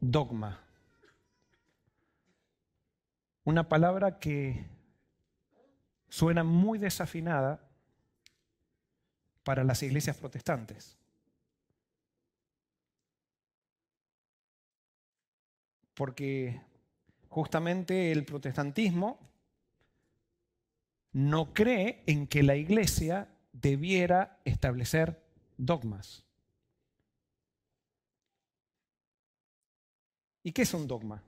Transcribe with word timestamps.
dogma. 0.00 0.60
Una 3.44 3.68
palabra 3.68 4.18
que 4.18 4.66
suena 6.08 6.44
muy 6.44 6.78
desafinada 6.78 7.60
para 9.42 9.64
las 9.64 9.82
iglesias 9.82 10.16
protestantes. 10.16 10.98
Porque 15.94 16.60
justamente 17.28 18.12
el 18.12 18.24
protestantismo 18.24 19.18
no 21.12 21.52
cree 21.54 22.02
en 22.06 22.26
que 22.26 22.42
la 22.42 22.56
iglesia 22.56 23.28
debiera 23.52 24.38
establecer 24.44 25.24
dogmas. 25.56 26.27
¿Y 30.42 30.52
qué 30.52 30.62
es 30.62 30.72
un 30.74 30.86
dogma? 30.86 31.22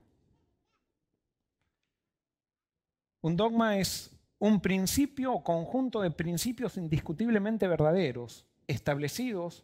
Un 3.21 3.35
dogma 3.35 3.77
es 3.77 4.11
un 4.39 4.59
principio 4.59 5.33
o 5.33 5.43
conjunto 5.43 6.01
de 6.01 6.09
principios 6.09 6.77
indiscutiblemente 6.77 7.67
verdaderos, 7.67 8.47
establecidos 8.65 9.63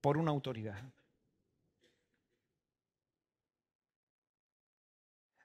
por 0.00 0.16
una 0.16 0.32
autoridad. 0.32 0.82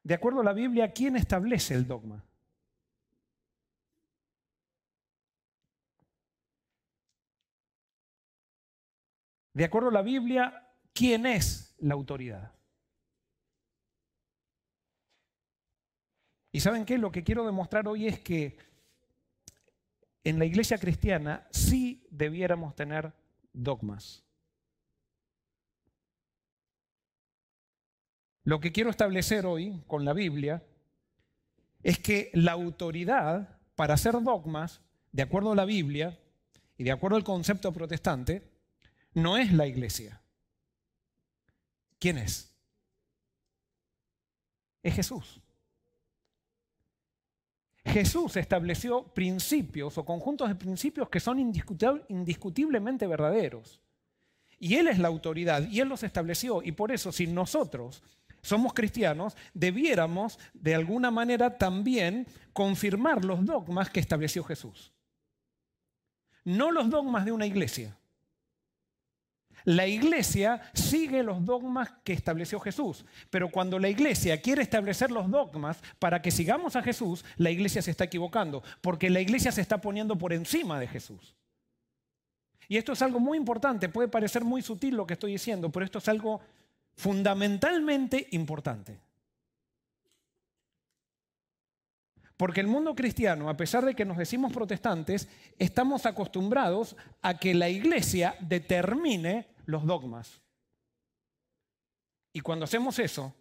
De 0.01 0.13
acuerdo 0.13 0.41
a 0.41 0.43
la 0.43 0.53
Biblia, 0.53 0.91
¿quién 0.91 1.15
establece 1.15 1.75
el 1.75 1.87
dogma? 1.87 2.23
De 9.53 9.63
acuerdo 9.63 9.89
a 9.89 9.93
la 9.93 10.01
Biblia, 10.01 10.67
¿quién 10.93 11.25
es 11.25 11.75
la 11.79 11.93
autoridad? 11.93 12.54
Y 16.55 16.61
saben 16.61 16.85
qué, 16.85 16.97
lo 16.97 17.11
que 17.11 17.25
quiero 17.25 17.45
demostrar 17.45 17.85
hoy 17.85 18.07
es 18.07 18.21
que 18.21 18.57
en 20.23 20.39
la 20.39 20.45
iglesia 20.45 20.77
cristiana 20.77 21.45
sí 21.51 22.07
debiéramos 22.09 22.73
tener 22.77 23.11
dogmas. 23.51 24.23
Lo 28.45 28.61
que 28.61 28.71
quiero 28.71 28.89
establecer 28.89 29.45
hoy 29.45 29.83
con 29.85 30.05
la 30.05 30.13
Biblia 30.13 30.63
es 31.83 31.99
que 31.99 32.31
la 32.33 32.53
autoridad 32.53 33.59
para 33.75 33.95
hacer 33.95 34.13
dogmas, 34.23 34.79
de 35.11 35.23
acuerdo 35.23 35.51
a 35.51 35.55
la 35.57 35.65
Biblia 35.65 36.17
y 36.77 36.85
de 36.85 36.91
acuerdo 36.93 37.17
al 37.17 37.25
concepto 37.25 37.73
protestante, 37.73 38.49
no 39.13 39.35
es 39.35 39.51
la 39.51 39.67
iglesia. 39.67 40.21
¿Quién 41.99 42.17
es? 42.17 42.55
Es 44.81 44.95
Jesús. 44.95 45.41
Jesús 47.85 48.35
estableció 48.35 49.03
principios 49.03 49.97
o 49.97 50.05
conjuntos 50.05 50.49
de 50.49 50.55
principios 50.55 51.07
que 51.07 51.19
son 51.19 51.39
indiscutiblemente 51.39 53.05
verdaderos. 53.07 53.79
Y 54.57 54.75
Él 54.75 54.87
es 54.87 54.99
la 54.99 55.07
autoridad 55.07 55.67
y 55.69 55.79
Él 55.79 55.89
los 55.89 56.03
estableció. 56.03 56.63
Y 56.63 56.71
por 56.71 56.91
eso, 56.91 57.11
si 57.11 57.27
nosotros 57.27 58.01
somos 58.41 58.73
cristianos, 58.73 59.37
debiéramos 59.53 60.39
de 60.53 60.75
alguna 60.75 61.11
manera 61.11 61.57
también 61.57 62.27
confirmar 62.53 63.23
los 63.23 63.45
dogmas 63.45 63.89
que 63.89 63.99
estableció 63.99 64.43
Jesús. 64.43 64.91
No 66.43 66.71
los 66.71 66.89
dogmas 66.89 67.25
de 67.25 67.31
una 67.31 67.45
iglesia, 67.45 67.97
la 69.65 69.87
iglesia 69.87 70.61
sigue 70.73 71.23
los 71.23 71.43
dogmas 71.43 71.89
que 72.03 72.13
estableció 72.13 72.59
Jesús, 72.59 73.03
pero 73.31 73.49
cuando 73.49 73.79
la 73.79 73.89
iglesia 73.89 74.39
quiere 74.41 74.61
establecer 74.61 75.11
los 75.11 75.29
dogmas 75.29 75.81
para 75.99 76.21
que 76.21 76.31
sigamos 76.31 76.75
a 76.75 76.83
Jesús, 76.83 77.25
la 77.37 77.49
iglesia 77.49 77.81
se 77.81 77.91
está 77.91 78.03
equivocando, 78.03 78.63
porque 78.81 79.09
la 79.09 79.19
iglesia 79.19 79.51
se 79.51 79.61
está 79.61 79.81
poniendo 79.81 80.17
por 80.17 80.33
encima 80.33 80.79
de 80.79 80.87
Jesús. 80.87 81.35
Y 82.67 82.77
esto 82.77 82.93
es 82.93 83.01
algo 83.01 83.19
muy 83.19 83.37
importante, 83.37 83.89
puede 83.89 84.07
parecer 84.07 84.43
muy 84.43 84.61
sutil 84.61 84.95
lo 84.95 85.07
que 85.07 85.13
estoy 85.13 85.31
diciendo, 85.31 85.71
pero 85.71 85.85
esto 85.85 85.97
es 85.97 86.07
algo 86.07 86.41
fundamentalmente 86.95 88.27
importante. 88.31 88.99
Porque 92.37 92.61
el 92.61 92.67
mundo 92.67 92.95
cristiano, 92.95 93.49
a 93.49 93.57
pesar 93.57 93.85
de 93.85 93.95
que 93.95 94.05
nos 94.05 94.17
decimos 94.17 94.51
protestantes, 94.51 95.29
estamos 95.57 96.05
acostumbrados 96.05 96.95
a 97.21 97.37
que 97.37 97.53
la 97.53 97.69
iglesia 97.69 98.35
determine 98.41 99.54
los 99.65 99.85
dogmas. 99.85 100.41
Y 102.33 102.41
cuando 102.41 102.65
hacemos 102.65 102.99
eso, 102.99 103.33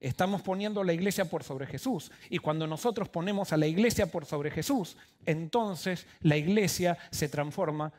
estamos 0.00 0.42
poniendo 0.42 0.80
a 0.80 0.84
la 0.84 0.92
iglesia 0.92 1.24
por 1.26 1.44
sobre 1.44 1.66
Jesús. 1.66 2.10
Y 2.28 2.38
cuando 2.38 2.66
nosotros 2.66 3.08
ponemos 3.08 3.52
a 3.52 3.56
la 3.56 3.66
iglesia 3.66 4.10
por 4.10 4.26
sobre 4.26 4.50
Jesús, 4.50 4.96
entonces 5.24 6.06
la 6.20 6.36
iglesia 6.36 6.98
se 7.10 7.28
transforma, 7.28 7.92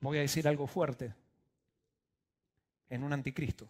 voy 0.00 0.18
a 0.18 0.22
decir 0.22 0.46
algo 0.46 0.66
fuerte, 0.66 1.14
en 2.88 3.02
un 3.02 3.12
anticristo. 3.12 3.68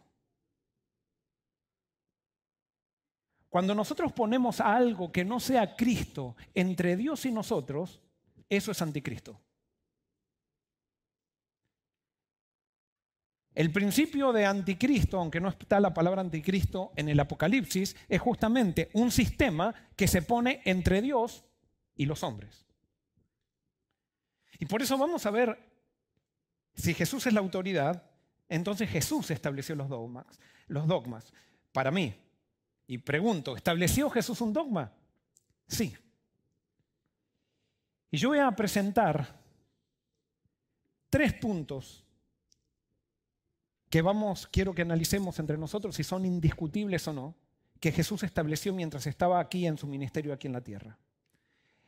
Cuando 3.48 3.74
nosotros 3.74 4.12
ponemos 4.12 4.60
a 4.60 4.76
algo 4.76 5.10
que 5.10 5.24
no 5.24 5.40
sea 5.40 5.74
Cristo 5.74 6.36
entre 6.54 6.96
Dios 6.96 7.24
y 7.24 7.32
nosotros, 7.32 8.00
eso 8.48 8.70
es 8.70 8.82
anticristo. 8.82 9.40
El 13.58 13.72
principio 13.72 14.32
de 14.32 14.46
anticristo, 14.46 15.18
aunque 15.18 15.40
no 15.40 15.48
está 15.48 15.80
la 15.80 15.92
palabra 15.92 16.20
anticristo 16.20 16.92
en 16.94 17.08
el 17.08 17.18
Apocalipsis, 17.18 17.96
es 18.08 18.20
justamente 18.20 18.88
un 18.92 19.10
sistema 19.10 19.74
que 19.96 20.06
se 20.06 20.22
pone 20.22 20.62
entre 20.64 21.02
Dios 21.02 21.44
y 21.96 22.06
los 22.06 22.22
hombres. 22.22 22.64
Y 24.60 24.66
por 24.66 24.80
eso 24.80 24.96
vamos 24.96 25.26
a 25.26 25.32
ver, 25.32 25.58
si 26.72 26.94
Jesús 26.94 27.26
es 27.26 27.32
la 27.32 27.40
autoridad, 27.40 28.08
entonces 28.48 28.88
Jesús 28.90 29.28
estableció 29.32 29.74
los 29.74 29.88
dogmas. 29.88 30.38
Los 30.68 30.86
dogmas. 30.86 31.32
Para 31.72 31.90
mí, 31.90 32.14
y 32.86 32.98
pregunto, 32.98 33.56
¿estableció 33.56 34.08
Jesús 34.08 34.40
un 34.40 34.52
dogma? 34.52 34.92
Sí. 35.66 35.96
Y 38.12 38.18
yo 38.18 38.28
voy 38.28 38.38
a 38.38 38.52
presentar 38.52 39.36
tres 41.10 41.34
puntos 41.34 42.04
que 43.90 44.02
vamos, 44.02 44.46
quiero 44.46 44.74
que 44.74 44.82
analicemos 44.82 45.38
entre 45.38 45.56
nosotros 45.56 45.96
si 45.96 46.04
son 46.04 46.24
indiscutibles 46.24 47.06
o 47.08 47.12
no, 47.12 47.34
que 47.80 47.92
Jesús 47.92 48.22
estableció 48.22 48.72
mientras 48.72 49.06
estaba 49.06 49.40
aquí 49.40 49.66
en 49.66 49.78
su 49.78 49.86
ministerio 49.86 50.32
aquí 50.32 50.46
en 50.46 50.52
la 50.52 50.62
tierra. 50.62 50.98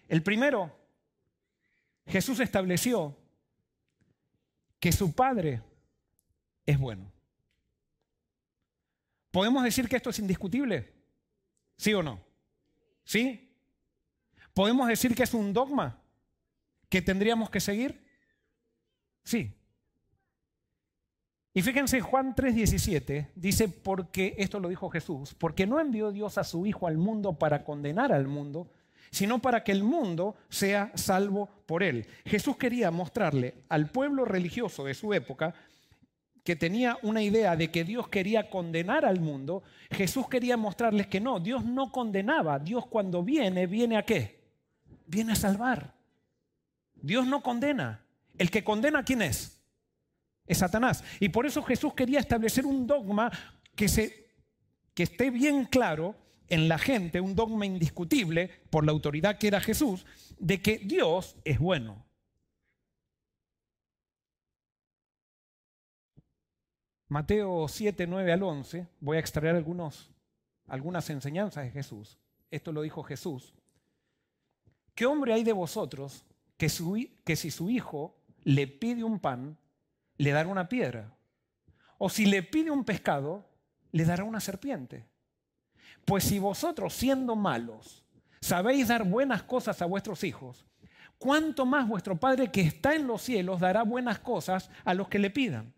El 0.09 0.22
primero, 0.22 0.77
Jesús 2.06 2.41
estableció 2.41 3.16
que 4.78 4.93
su 4.93 5.12
Padre 5.12 5.62
es 6.65 6.78
bueno. 6.78 7.12
¿Podemos 9.31 9.62
decir 9.62 9.88
que 9.88 9.97
esto 9.97 10.11
es 10.11 10.19
indiscutible? 10.19 10.93
¿Sí 11.77 11.94
o 11.94 12.03
no? 12.03 12.21
¿Sí? 13.05 13.55
¿Podemos 14.55 14.88
decir 14.88 15.15
que 15.15 15.22
es 15.22 15.34
un 15.34 15.53
dogma 15.53 16.03
que 16.88 17.03
tendríamos 17.03 17.50
que 17.50 17.61
seguir? 17.61 18.05
Sí. 19.22 19.59
Y 21.53 21.62
fíjense, 21.62 22.00
Juan 22.00 22.34
3:17 22.34 23.31
dice, 23.34 23.69
porque, 23.69 24.34
esto 24.38 24.61
lo 24.61 24.69
dijo 24.69 24.88
Jesús, 24.88 25.34
porque 25.34 25.66
no 25.66 25.81
envió 25.81 26.12
Dios 26.12 26.38
a 26.38 26.44
su 26.44 26.65
Hijo 26.66 26.87
al 26.87 26.97
mundo 26.97 27.33
para 27.38 27.65
condenar 27.65 28.12
al 28.12 28.28
mundo, 28.28 28.71
sino 29.11 29.41
para 29.41 29.65
que 29.65 29.72
el 29.72 29.83
mundo 29.83 30.37
sea 30.49 30.93
salvo 30.94 31.49
por 31.66 31.83
él. 31.83 32.06
Jesús 32.25 32.56
quería 32.56 32.91
mostrarle 32.93 33.65
al 33.69 33.91
pueblo 33.91 34.25
religioso 34.25 34.84
de 34.84 34.94
su 34.94 35.12
época 35.12 35.55
que 36.44 36.56
tenía 36.56 36.97
una 37.03 37.22
idea 37.22 37.56
de 37.56 37.71
que 37.71 37.84
Dios 37.84 38.09
quería 38.09 38.49
condenar 38.49 39.05
al 39.05 39.20
mundo, 39.20 39.62
Jesús 39.91 40.29
quería 40.29 40.56
mostrarles 40.56 41.06
que 41.06 41.20
no, 41.20 41.38
Dios 41.38 41.64
no 41.64 41.93
condenaba, 41.93 42.58
Dios 42.58 42.87
cuando 42.87 43.23
viene, 43.23 43.67
viene 43.67 43.96
a 43.96 44.05
qué? 44.05 44.41
Viene 45.06 45.32
a 45.32 45.37
salvar. 45.37 45.94
Dios 46.94 47.26
no 47.26 47.43
condena. 47.43 48.05
El 48.38 48.50
que 48.50 48.64
condena, 48.64 49.05
¿quién 49.05 49.23
es? 49.23 49.59
Es 50.50 50.58
Satanás. 50.58 51.05
Y 51.20 51.29
por 51.29 51.47
eso 51.47 51.62
Jesús 51.62 51.94
quería 51.94 52.19
establecer 52.19 52.67
un 52.67 52.87
dogma 52.87 53.31
que, 53.76 53.88
se, 53.88 54.29
que 54.94 55.05
esté 55.05 55.31
bien 55.31 55.64
claro 55.64 56.17
en 56.49 56.69
la 56.69 56.76
gente, 56.76 57.20
un 57.20 57.37
dogma 57.37 57.64
indiscutible 57.64 58.50
por 58.69 58.85
la 58.85 58.91
autoridad 58.91 59.38
que 59.38 59.47
era 59.47 59.61
Jesús, 59.61 60.05
de 60.38 60.61
que 60.61 60.79
Dios 60.79 61.37
es 61.44 61.61
bueno. 61.61 62.05
Mateo 67.06 67.69
7, 67.69 68.06
9 68.08 68.32
al 68.32 68.43
11, 68.43 68.88
voy 69.00 69.17
a 69.17 69.20
extraer 69.20 69.55
algunas 70.67 71.11
enseñanzas 71.11 71.64
de 71.64 71.70
Jesús. 71.70 72.19
Esto 72.50 72.73
lo 72.73 72.82
dijo 72.82 73.05
Jesús. 73.05 73.55
¿Qué 74.96 75.06
hombre 75.06 75.32
hay 75.32 75.44
de 75.44 75.53
vosotros 75.53 76.26
que 76.56 76.69
si 76.69 77.50
su 77.50 77.70
hijo 77.70 78.20
le 78.43 78.67
pide 78.67 79.05
un 79.05 79.20
pan, 79.20 79.59
le 80.20 80.32
dan 80.32 80.49
una 80.49 80.69
piedra? 80.69 81.11
O 81.96 82.11
si 82.11 82.26
le 82.26 82.43
pide 82.43 82.70
un 82.70 82.84
pescado, 82.84 83.49
le 83.90 84.05
dará 84.05 84.22
una 84.25 84.38
serpiente. 84.38 85.06
Pues 86.05 86.25
si 86.25 86.38
vosotros, 86.38 86.93
siendo 86.93 87.37
malos, 87.37 88.05
sabéis 88.40 88.88
dar 88.88 89.05
buenas 89.05 89.43
cosas 89.43 89.81
a 89.81 89.87
vuestros 89.87 90.22
hijos, 90.22 90.67
¿cuánto 91.19 91.64
más 91.64 91.88
vuestro 91.88 92.20
Padre 92.20 92.50
que 92.50 92.61
está 92.61 92.94
en 92.94 93.06
los 93.06 93.22
cielos 93.22 93.61
dará 93.61 93.82
buenas 93.82 94.19
cosas 94.19 94.70
a 94.84 94.93
los 94.93 95.08
que 95.08 95.19
le 95.19 95.31
pidan? 95.31 95.72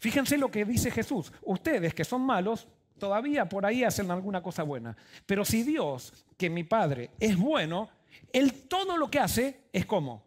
Fíjense 0.00 0.36
lo 0.36 0.50
que 0.50 0.66
dice 0.66 0.90
Jesús. 0.90 1.32
Ustedes 1.40 1.94
que 1.94 2.04
son 2.04 2.20
malos, 2.20 2.68
todavía 2.98 3.48
por 3.48 3.64
ahí 3.64 3.84
hacen 3.84 4.10
alguna 4.10 4.42
cosa 4.42 4.64
buena. 4.64 4.94
Pero 5.24 5.46
si 5.46 5.62
Dios, 5.62 6.26
que 6.36 6.50
mi 6.50 6.64
Padre, 6.64 7.12
es 7.18 7.38
bueno, 7.38 7.88
Él 8.34 8.68
todo 8.68 8.98
lo 8.98 9.10
que 9.10 9.20
hace 9.20 9.62
es 9.72 9.86
como. 9.86 10.26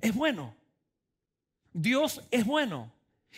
Es 0.00 0.14
bueno. 0.14 0.59
Dios 1.72 2.22
es 2.30 2.44
bueno. 2.44 2.92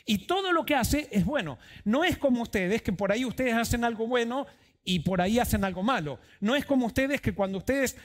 Y 0.07 0.27
todo 0.27 0.53
lo 0.53 0.65
que 0.65 0.75
hace 0.75 1.09
es 1.11 1.25
bueno. 1.25 1.59
No 1.85 2.05
es 2.05 2.17
como 2.17 2.43
ustedes, 2.43 2.83
que 2.83 2.93
por 2.93 3.13
ahí 3.13 3.25
ustedes 3.25 3.55
hacen 3.55 3.85
algo 3.85 4.07
bueno 4.07 4.47
y 4.85 5.01
por 5.01 5.21
ahí 5.21 5.39
hacen 5.39 5.65
algo 5.65 5.83
malo. 5.83 6.19
No 6.41 6.55
es 6.57 6.65
como 6.65 6.87
ustedes 6.87 7.21
que 7.21 7.35
cuando 7.35 7.59
ustedes 7.59 7.97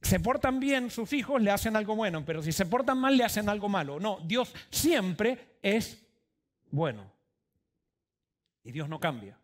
se 0.00 0.20
portan 0.20 0.60
bien, 0.60 0.90
sus 0.90 1.12
hijos 1.12 1.40
le 1.40 1.50
hacen 1.50 1.76
algo 1.76 1.94
bueno, 1.94 2.24
pero 2.24 2.42
si 2.42 2.52
se 2.52 2.66
portan 2.66 2.98
mal, 2.98 3.16
le 3.16 3.24
hacen 3.24 3.48
algo 3.48 3.68
malo. 3.68 4.00
No, 4.00 4.18
Dios 4.24 4.52
siempre 4.70 5.56
es 5.62 6.04
bueno. 6.70 7.10
Y 8.64 8.72
Dios 8.72 8.88
no 8.88 8.98
cambia. 8.98 9.38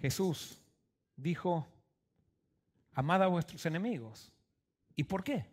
Jesús 0.00 0.58
dijo, 1.16 1.66
amad 2.92 3.22
a 3.22 3.28
vuestros 3.28 3.64
enemigos. 3.66 4.31
¿Y 4.96 5.04
por 5.04 5.24
qué? 5.24 5.46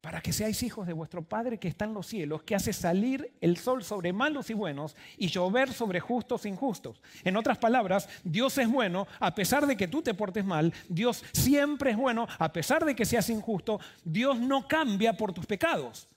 para 0.00 0.22
que 0.22 0.32
seáis 0.32 0.62
hijos 0.62 0.86
de 0.86 0.92
vuestro 0.94 1.22
Padre 1.22 1.58
que 1.58 1.68
está 1.68 1.84
en 1.84 1.92
los 1.92 2.06
cielos, 2.06 2.42
que 2.42 2.54
hace 2.54 2.72
salir 2.72 3.34
el 3.40 3.58
sol 3.58 3.84
sobre 3.84 4.12
malos 4.12 4.48
y 4.48 4.54
buenos 4.54 4.96
y 5.18 5.28
llover 5.28 5.72
sobre 5.72 6.00
justos 6.00 6.44
e 6.44 6.48
injustos. 6.48 7.02
En 7.22 7.36
otras 7.36 7.58
palabras, 7.58 8.08
Dios 8.24 8.56
es 8.58 8.68
bueno 8.68 9.06
a 9.18 9.34
pesar 9.34 9.66
de 9.66 9.76
que 9.76 9.88
tú 9.88 10.00
te 10.00 10.14
portes 10.14 10.44
mal, 10.44 10.72
Dios 10.88 11.22
siempre 11.32 11.90
es 11.90 11.96
bueno 11.96 12.26
a 12.38 12.52
pesar 12.52 12.84
de 12.84 12.96
que 12.96 13.04
seas 13.04 13.28
injusto, 13.28 13.78
Dios 14.02 14.38
no 14.38 14.66
cambia 14.66 15.12
por 15.12 15.34
tus 15.34 15.44
pecados. 15.44 16.08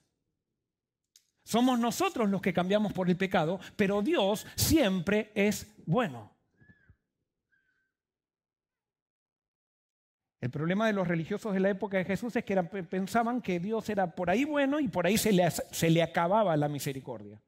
Somos 1.44 1.78
nosotros 1.78 2.30
los 2.30 2.42
que 2.42 2.54
cambiamos 2.54 2.94
por 2.94 3.10
el 3.10 3.18
pecado, 3.18 3.60
pero 3.76 4.02
Dios 4.02 4.48
siempre 4.56 5.32
es 5.36 5.68
bueno. 5.86 6.33
El 10.44 10.50
problema 10.50 10.88
de 10.88 10.92
los 10.92 11.08
religiosos 11.08 11.54
de 11.54 11.62
la 11.62 11.70
época 11.70 11.96
de 11.96 12.04
Jesús 12.04 12.36
es 12.36 12.44
que 12.44 12.62
pensaban 12.62 13.42
que 13.42 13.62
Dios 13.62 13.88
era 13.88 14.14
por 14.14 14.30
ahí 14.30 14.44
bueno 14.44 14.82
y 14.82 14.90
por 14.90 15.08
ahí 15.08 15.18
se 15.18 15.32
le, 15.32 15.50
se 15.50 15.90
le 15.90 16.04
acababa 16.04 16.58
la 16.58 16.68
misericordia. 16.68 17.42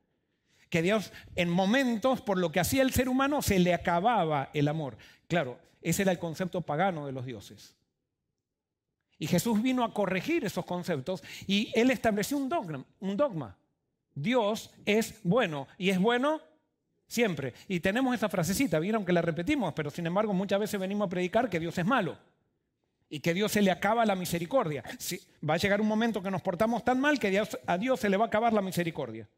Que 0.70 0.82
Dios 0.82 1.12
en 1.36 1.50
momentos, 1.50 2.22
por 2.22 2.38
lo 2.38 2.54
que 2.54 2.62
hacía 2.62 2.84
el 2.84 2.94
ser 2.94 3.10
humano, 3.10 3.42
se 3.42 3.60
le 3.60 3.74
acababa 3.74 4.50
el 4.54 4.70
amor. 4.70 4.98
Claro, 5.28 5.60
ese 5.82 6.04
era 6.04 6.14
el 6.14 6.20
concepto 6.20 6.62
pagano 6.62 7.06
de 7.06 7.12
los 7.12 7.26
dioses. 7.26 7.76
Y 9.20 9.28
Jesús 9.28 9.62
vino 9.62 9.84
a 9.84 9.94
corregir 9.94 10.46
esos 10.46 10.64
conceptos 10.64 11.22
y 11.48 11.74
él 11.76 11.92
estableció 11.92 12.38
un 12.38 12.48
dogma, 12.48 12.86
un 13.02 13.18
dogma. 13.18 13.58
Dios 14.14 14.72
es 14.86 15.20
bueno 15.22 15.68
y 15.78 15.90
es 15.90 16.00
bueno 16.00 16.40
siempre. 17.08 17.56
Y 17.68 17.82
tenemos 17.82 18.16
esa 18.16 18.30
frasecita, 18.30 18.80
vieron 18.80 19.04
que 19.04 19.12
la 19.12 19.22
repetimos, 19.22 19.74
pero 19.74 19.90
sin 19.90 20.08
embargo 20.08 20.34
muchas 20.34 20.62
veces 20.62 20.80
venimos 20.80 21.08
a 21.08 21.10
predicar 21.10 21.50
que 21.50 21.60
Dios 21.60 21.78
es 21.78 21.86
malo 21.86 22.18
y 23.10 23.20
que 23.20 23.34
Dios 23.34 23.52
se 23.52 23.62
le 23.62 23.72
acaba 23.72 24.06
la 24.06 24.16
misericordia. 24.16 24.84
va 25.48 25.56
a 25.56 25.58
llegar 25.58 25.82
un 25.82 25.88
momento 25.88 26.22
que 26.22 26.32
nos 26.32 26.42
portamos 26.42 26.84
tan 26.84 27.00
mal 27.00 27.20
que 27.20 27.40
a 27.68 27.78
Dios 27.78 28.00
se 28.00 28.10
le 28.10 28.18
va 28.18 28.26
a 28.26 28.28
acabar 28.28 28.54
la 28.54 28.62
misericordia. 28.62 29.30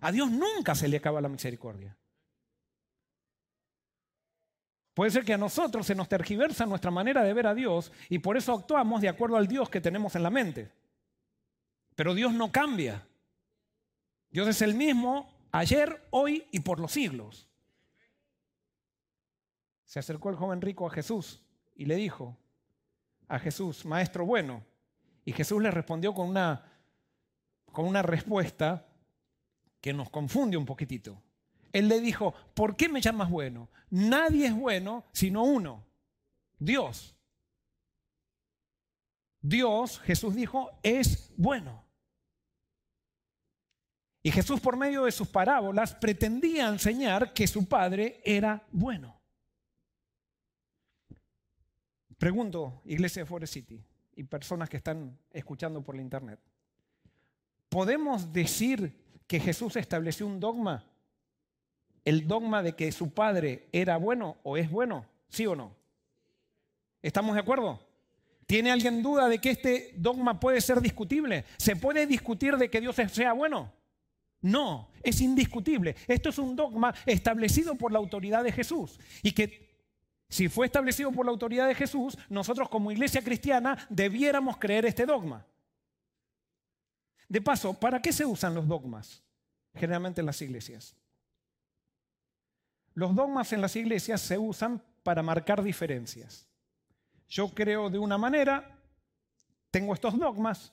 A 0.00 0.10
Dios 0.10 0.30
nunca 0.30 0.74
se 0.74 0.88
le 0.88 0.96
acaba 0.96 1.20
la 1.20 1.28
misericordia. 1.28 1.96
Puede 4.94 5.10
ser 5.10 5.24
que 5.24 5.34
a 5.34 5.38
nosotros 5.38 5.86
se 5.86 5.94
nos 5.94 6.08
tergiversa 6.08 6.66
nuestra 6.66 6.90
manera 6.90 7.22
de 7.22 7.32
ver 7.32 7.46
a 7.46 7.54
Dios 7.54 7.92
y 8.08 8.18
por 8.18 8.36
eso 8.36 8.52
actuamos 8.52 9.00
de 9.00 9.08
acuerdo 9.08 9.36
al 9.36 9.46
Dios 9.46 9.70
que 9.70 9.80
tenemos 9.80 10.16
en 10.16 10.22
la 10.22 10.30
mente. 10.30 10.72
Pero 11.94 12.14
Dios 12.14 12.32
no 12.32 12.50
cambia. 12.50 13.06
Dios 14.30 14.48
es 14.48 14.62
el 14.62 14.74
mismo 14.74 15.32
ayer, 15.52 16.06
hoy 16.10 16.46
y 16.50 16.60
por 16.60 16.80
los 16.80 16.92
siglos. 16.92 17.48
Se 19.84 19.98
acercó 19.98 20.30
el 20.30 20.36
joven 20.36 20.60
rico 20.60 20.86
a 20.86 20.90
Jesús 20.90 21.40
y 21.80 21.86
le 21.86 21.96
dijo 21.96 22.36
a 23.26 23.38
Jesús, 23.38 23.86
Maestro 23.86 24.26
bueno. 24.26 24.62
Y 25.24 25.32
Jesús 25.32 25.62
le 25.62 25.70
respondió 25.70 26.12
con 26.12 26.28
una, 26.28 26.62
con 27.72 27.86
una 27.86 28.02
respuesta 28.02 28.86
que 29.80 29.94
nos 29.94 30.10
confunde 30.10 30.58
un 30.58 30.66
poquitito. 30.66 31.22
Él 31.72 31.88
le 31.88 32.02
dijo, 32.02 32.34
¿por 32.52 32.76
qué 32.76 32.90
me 32.90 33.00
llamas 33.00 33.30
bueno? 33.30 33.70
Nadie 33.88 34.48
es 34.48 34.54
bueno 34.54 35.06
sino 35.14 35.42
uno, 35.42 35.86
Dios. 36.58 37.16
Dios, 39.40 40.00
Jesús 40.00 40.34
dijo, 40.34 40.70
es 40.82 41.32
bueno. 41.34 41.82
Y 44.22 44.32
Jesús 44.32 44.60
por 44.60 44.76
medio 44.76 45.06
de 45.06 45.12
sus 45.12 45.28
parábolas 45.28 45.94
pretendía 45.94 46.68
enseñar 46.68 47.32
que 47.32 47.46
su 47.46 47.66
Padre 47.66 48.20
era 48.22 48.66
bueno. 48.70 49.19
Pregunto, 52.20 52.82
Iglesia 52.84 53.22
de 53.22 53.26
Forest 53.26 53.54
City 53.54 53.82
y 54.14 54.24
personas 54.24 54.68
que 54.68 54.76
están 54.76 55.18
escuchando 55.32 55.80
por 55.80 55.96
la 55.96 56.02
internet, 56.02 56.38
¿podemos 57.70 58.30
decir 58.30 58.94
que 59.26 59.40
Jesús 59.40 59.74
estableció 59.76 60.26
un 60.26 60.38
dogma? 60.38 60.84
¿El 62.04 62.28
dogma 62.28 62.62
de 62.62 62.76
que 62.76 62.92
su 62.92 63.14
Padre 63.14 63.70
era 63.72 63.96
bueno 63.96 64.36
o 64.42 64.58
es 64.58 64.70
bueno? 64.70 65.06
¿Sí 65.30 65.46
o 65.46 65.56
no? 65.56 65.74
¿Estamos 67.00 67.36
de 67.36 67.40
acuerdo? 67.40 67.80
¿Tiene 68.44 68.70
alguien 68.70 69.02
duda 69.02 69.26
de 69.26 69.38
que 69.38 69.52
este 69.52 69.94
dogma 69.96 70.38
puede 70.38 70.60
ser 70.60 70.82
discutible? 70.82 71.46
¿Se 71.56 71.74
puede 71.74 72.06
discutir 72.06 72.58
de 72.58 72.68
que 72.68 72.82
Dios 72.82 72.96
sea 73.10 73.32
bueno? 73.32 73.72
No, 74.42 74.90
es 75.02 75.22
indiscutible. 75.22 75.96
Esto 76.06 76.28
es 76.28 76.38
un 76.38 76.54
dogma 76.54 76.94
establecido 77.06 77.76
por 77.76 77.92
la 77.92 77.98
autoridad 77.98 78.44
de 78.44 78.52
Jesús 78.52 79.00
y 79.22 79.32
que 79.32 79.69
si 80.30 80.48
fue 80.48 80.66
establecido 80.66 81.10
por 81.10 81.26
la 81.26 81.32
autoridad 81.32 81.66
de 81.66 81.74
Jesús, 81.74 82.16
nosotros 82.28 82.68
como 82.68 82.92
iglesia 82.92 83.20
cristiana 83.20 83.76
debiéramos 83.90 84.56
creer 84.58 84.86
este 84.86 85.04
dogma. 85.04 85.44
De 87.28 87.42
paso, 87.42 87.74
¿para 87.74 88.00
qué 88.00 88.12
se 88.12 88.24
usan 88.24 88.54
los 88.54 88.66
dogmas 88.66 89.22
generalmente 89.74 90.20
en 90.20 90.26
las 90.26 90.40
iglesias? 90.40 90.96
Los 92.94 93.14
dogmas 93.14 93.52
en 93.52 93.60
las 93.60 93.74
iglesias 93.74 94.20
se 94.20 94.38
usan 94.38 94.80
para 95.02 95.22
marcar 95.22 95.62
diferencias. 95.64 96.46
Yo 97.28 97.48
creo 97.48 97.90
de 97.90 97.98
una 97.98 98.16
manera, 98.16 98.78
tengo 99.72 99.94
estos 99.94 100.16
dogmas, 100.16 100.72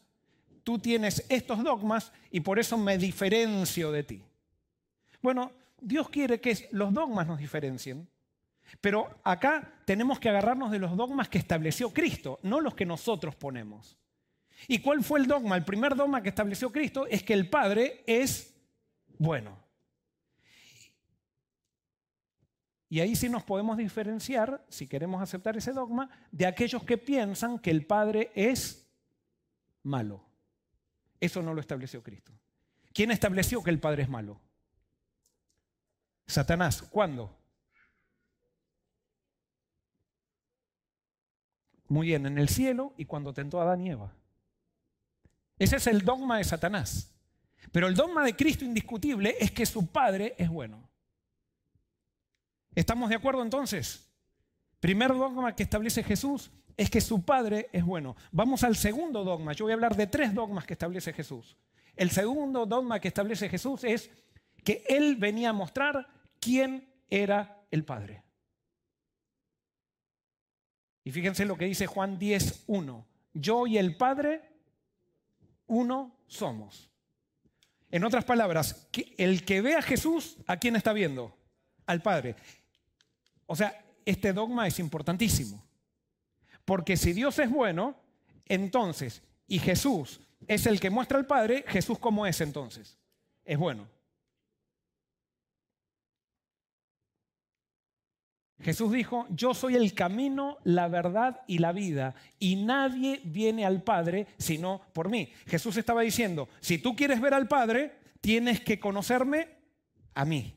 tú 0.64 0.78
tienes 0.78 1.26
estos 1.30 1.64
dogmas 1.64 2.12
y 2.30 2.42
por 2.42 2.60
eso 2.60 2.78
me 2.78 2.98
diferencio 2.98 3.92
de 3.92 4.04
ti. 4.04 4.24
Bueno, 5.20 5.52
Dios 5.82 6.10
quiere 6.10 6.40
que 6.40 6.70
los 6.72 6.94
dogmas 6.94 7.26
nos 7.26 7.40
diferencien, 7.40 8.08
pero 8.82 9.20
acá 9.24 9.82
tenemos 9.86 10.20
que 10.20 10.30
agarrarnos 10.30 10.72
de 10.72 10.80
los 10.80 10.96
dogmas 10.96 11.30
que 11.30 11.38
estableció 11.38 11.94
Cristo, 11.94 12.40
no 12.44 12.60
los 12.60 12.76
que 12.76 12.86
nosotros 12.86 13.36
ponemos. 13.36 13.98
¿Y 14.68 14.80
cuál 14.80 15.04
fue 15.04 15.20
el 15.20 15.28
dogma? 15.28 15.56
El 15.56 15.66
primer 15.66 15.96
dogma 15.96 16.22
que 16.22 16.30
estableció 16.30 16.72
Cristo 16.72 17.06
es 17.08 17.24
que 17.24 17.34
el 17.34 17.50
Padre 17.50 18.04
es 18.08 18.56
bueno. 19.18 19.58
Y 22.90 23.02
ahí 23.02 23.16
sí 23.16 23.28
nos 23.28 23.44
podemos 23.44 23.78
diferenciar, 23.78 24.66
si 24.70 24.88
queremos 24.88 25.22
aceptar 25.22 25.58
ese 25.58 25.74
dogma, 25.74 26.10
de 26.32 26.46
aquellos 26.46 26.84
que 26.84 26.98
piensan 26.98 27.60
que 27.60 27.70
el 27.70 27.86
Padre 27.86 28.32
es 28.34 28.88
malo. 29.84 30.24
Eso 31.20 31.42
no 31.42 31.54
lo 31.54 31.60
estableció 31.60 32.02
Cristo. 32.02 32.32
¿Quién 32.94 33.12
estableció 33.12 33.62
que 33.64 33.72
el 33.72 33.80
Padre 33.80 34.04
es 34.04 34.10
malo? 34.10 34.40
Satanás. 36.28 36.82
¿Cuándo? 36.82 37.36
Muy 41.90 42.08
bien, 42.08 42.26
en 42.26 42.38
el 42.38 42.50
cielo 42.50 42.94
y 42.98 43.06
cuando 43.06 43.34
tentó 43.34 43.60
a 43.60 43.64
Adán 43.64 43.82
y 43.82 43.92
Eva. 43.92 44.14
Ese 45.60 45.78
es 45.78 45.88
el 45.88 46.04
dogma 46.04 46.38
de 46.38 46.44
Satanás. 46.44 47.14
Pero 47.72 47.88
el 47.88 47.96
dogma 47.96 48.24
de 48.24 48.36
Cristo 48.36 48.66
indiscutible 48.66 49.36
es 49.40 49.52
que 49.52 49.66
su 49.66 49.88
Padre 49.88 50.36
es 50.38 50.50
bueno. 50.50 50.88
¿Estamos 52.76 53.10
de 53.10 53.16
acuerdo 53.16 53.42
entonces? 53.42 54.08
Primer 54.80 55.10
dogma 55.10 55.56
que 55.56 55.64
establece 55.64 56.04
Jesús 56.04 56.52
es 56.76 56.90
que 56.90 57.02
su 57.02 57.24
Padre 57.24 57.70
es 57.74 57.84
bueno. 57.84 58.16
Vamos 58.32 58.64
al 58.64 58.76
segundo 58.76 59.24
dogma. 59.24 59.54
Yo 59.54 59.66
voy 59.66 59.72
a 59.72 59.76
hablar 59.76 59.96
de 59.96 60.08
tres 60.08 60.34
dogmas 60.34 60.66
que 60.66 60.74
establece 60.74 61.12
Jesús. 61.12 61.58
El 61.96 62.12
segundo 62.12 62.68
dogma 62.68 63.00
que 63.00 63.08
establece 63.08 63.50
Jesús 63.50 63.84
es 63.84 64.12
que 64.64 64.84
Él 64.88 65.16
venía 65.16 65.50
a 65.50 65.54
mostrar 65.54 66.08
quién 66.40 66.88
era 67.10 67.64
el 67.72 67.84
Padre. 67.84 68.24
Y 71.08 71.12
fíjense 71.14 71.46
lo 71.46 71.58
que 71.58 71.64
dice 71.64 71.88
Juan 71.88 72.20
10, 72.20 72.66
1. 72.68 73.08
Yo 73.34 73.66
y 73.66 73.78
el 73.78 73.96
Padre, 73.96 74.42
uno 75.68 76.18
somos. 76.28 76.92
En 77.90 78.04
otras 78.04 78.26
palabras, 78.26 78.90
el 79.18 79.46
que 79.46 79.62
ve 79.62 79.76
a 79.76 79.82
Jesús, 79.82 80.36
¿a 80.48 80.58
quién 80.58 80.76
está 80.76 80.92
viendo? 80.92 81.34
Al 81.86 82.02
Padre. 82.02 82.36
O 83.46 83.56
sea, 83.56 83.86
este 84.04 84.34
dogma 84.34 84.68
es 84.68 84.80
importantísimo. 84.80 85.66
Porque 86.66 86.98
si 86.98 87.14
Dios 87.14 87.40
es 87.40 87.50
bueno, 87.50 87.96
entonces, 88.46 89.24
y 89.48 89.60
Jesús 89.60 90.20
es 90.46 90.66
el 90.66 90.78
que 90.78 90.90
muestra 90.90 91.18
al 91.18 91.26
Padre, 91.26 91.64
Jesús 91.70 92.00
cómo 92.00 92.28
es 92.28 92.42
entonces? 92.42 92.98
Es 93.46 93.58
bueno. 93.58 93.88
Jesús 98.68 98.92
dijo, 98.92 99.26
yo 99.30 99.54
soy 99.54 99.76
el 99.78 99.94
camino, 99.94 100.58
la 100.66 100.90
verdad 100.90 101.40
y 101.48 101.60
la 101.60 101.72
vida, 101.72 102.16
y 102.38 102.58
nadie 102.58 103.22
viene 103.24 103.66
al 103.66 103.82
Padre 103.82 104.28
sino 104.38 104.82
por 104.92 105.08
mí. 105.10 105.32
Jesús 105.46 105.78
estaba 105.78 106.02
diciendo, 106.02 106.50
si 106.60 106.78
tú 106.78 106.94
quieres 106.94 107.22
ver 107.22 107.34
al 107.34 107.48
Padre, 107.48 107.94
tienes 108.20 108.60
que 108.60 108.78
conocerme 108.78 109.48
a 110.16 110.26
mí. 110.26 110.54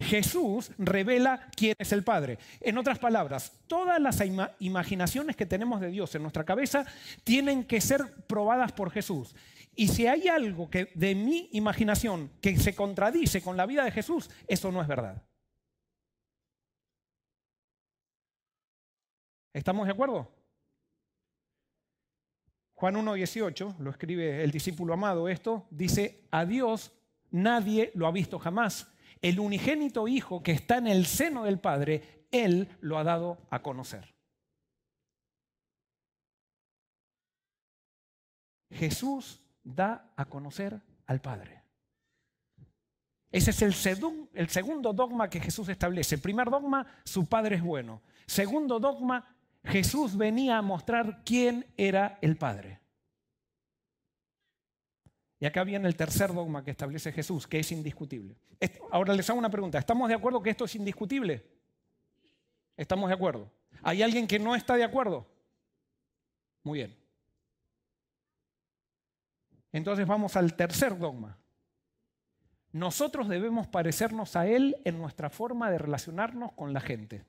Jesús 0.00 0.70
revela 0.76 1.48
quién 1.56 1.76
es 1.78 1.92
el 1.92 2.04
Padre. 2.04 2.38
En 2.60 2.76
otras 2.76 2.98
palabras, 2.98 3.52
todas 3.66 3.98
las 3.98 4.22
imaginaciones 4.58 5.34
que 5.34 5.46
tenemos 5.46 5.80
de 5.80 5.88
Dios 5.88 6.14
en 6.14 6.20
nuestra 6.20 6.44
cabeza 6.44 6.84
tienen 7.24 7.64
que 7.64 7.80
ser 7.80 8.26
probadas 8.26 8.72
por 8.72 8.90
Jesús. 8.90 9.34
Y 9.74 9.88
si 9.88 10.06
hay 10.06 10.28
algo 10.28 10.68
que 10.68 10.90
de 10.94 11.14
mi 11.14 11.48
imaginación 11.52 12.30
que 12.42 12.58
se 12.58 12.74
contradice 12.74 13.40
con 13.40 13.56
la 13.56 13.64
vida 13.64 13.82
de 13.82 13.92
Jesús, 13.92 14.28
eso 14.46 14.70
no 14.70 14.82
es 14.82 14.88
verdad. 14.88 15.22
¿Estamos 19.52 19.86
de 19.86 19.92
acuerdo? 19.92 20.28
Juan 22.74 22.94
1.18, 22.94 23.78
lo 23.78 23.90
escribe 23.90 24.42
el 24.42 24.50
discípulo 24.50 24.94
amado 24.94 25.28
esto, 25.28 25.66
dice, 25.70 26.26
a 26.30 26.46
Dios 26.46 26.92
nadie 27.30 27.90
lo 27.94 28.06
ha 28.06 28.10
visto 28.10 28.38
jamás. 28.38 28.90
El 29.20 29.38
unigénito 29.38 30.08
Hijo 30.08 30.42
que 30.42 30.52
está 30.52 30.78
en 30.78 30.86
el 30.86 31.04
seno 31.04 31.44
del 31.44 31.58
Padre, 31.58 32.26
Él 32.30 32.68
lo 32.80 32.96
ha 32.96 33.04
dado 33.04 33.38
a 33.50 33.60
conocer. 33.60 34.14
Jesús 38.70 39.42
da 39.62 40.12
a 40.16 40.24
conocer 40.24 40.80
al 41.06 41.20
Padre. 41.20 41.60
Ese 43.32 43.50
es 43.50 43.62
el, 43.62 44.48
segundo 44.48 44.92
dogma 44.92 45.30
que 45.30 45.40
Jesús 45.40 45.68
establece. 45.68 46.18
Primer 46.18 46.50
dogma, 46.50 46.86
su 47.04 47.26
Padre 47.26 47.56
es 47.56 47.62
bueno. 47.62 48.02
Segundo 48.26 48.80
dogma, 48.80 49.24
Jesús 49.64 50.16
venía 50.16 50.58
a 50.58 50.62
mostrar 50.62 51.22
quién 51.24 51.66
era 51.76 52.18
el 52.22 52.36
Padre. 52.36 52.80
Y 55.38 55.46
acá 55.46 55.64
viene 55.64 55.88
el 55.88 55.96
tercer 55.96 56.32
dogma 56.34 56.62
que 56.62 56.70
establece 56.70 57.12
Jesús, 57.12 57.46
que 57.46 57.60
es 57.60 57.72
indiscutible. 57.72 58.36
Ahora 58.90 59.14
les 59.14 59.28
hago 59.30 59.38
una 59.38 59.50
pregunta. 59.50 59.78
¿Estamos 59.78 60.08
de 60.08 60.14
acuerdo 60.14 60.42
que 60.42 60.50
esto 60.50 60.66
es 60.66 60.74
indiscutible? 60.74 61.46
¿Estamos 62.76 63.08
de 63.08 63.14
acuerdo? 63.14 63.50
¿Hay 63.82 64.02
alguien 64.02 64.26
que 64.26 64.38
no 64.38 64.54
está 64.54 64.76
de 64.76 64.84
acuerdo? 64.84 65.26
Muy 66.62 66.80
bien. 66.80 66.96
Entonces 69.72 70.06
vamos 70.06 70.36
al 70.36 70.54
tercer 70.54 70.98
dogma. 70.98 71.38
Nosotros 72.72 73.28
debemos 73.28 73.66
parecernos 73.66 74.36
a 74.36 74.46
Él 74.46 74.76
en 74.84 74.98
nuestra 74.98 75.30
forma 75.30 75.70
de 75.70 75.78
relacionarnos 75.78 76.52
con 76.52 76.72
la 76.72 76.80
gente. 76.80 77.24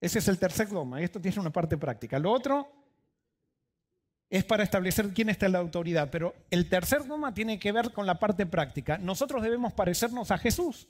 Ese 0.00 0.20
es 0.20 0.28
el 0.28 0.38
tercer 0.38 0.68
dogma, 0.68 1.00
y 1.00 1.04
esto 1.04 1.20
tiene 1.20 1.40
una 1.40 1.50
parte 1.50 1.76
práctica. 1.76 2.18
Lo 2.18 2.32
otro 2.32 2.72
es 4.30 4.44
para 4.44 4.62
establecer 4.62 5.12
quién 5.12 5.28
está 5.28 5.46
en 5.46 5.52
la 5.52 5.58
autoridad, 5.58 6.10
pero 6.10 6.34
el 6.50 6.68
tercer 6.68 7.06
dogma 7.06 7.34
tiene 7.34 7.58
que 7.58 7.72
ver 7.72 7.92
con 7.92 8.06
la 8.06 8.18
parte 8.18 8.46
práctica. 8.46 8.98
Nosotros 8.98 9.42
debemos 9.42 9.72
parecernos 9.72 10.30
a 10.30 10.38
Jesús 10.38 10.88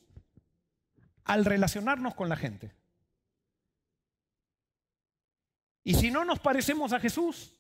al 1.24 1.44
relacionarnos 1.44 2.14
con 2.14 2.28
la 2.28 2.36
gente. 2.36 2.74
Y 5.84 5.94
si 5.94 6.10
no 6.10 6.24
nos 6.24 6.38
parecemos 6.40 6.92
a 6.92 7.00
Jesús, 7.00 7.54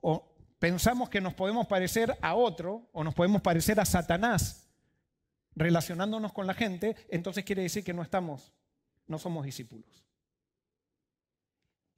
o 0.00 0.34
pensamos 0.58 1.08
que 1.08 1.20
nos 1.20 1.34
podemos 1.34 1.66
parecer 1.66 2.18
a 2.20 2.34
otro, 2.34 2.88
o 2.92 3.04
nos 3.04 3.14
podemos 3.14 3.40
parecer 3.40 3.80
a 3.80 3.84
Satanás 3.84 4.68
relacionándonos 5.54 6.32
con 6.32 6.46
la 6.46 6.54
gente, 6.54 6.96
entonces 7.08 7.44
quiere 7.44 7.62
decir 7.62 7.84
que 7.84 7.94
no 7.94 8.02
estamos 8.02 8.52
no 9.10 9.18
somos 9.18 9.44
discípulos. 9.44 10.04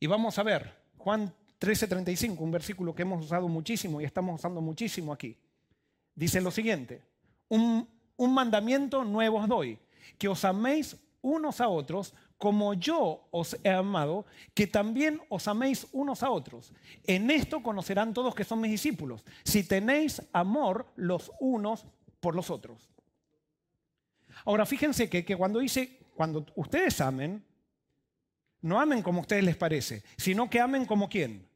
Y 0.00 0.07
vamos 0.07 0.38
a 0.38 0.42
ver, 0.42 0.75
Juan 0.97 1.33
13:35, 1.61 2.40
un 2.40 2.50
versículo 2.50 2.95
que 2.95 3.02
hemos 3.02 3.25
usado 3.25 3.47
muchísimo 3.49 4.00
y 4.00 4.04
estamos 4.04 4.40
usando 4.40 4.61
muchísimo 4.61 5.12
aquí. 5.12 5.37
Dice 6.14 6.40
lo 6.40 6.50
siguiente, 6.50 7.02
un, 7.49 7.88
un 8.16 8.35
mandamiento 8.35 9.04
nuevo 9.04 9.38
os 9.38 9.49
doy, 9.49 9.78
que 10.19 10.26
os 10.26 10.45
améis 10.45 10.97
unos 11.21 11.61
a 11.61 11.69
otros 11.69 12.14
como 12.38 12.75
yo 12.75 13.28
os 13.31 13.57
he 13.62 13.71
amado, 13.71 14.26
que 14.54 14.66
también 14.66 15.21
os 15.28 15.47
améis 15.47 15.87
unos 15.92 16.25
a 16.25 16.31
otros. 16.31 16.73
En 17.04 17.31
esto 17.31 17.62
conocerán 17.62 18.12
todos 18.12 18.35
que 18.35 18.42
son 18.42 18.61
mis 18.61 18.73
discípulos, 18.73 19.25
si 19.45 19.62
tenéis 19.62 20.21
amor 20.33 20.90
los 20.97 21.31
unos 21.38 21.87
por 22.19 22.35
los 22.35 22.50
otros. 22.50 22.90
Ahora, 24.45 24.66
fíjense 24.66 25.09
que, 25.09 25.25
que 25.25 25.37
cuando 25.37 25.61
dice 25.61 26.01
cuando 26.23 26.47
ustedes 26.55 27.00
amen, 27.00 27.45
no 28.61 28.81
amen 28.81 29.02
como 29.02 29.19
a 29.19 29.23
ustedes 29.23 29.43
les 29.43 29.57
parece, 29.57 30.05
sino 30.17 30.49
que 30.49 30.61
amen 30.61 30.87
como 30.87 31.09
quién. 31.09 31.49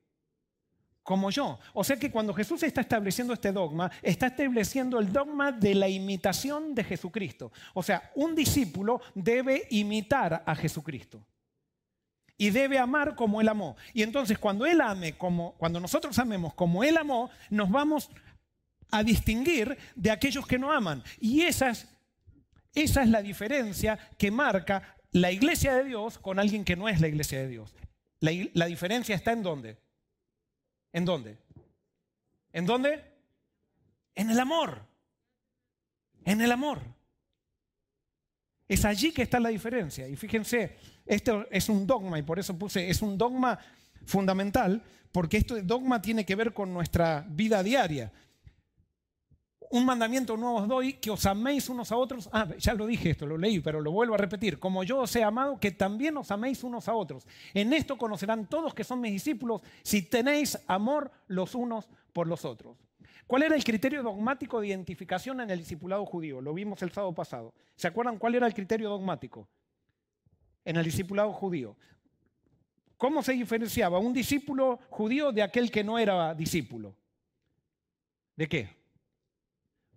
Como 1.04 1.30
yo. 1.30 1.60
O 1.72 1.84
sea 1.84 1.96
que 1.96 2.10
cuando 2.10 2.34
Jesús 2.34 2.64
está 2.64 2.80
estableciendo 2.80 3.32
este 3.32 3.52
dogma, 3.52 3.92
está 4.02 4.26
estableciendo 4.26 4.98
el 4.98 5.12
dogma 5.12 5.52
de 5.52 5.76
la 5.76 5.88
imitación 5.88 6.74
de 6.74 6.82
Jesucristo. 6.82 7.52
O 7.74 7.82
sea, 7.84 8.10
un 8.16 8.34
discípulo 8.34 9.00
debe 9.14 9.68
imitar 9.70 10.42
a 10.44 10.56
Jesucristo. 10.56 11.24
Y 12.36 12.50
debe 12.50 12.76
amar 12.80 13.14
como 13.14 13.40
Él 13.40 13.48
amó. 13.48 13.76
Y 13.94 14.02
entonces 14.02 14.36
cuando 14.36 14.66
Él 14.66 14.80
ame, 14.80 15.16
como, 15.16 15.52
cuando 15.58 15.78
nosotros 15.78 16.18
amemos 16.18 16.54
como 16.54 16.82
Él 16.82 16.96
amó, 16.96 17.30
nos 17.50 17.70
vamos 17.70 18.10
a 18.90 19.04
distinguir 19.04 19.78
de 19.94 20.10
aquellos 20.10 20.44
que 20.44 20.58
no 20.58 20.72
aman. 20.72 21.04
Y 21.20 21.42
esas 21.42 21.86
esa 22.76 23.02
es 23.02 23.08
la 23.08 23.22
diferencia 23.22 23.98
que 24.18 24.30
marca 24.30 24.96
la 25.10 25.32
iglesia 25.32 25.74
de 25.74 25.84
Dios 25.84 26.18
con 26.18 26.38
alguien 26.38 26.62
que 26.62 26.76
no 26.76 26.88
es 26.88 27.00
la 27.00 27.08
iglesia 27.08 27.40
de 27.40 27.48
Dios. 27.48 27.74
La, 28.20 28.66
diferencia 28.66 29.14
está 29.14 29.32
en 29.32 29.42
dónde? 29.42 29.78
¿En 30.92 31.06
dónde? 31.06 31.38
¿En 32.52 32.66
dónde? 32.66 33.02
En 34.14 34.30
el 34.30 34.38
amor. 34.38 34.82
En 36.24 36.42
el 36.42 36.52
amor. 36.52 36.82
Es 38.68 38.84
allí 38.84 39.10
que 39.12 39.22
está 39.22 39.40
la 39.40 39.48
diferencia. 39.48 40.06
Y 40.06 40.16
fíjense, 40.16 40.76
esto 41.06 41.46
es 41.50 41.70
un 41.70 41.86
dogma 41.86 42.18
y 42.18 42.22
por 42.22 42.38
eso 42.38 42.58
puse, 42.58 42.90
es 42.90 43.00
un 43.00 43.16
dogma 43.16 43.58
fundamental, 44.04 44.82
porque 45.12 45.38
este 45.38 45.62
dogma 45.62 46.02
tiene 46.02 46.26
que 46.26 46.34
ver 46.34 46.52
con 46.52 46.74
nuestra 46.74 47.24
vida 47.28 47.62
diaria 47.62 48.12
un 49.70 49.84
mandamiento 49.84 50.36
nuevo 50.36 50.56
os 50.56 50.68
doy, 50.68 50.94
que 50.94 51.10
os 51.10 51.24
améis 51.26 51.68
unos 51.68 51.90
a 51.92 51.96
otros. 51.96 52.28
Ah, 52.32 52.48
ya 52.58 52.74
lo 52.74 52.86
dije 52.86 53.10
esto, 53.10 53.26
lo 53.26 53.36
leí, 53.36 53.60
pero 53.60 53.80
lo 53.80 53.90
vuelvo 53.90 54.14
a 54.14 54.18
repetir. 54.18 54.58
Como 54.58 54.84
yo 54.84 54.98
os 54.98 55.14
he 55.16 55.24
amado, 55.24 55.58
que 55.58 55.70
también 55.70 56.16
os 56.16 56.30
améis 56.30 56.62
unos 56.64 56.88
a 56.88 56.94
otros. 56.94 57.26
En 57.54 57.72
esto 57.72 57.98
conocerán 57.98 58.46
todos 58.46 58.74
que 58.74 58.84
son 58.84 59.00
mis 59.00 59.12
discípulos, 59.12 59.62
si 59.82 60.02
tenéis 60.02 60.58
amor 60.66 61.10
los 61.26 61.54
unos 61.54 61.88
por 62.12 62.26
los 62.26 62.44
otros. 62.44 62.76
¿Cuál 63.26 63.42
era 63.42 63.56
el 63.56 63.64
criterio 63.64 64.02
dogmático 64.02 64.60
de 64.60 64.68
identificación 64.68 65.40
en 65.40 65.50
el 65.50 65.58
discipulado 65.58 66.06
judío? 66.06 66.40
Lo 66.40 66.54
vimos 66.54 66.80
el 66.82 66.92
sábado 66.92 67.12
pasado. 67.12 67.52
¿Se 67.74 67.88
acuerdan 67.88 68.18
cuál 68.18 68.36
era 68.36 68.46
el 68.46 68.54
criterio 68.54 68.88
dogmático 68.88 69.48
en 70.64 70.76
el 70.76 70.84
discipulado 70.84 71.32
judío? 71.32 71.76
¿Cómo 72.96 73.22
se 73.22 73.32
diferenciaba 73.32 73.98
un 73.98 74.12
discípulo 74.12 74.78
judío 74.90 75.32
de 75.32 75.42
aquel 75.42 75.70
que 75.70 75.82
no 75.82 75.98
era 75.98 76.34
discípulo? 76.34 76.94
¿De 78.36 78.48
qué? 78.48 78.85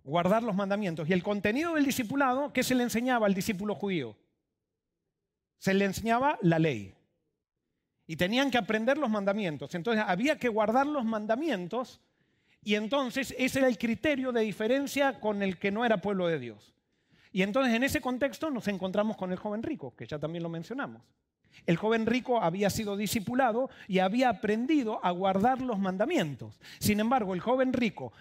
Guardar 0.04 0.42
los 0.42 0.54
mandamientos. 0.54 1.08
Y 1.08 1.12
el 1.12 1.22
contenido 1.22 1.74
del 1.74 1.84
discipulado, 1.84 2.52
¿qué 2.52 2.62
se 2.62 2.74
le 2.74 2.82
enseñaba 2.82 3.26
al 3.26 3.34
discípulo 3.34 3.74
judío? 3.74 4.16
Se 5.58 5.74
le 5.74 5.84
enseñaba 5.84 6.38
la 6.42 6.58
ley. 6.58 6.94
Y 8.06 8.16
tenían 8.16 8.50
que 8.50 8.58
aprender 8.58 8.98
los 8.98 9.10
mandamientos. 9.10 9.74
Entonces 9.74 10.02
había 10.06 10.36
que 10.36 10.48
guardar 10.48 10.86
los 10.86 11.04
mandamientos 11.04 12.00
y 12.62 12.74
entonces 12.74 13.34
ese 13.38 13.60
era 13.60 13.68
el 13.68 13.78
criterio 13.78 14.32
de 14.32 14.42
diferencia 14.42 15.18
con 15.18 15.42
el 15.42 15.58
que 15.58 15.70
no 15.70 15.84
era 15.84 16.00
pueblo 16.00 16.26
de 16.26 16.38
Dios. 16.38 16.74
Y 17.32 17.42
entonces 17.42 17.74
en 17.74 17.84
ese 17.84 18.00
contexto 18.00 18.50
nos 18.50 18.68
encontramos 18.68 19.16
con 19.16 19.32
el 19.32 19.38
joven 19.38 19.62
rico, 19.62 19.94
que 19.96 20.06
ya 20.06 20.18
también 20.18 20.42
lo 20.42 20.48
mencionamos. 20.48 21.02
El 21.66 21.76
joven 21.76 22.06
rico 22.06 22.40
había 22.40 22.70
sido 22.70 22.96
discipulado 22.96 23.70
y 23.86 23.98
había 23.98 24.28
aprendido 24.28 25.04
a 25.04 25.10
guardar 25.10 25.60
los 25.60 25.78
mandamientos. 25.78 26.58
Sin 26.78 27.00
embargo, 27.00 27.34
el 27.34 27.40
joven 27.40 27.72
rico 27.72 28.12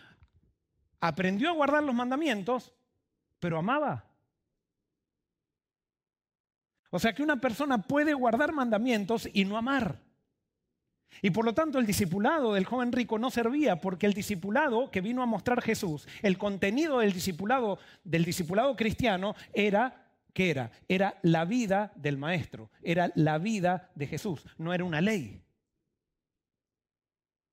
aprendió 1.00 1.50
a 1.50 1.54
guardar 1.54 1.84
los 1.84 1.96
mandamientos, 1.96 2.74
pero 3.40 3.58
amaba. 3.58 4.06
O 6.92 7.00
sea 7.00 7.14
que 7.14 7.24
una 7.24 7.40
persona 7.40 7.82
puede 7.82 8.14
guardar 8.14 8.52
mandamientos 8.52 9.30
y 9.32 9.46
no 9.46 9.58
amar. 9.58 10.02
Y 11.22 11.32
por 11.32 11.46
lo 11.46 11.54
tanto 11.54 11.80
el 11.80 11.86
discipulado 11.86 12.54
del 12.54 12.66
joven 12.66 12.92
rico 12.92 13.20
no 13.20 13.32
servía 13.32 13.82
porque 13.82 14.06
el 14.06 14.14
discipulado 14.14 14.92
que 14.92 15.02
vino 15.02 15.22
a 15.22 15.26
mostrar 15.26 15.62
Jesús, 15.62 16.08
el 16.22 16.38
contenido 16.38 17.00
del 17.00 17.14
discipulado, 17.14 17.80
del 18.04 18.26
discipulado 18.26 18.76
cristiano 18.76 19.36
era, 19.54 20.12
¿qué 20.34 20.52
era? 20.52 20.72
Era 20.88 21.20
la 21.24 21.46
vida 21.46 21.92
del 21.96 22.18
maestro, 22.18 22.70
era 22.82 23.12
la 23.16 23.38
vida 23.38 23.90
de 23.96 24.08
Jesús, 24.08 24.46
no 24.58 24.74
era 24.74 24.84
una 24.84 25.02
ley. 25.02 25.42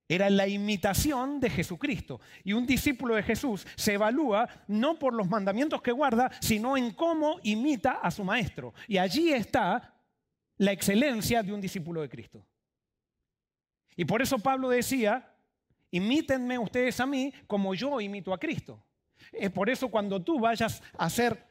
Era 0.08 0.30
la 0.30 0.46
imitación 0.46 1.40
de 1.40 1.50
Jesucristo. 1.50 2.20
Y 2.44 2.52
un 2.52 2.66
discípulo 2.66 3.14
de 3.14 3.22
Jesús 3.22 3.66
se 3.74 3.94
evalúa 3.94 4.48
no 4.68 4.98
por 4.98 5.12
los 5.12 5.28
mandamientos 5.28 5.82
que 5.82 5.92
guarda, 5.92 6.30
sino 6.40 6.76
en 6.76 6.92
cómo 6.92 7.40
imita 7.42 7.92
a 7.92 8.10
su 8.10 8.22
maestro. 8.22 8.72
Y 8.86 8.98
allí 8.98 9.32
está 9.32 9.94
la 10.58 10.72
excelencia 10.72 11.42
de 11.42 11.52
un 11.52 11.60
discípulo 11.60 12.02
de 12.02 12.08
Cristo. 12.08 12.46
Y 13.96 14.04
por 14.04 14.22
eso 14.22 14.38
Pablo 14.38 14.68
decía, 14.68 15.34
imítenme 15.90 16.58
ustedes 16.58 17.00
a 17.00 17.06
mí 17.06 17.32
como 17.46 17.74
yo 17.74 18.00
imito 18.00 18.32
a 18.32 18.38
Cristo. 18.38 18.84
Es 19.32 19.50
por 19.50 19.68
eso 19.68 19.88
cuando 19.88 20.22
tú 20.22 20.38
vayas 20.38 20.82
a 20.96 21.10
ser 21.10 21.44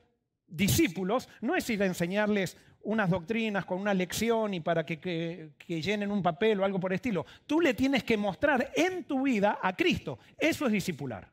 discípulos, 0.47 1.27
no 1.41 1.55
es 1.55 1.69
ir 1.69 1.81
a 1.81 1.87
enseñarles 1.87 2.57
unas 2.85 3.09
doctrinas 3.09 3.65
con 3.65 3.79
una 3.79 3.93
lección 3.93 4.53
y 4.53 4.59
para 4.59 4.85
que, 4.85 5.51
llenen 5.67 6.11
un 6.11 6.23
papel 6.23 6.59
o 6.59 6.65
algo 6.65 6.79
por 6.79 6.91
el 6.91 6.95
estilo. 6.95 7.25
Tú 7.45 7.59
le 7.59 7.73
tienes 7.73 8.03
que 8.03 8.17
mostrar 8.17 8.71
en 8.75 9.03
tu 9.03 9.23
vida 9.23 9.59
a 9.61 9.75
Cristo. 9.75 10.19
Eso 10.37 10.65
es 10.65 10.71
discipular. 10.71 11.31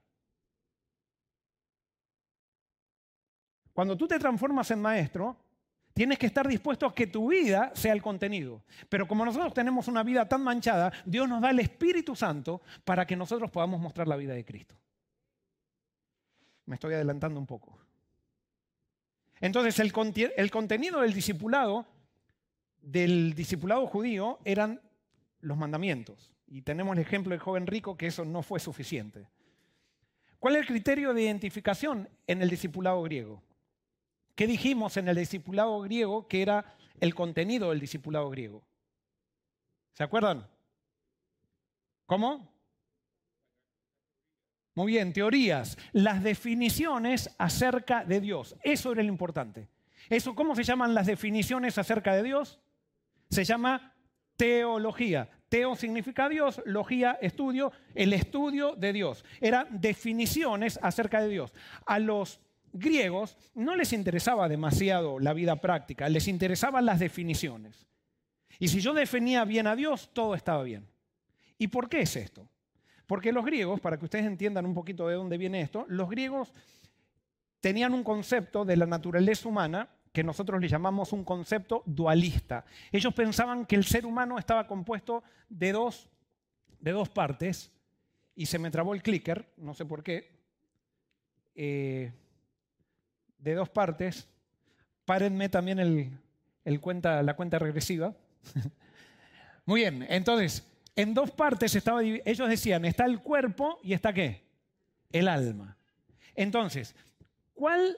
Cuando 3.73 3.97
tú 3.97 4.07
te 4.07 4.19
transformas 4.19 4.71
en 4.71 4.83
maestro, 4.83 5.37
Tienes 5.95 6.19
que 6.19 6.25
estar 6.25 6.49
dispuesto 6.49 6.87
a 6.87 6.95
que 6.95 7.07
tu 7.07 7.31
vida 7.31 7.71
sea 7.75 7.93
el 7.93 8.01
contenido. 8.01 8.65
Pero 8.89 9.07
como 9.07 9.27
nosotros 9.27 9.53
tenemos 9.53 9.89
una 9.89 10.03
vida 10.03 10.27
tan 10.27 10.43
manchada, 10.43 10.91
Dios 11.05 11.29
nos 11.29 11.43
da 11.43 11.51
el 11.51 11.61
Espíritu 11.61 12.17
Santo 12.17 12.63
para 12.83 13.07
que 13.07 13.15
nosotros 13.15 13.51
podamos 13.51 13.79
mostrar 13.79 14.09
la 14.09 14.17
vida 14.17 14.33
de 14.33 14.43
Cristo. 14.43 14.75
Me 16.65 16.77
estoy 16.77 16.95
adelantando 16.95 17.39
un 17.39 17.47
poco. 17.47 17.79
Entonces, 19.43 19.81
el, 19.81 19.93
contenido 20.53 21.01
del 21.01 21.13
discipulado, 21.13 21.85
del 22.81 23.35
discipulado 23.35 23.89
judío, 23.89 24.39
eran 24.45 24.81
los 25.41 25.59
mandamientos. 25.59 26.31
Y 26.47 26.63
tenemos 26.63 26.97
el 26.97 27.03
ejemplo 27.03 27.33
del 27.33 27.41
joven 27.41 27.67
rico 27.67 27.97
que 27.97 28.07
eso 28.07 28.25
no 28.25 28.45
fue 28.45 28.61
suficiente. 28.61 29.27
¿Cuál 30.39 30.55
es 30.55 30.61
el 30.61 30.69
criterio 30.69 31.13
de 31.13 31.23
identificación 31.23 32.09
en 32.29 32.41
el 32.41 32.51
discipulado 32.51 33.03
griego? 33.03 33.43
¿Qué 34.37 34.47
dijimos 34.47 34.97
en 34.97 35.09
el 35.09 35.17
discipulado 35.17 35.81
griego 35.81 36.29
que 36.29 36.41
era 36.41 36.77
el 37.01 37.13
contenido 37.13 37.71
del 37.71 37.81
discipulado 37.81 38.31
griego? 38.31 38.63
¿Se 39.93 40.05
acuerdan? 40.05 40.47
¿Cómo? 42.07 42.49
Muy 44.75 44.93
bien, 44.93 45.13
teorías, 45.13 45.77
las 45.93 46.23
definiciones 46.23 47.35
acerca 47.39 48.05
de 48.05 48.21
Dios. 48.21 48.57
Eso 48.63 48.93
era 48.93 49.03
lo 49.03 49.09
importante. 49.09 49.69
Eso, 50.09 50.35
¿Cómo 50.35 50.55
se 50.55 50.65
llaman 50.65 50.95
las 50.95 51.07
definiciones 51.07 51.79
acerca 51.79 52.15
de 52.15 52.23
Dios? 52.23 52.59
Se 53.29 53.45
llama 53.45 53.95
teología. 54.37 55.29
Teo 55.49 55.77
significa 55.77 56.29
Dios, 56.29 56.63
logía, 56.65 57.19
estudio, 57.21 57.73
el 57.95 58.15
estudio 58.15 58.75
de 58.75 58.93
Dios. 58.95 59.25
Eran 59.41 59.69
definiciones 59.81 60.79
acerca 60.83 61.21
de 61.21 61.29
Dios. 61.29 61.53
A 61.85 61.99
los 61.99 62.41
griegos 62.73 63.37
no 63.55 63.77
les 63.77 63.93
interesaba 63.93 64.49
demasiado 64.49 65.19
la 65.19 65.35
vida 65.35 65.61
práctica, 65.61 66.09
les 66.09 66.27
interesaban 66.29 66.87
las 66.87 67.01
definiciones. 67.01 67.87
Y 68.59 68.69
si 68.69 68.81
yo 68.81 68.95
definía 68.95 69.45
bien 69.45 69.67
a 69.67 69.77
Dios, 69.77 70.11
todo 70.15 70.35
estaba 70.35 70.63
bien. 70.63 70.89
¿Y 71.59 71.69
por 71.69 71.89
qué 71.89 72.01
es 72.01 72.17
esto? 72.17 72.49
Porque 73.13 73.31
los 73.31 73.45
griegos, 73.45 73.79
para 73.79 73.99
que 73.99 74.07
ustedes 74.07 74.25
entiendan 74.25 74.65
un 74.65 74.73
poquito 74.73 75.07
de 75.07 75.17
dónde 75.17 75.37
viene 75.37 75.61
esto, 75.61 75.85
los 75.91 76.09
griegos 76.09 76.51
tenían 77.61 77.93
un 77.93 78.03
concepto 78.03 78.65
de 78.65 78.75
la 78.75 78.87
naturaleza 78.87 79.47
humana 79.51 79.87
que 80.15 80.25
nosotros 80.25 80.59
le 80.59 80.67
llamamos 80.67 81.13
un 81.13 81.23
concepto 81.23 81.83
dualista. 81.85 82.65
Ellos 82.91 83.13
pensaban 83.13 83.67
que 83.67 83.77
el 83.77 83.85
ser 83.85 84.07
humano 84.07 84.39
estaba 84.39 84.67
compuesto 84.67 85.23
de 85.51 85.73
dos, 85.73 86.09
de 86.81 86.93
dos 86.93 87.11
partes, 87.11 87.71
y 88.35 88.47
se 88.47 88.59
me 88.59 88.71
trabó 88.71 88.95
el 88.95 89.03
clicker, 89.03 89.47
no 89.59 89.75
sé 89.75 89.85
por 89.85 90.03
qué. 90.03 90.31
Eh, 91.55 92.11
de 93.37 93.55
dos 93.55 93.69
partes. 93.69 94.27
Párenme 95.05 95.51
también 95.51 95.79
el, 96.65 96.81
cuenta, 96.81 97.23
la 97.23 97.37
cuenta 97.37 97.59
regresiva. 97.59 98.15
Muy 99.67 99.83
bien, 99.83 100.07
entonces, 100.09 100.67
en 100.97 101.15
dos 101.15 101.31
partes 101.31 101.75
estaba 101.75 102.03
ellos 102.03 102.49
decían, 102.49 102.85
está 102.85 103.05
el 103.05 103.21
cuerpo 103.21 103.79
y 103.83 103.93
está 103.93 104.13
qué? 104.13 104.45
El 105.11 105.29
alma. 105.29 105.77
Entonces, 106.35 106.95
¿cuál 107.55 107.97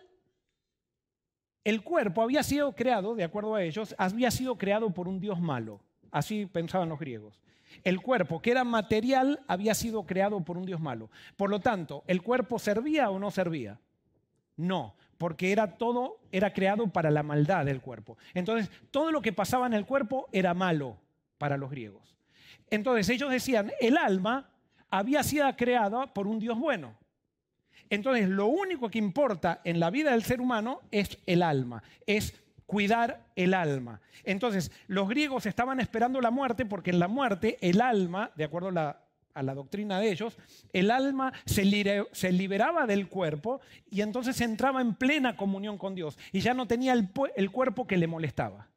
el 1.65 1.83
cuerpo 1.83 2.23
había 2.23 2.43
sido 2.43 2.73
creado, 2.73 3.15
de 3.15 3.25
acuerdo 3.25 3.55
a 3.55 3.63
ellos, 3.63 3.95
había 3.97 4.31
sido 4.31 4.57
creado 4.57 4.91
por 4.91 5.09
un 5.09 5.19
dios 5.19 5.41
malo. 5.41 5.81
Así 6.11 6.47
pensaban 6.47 6.91
los 6.91 6.99
griegos. 6.99 7.41
El 7.83 8.01
cuerpo, 8.03 8.41
que 8.41 8.51
era 8.51 8.63
material, 8.63 9.43
había 9.49 9.75
sido 9.75 10.05
creado 10.05 10.45
por 10.45 10.59
un 10.59 10.67
dios 10.67 10.81
malo. 10.81 11.11
Por 11.37 11.51
lo 11.51 11.61
tanto, 11.61 12.05
¿el 12.07 12.23
cuerpo 12.23 12.59
servía 12.59 13.11
o 13.11 13.19
no 13.19 13.31
servía? 13.31 13.81
No, 14.57 14.95
porque 15.17 15.51
era 15.51 15.79
todo, 15.79 16.21
era 16.31 16.53
creado 16.53 16.87
para 16.89 17.11
la 17.11 17.23
maldad 17.23 17.65
del 17.65 17.81
cuerpo. 17.81 18.19
Entonces, 18.35 18.71
todo 18.91 19.11
lo 19.11 19.23
que 19.23 19.33
pasaba 19.33 19.67
en 19.67 19.73
el 19.73 19.87
cuerpo 19.87 20.29
era 20.33 20.53
malo 20.55 20.99
para 21.39 21.57
los 21.57 21.71
griegos. 21.71 22.14
Entonces, 22.71 23.09
ellos 23.09 23.31
decían, 23.31 23.73
el 23.81 23.97
alma 23.97 24.51
había 24.91 25.23
sido 25.23 25.55
creada 25.57 26.13
por 26.13 26.27
un 26.27 26.39
Dios 26.39 26.59
bueno. 26.59 26.97
Entonces, 27.91 28.29
lo 28.29 28.47
único 28.47 28.91
que 28.91 28.99
importa 28.99 29.61
en 29.65 29.81
la 29.81 29.91
vida 29.91 30.13
del 30.13 30.25
ser 30.25 30.41
humano 30.41 30.81
es 30.91 31.19
el 31.27 31.43
alma, 31.43 31.83
es 32.07 32.35
cuidar 32.67 33.27
el 33.37 33.55
alma. 33.55 34.01
Entonces, 34.25 34.73
los 34.87 35.09
griegos 35.09 35.47
estaban 35.47 35.81
esperando 35.81 36.21
la 36.21 36.31
muerte 36.31 36.65
porque 36.65 36.91
en 36.91 36.99
la 36.99 37.09
muerte 37.09 37.59
el 37.61 37.81
alma, 37.81 38.31
de 38.37 38.45
acuerdo 38.45 38.69
a 38.69 39.43
la 39.43 39.55
doctrina 39.55 40.01
de 40.01 40.11
ellos, 40.11 40.37
el 40.73 40.91
alma 40.91 41.33
se, 41.45 41.65
liberaba 42.33 42.87
del 42.87 43.09
cuerpo 43.09 43.61
y 43.91 44.01
entonces 44.01 44.41
entraba 44.41 44.81
en 44.81 44.95
plena 44.95 45.37
comunión 45.37 45.77
con 45.77 45.95
Dios 45.95 46.19
y 46.33 46.41
ya 46.41 46.55
no 46.55 46.67
tenía 46.67 46.95
el 46.95 47.51
cuerpo 47.51 47.87
que 47.87 47.99
le 47.99 48.07
molestaba. 48.07 48.69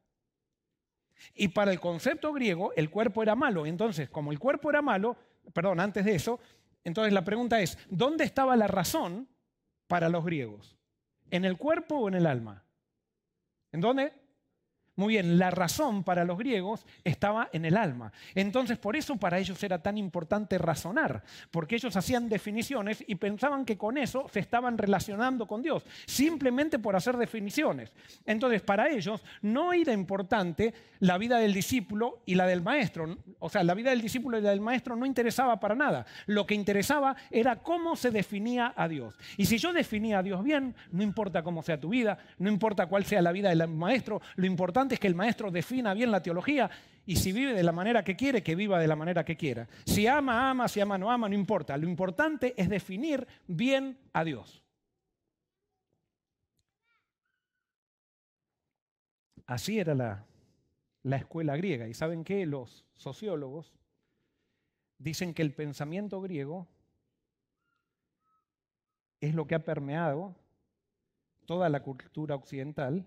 Y 1.34 1.48
para 1.48 1.72
el 1.72 1.80
concepto 1.80 2.32
griego, 2.32 2.72
el 2.74 2.90
cuerpo 2.90 3.22
era 3.22 3.34
malo. 3.34 3.66
Entonces, 3.66 4.08
como 4.08 4.32
el 4.32 4.38
cuerpo 4.38 4.70
era 4.70 4.82
malo, 4.82 5.16
perdón, 5.52 5.80
antes 5.80 6.04
de 6.04 6.14
eso, 6.14 6.40
entonces 6.84 7.12
la 7.12 7.24
pregunta 7.24 7.60
es, 7.60 7.78
¿dónde 7.90 8.24
estaba 8.24 8.56
la 8.56 8.66
razón 8.66 9.28
para 9.86 10.08
los 10.08 10.24
griegos? 10.24 10.76
¿En 11.30 11.44
el 11.44 11.56
cuerpo 11.56 11.96
o 11.96 12.08
en 12.08 12.14
el 12.14 12.26
alma? 12.26 12.64
¿En 13.72 13.80
dónde? 13.80 14.12
Muy 14.98 15.14
bien, 15.14 15.38
la 15.38 15.52
razón 15.52 16.02
para 16.02 16.24
los 16.24 16.36
griegos 16.36 16.84
estaba 17.04 17.48
en 17.52 17.64
el 17.64 17.76
alma. 17.76 18.12
Entonces, 18.34 18.78
por 18.78 18.96
eso 18.96 19.16
para 19.16 19.38
ellos 19.38 19.62
era 19.62 19.80
tan 19.80 19.96
importante 19.96 20.58
razonar, 20.58 21.22
porque 21.52 21.76
ellos 21.76 21.94
hacían 21.94 22.28
definiciones 22.28 23.04
y 23.06 23.14
pensaban 23.14 23.64
que 23.64 23.78
con 23.78 23.96
eso 23.96 24.28
se 24.32 24.40
estaban 24.40 24.76
relacionando 24.76 25.46
con 25.46 25.62
Dios, 25.62 25.84
simplemente 26.04 26.80
por 26.80 26.96
hacer 26.96 27.16
definiciones. 27.16 27.92
Entonces, 28.26 28.60
para 28.60 28.88
ellos 28.88 29.24
no 29.40 29.72
era 29.72 29.92
importante 29.92 30.74
la 30.98 31.16
vida 31.16 31.38
del 31.38 31.54
discípulo 31.54 32.22
y 32.26 32.34
la 32.34 32.48
del 32.48 32.60
maestro. 32.60 33.18
O 33.38 33.48
sea, 33.48 33.62
la 33.62 33.74
vida 33.74 33.90
del 33.90 34.02
discípulo 34.02 34.36
y 34.36 34.40
la 34.42 34.50
del 34.50 34.60
maestro 34.60 34.96
no 34.96 35.06
interesaba 35.06 35.60
para 35.60 35.76
nada. 35.76 36.06
Lo 36.26 36.44
que 36.44 36.56
interesaba 36.56 37.14
era 37.30 37.54
cómo 37.62 37.94
se 37.94 38.10
definía 38.10 38.74
a 38.76 38.88
Dios. 38.88 39.14
Y 39.36 39.46
si 39.46 39.58
yo 39.58 39.72
definía 39.72 40.18
a 40.18 40.22
Dios 40.24 40.42
bien, 40.42 40.74
no 40.90 41.04
importa 41.04 41.44
cómo 41.44 41.62
sea 41.62 41.78
tu 41.78 41.90
vida, 41.90 42.18
no 42.38 42.50
importa 42.50 42.86
cuál 42.86 43.04
sea 43.04 43.22
la 43.22 43.30
vida 43.30 43.50
del 43.50 43.68
maestro, 43.68 44.20
lo 44.34 44.46
importante 44.46 44.87
es 44.94 45.00
que 45.00 45.06
el 45.06 45.14
maestro 45.14 45.50
defina 45.50 45.94
bien 45.94 46.10
la 46.10 46.22
teología 46.22 46.70
y 47.06 47.16
si 47.16 47.32
vive 47.32 47.54
de 47.54 47.62
la 47.62 47.72
manera 47.72 48.04
que 48.04 48.16
quiere, 48.16 48.42
que 48.42 48.54
viva 48.54 48.78
de 48.78 48.86
la 48.86 48.96
manera 48.96 49.24
que 49.24 49.36
quiera. 49.36 49.66
Si 49.86 50.06
ama, 50.06 50.50
ama, 50.50 50.68
si 50.68 50.80
ama, 50.80 50.98
no 50.98 51.10
ama, 51.10 51.28
no 51.28 51.34
importa. 51.34 51.76
Lo 51.76 51.88
importante 51.88 52.54
es 52.56 52.68
definir 52.68 53.26
bien 53.46 53.98
a 54.12 54.24
Dios. 54.24 54.62
Así 59.46 59.78
era 59.78 59.94
la, 59.94 60.26
la 61.02 61.16
escuela 61.16 61.56
griega. 61.56 61.88
¿Y 61.88 61.94
saben 61.94 62.24
qué? 62.24 62.44
Los 62.44 62.84
sociólogos 62.96 63.72
dicen 64.98 65.32
que 65.32 65.42
el 65.42 65.54
pensamiento 65.54 66.20
griego 66.20 66.68
es 69.20 69.34
lo 69.34 69.46
que 69.46 69.54
ha 69.54 69.64
permeado 69.64 70.36
toda 71.46 71.70
la 71.70 71.82
cultura 71.82 72.34
occidental 72.34 73.06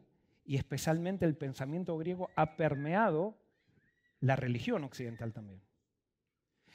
y 0.52 0.58
especialmente 0.58 1.24
el 1.24 1.38
pensamiento 1.38 1.98
griego 1.98 2.30
ha 2.36 2.58
permeado 2.58 3.38
la 4.20 4.36
religión 4.36 4.84
occidental 4.84 5.32
también. 5.32 5.62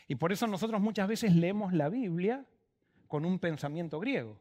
Y 0.09 0.15
por 0.15 0.33
eso 0.33 0.47
nosotros 0.47 0.81
muchas 0.81 1.07
veces 1.07 1.37
leemos 1.37 1.75
la 1.75 1.91
Biblia 1.91 2.47
con 3.07 3.27
un 3.27 3.39
pensamiento 3.39 4.01
griego. 4.01 4.41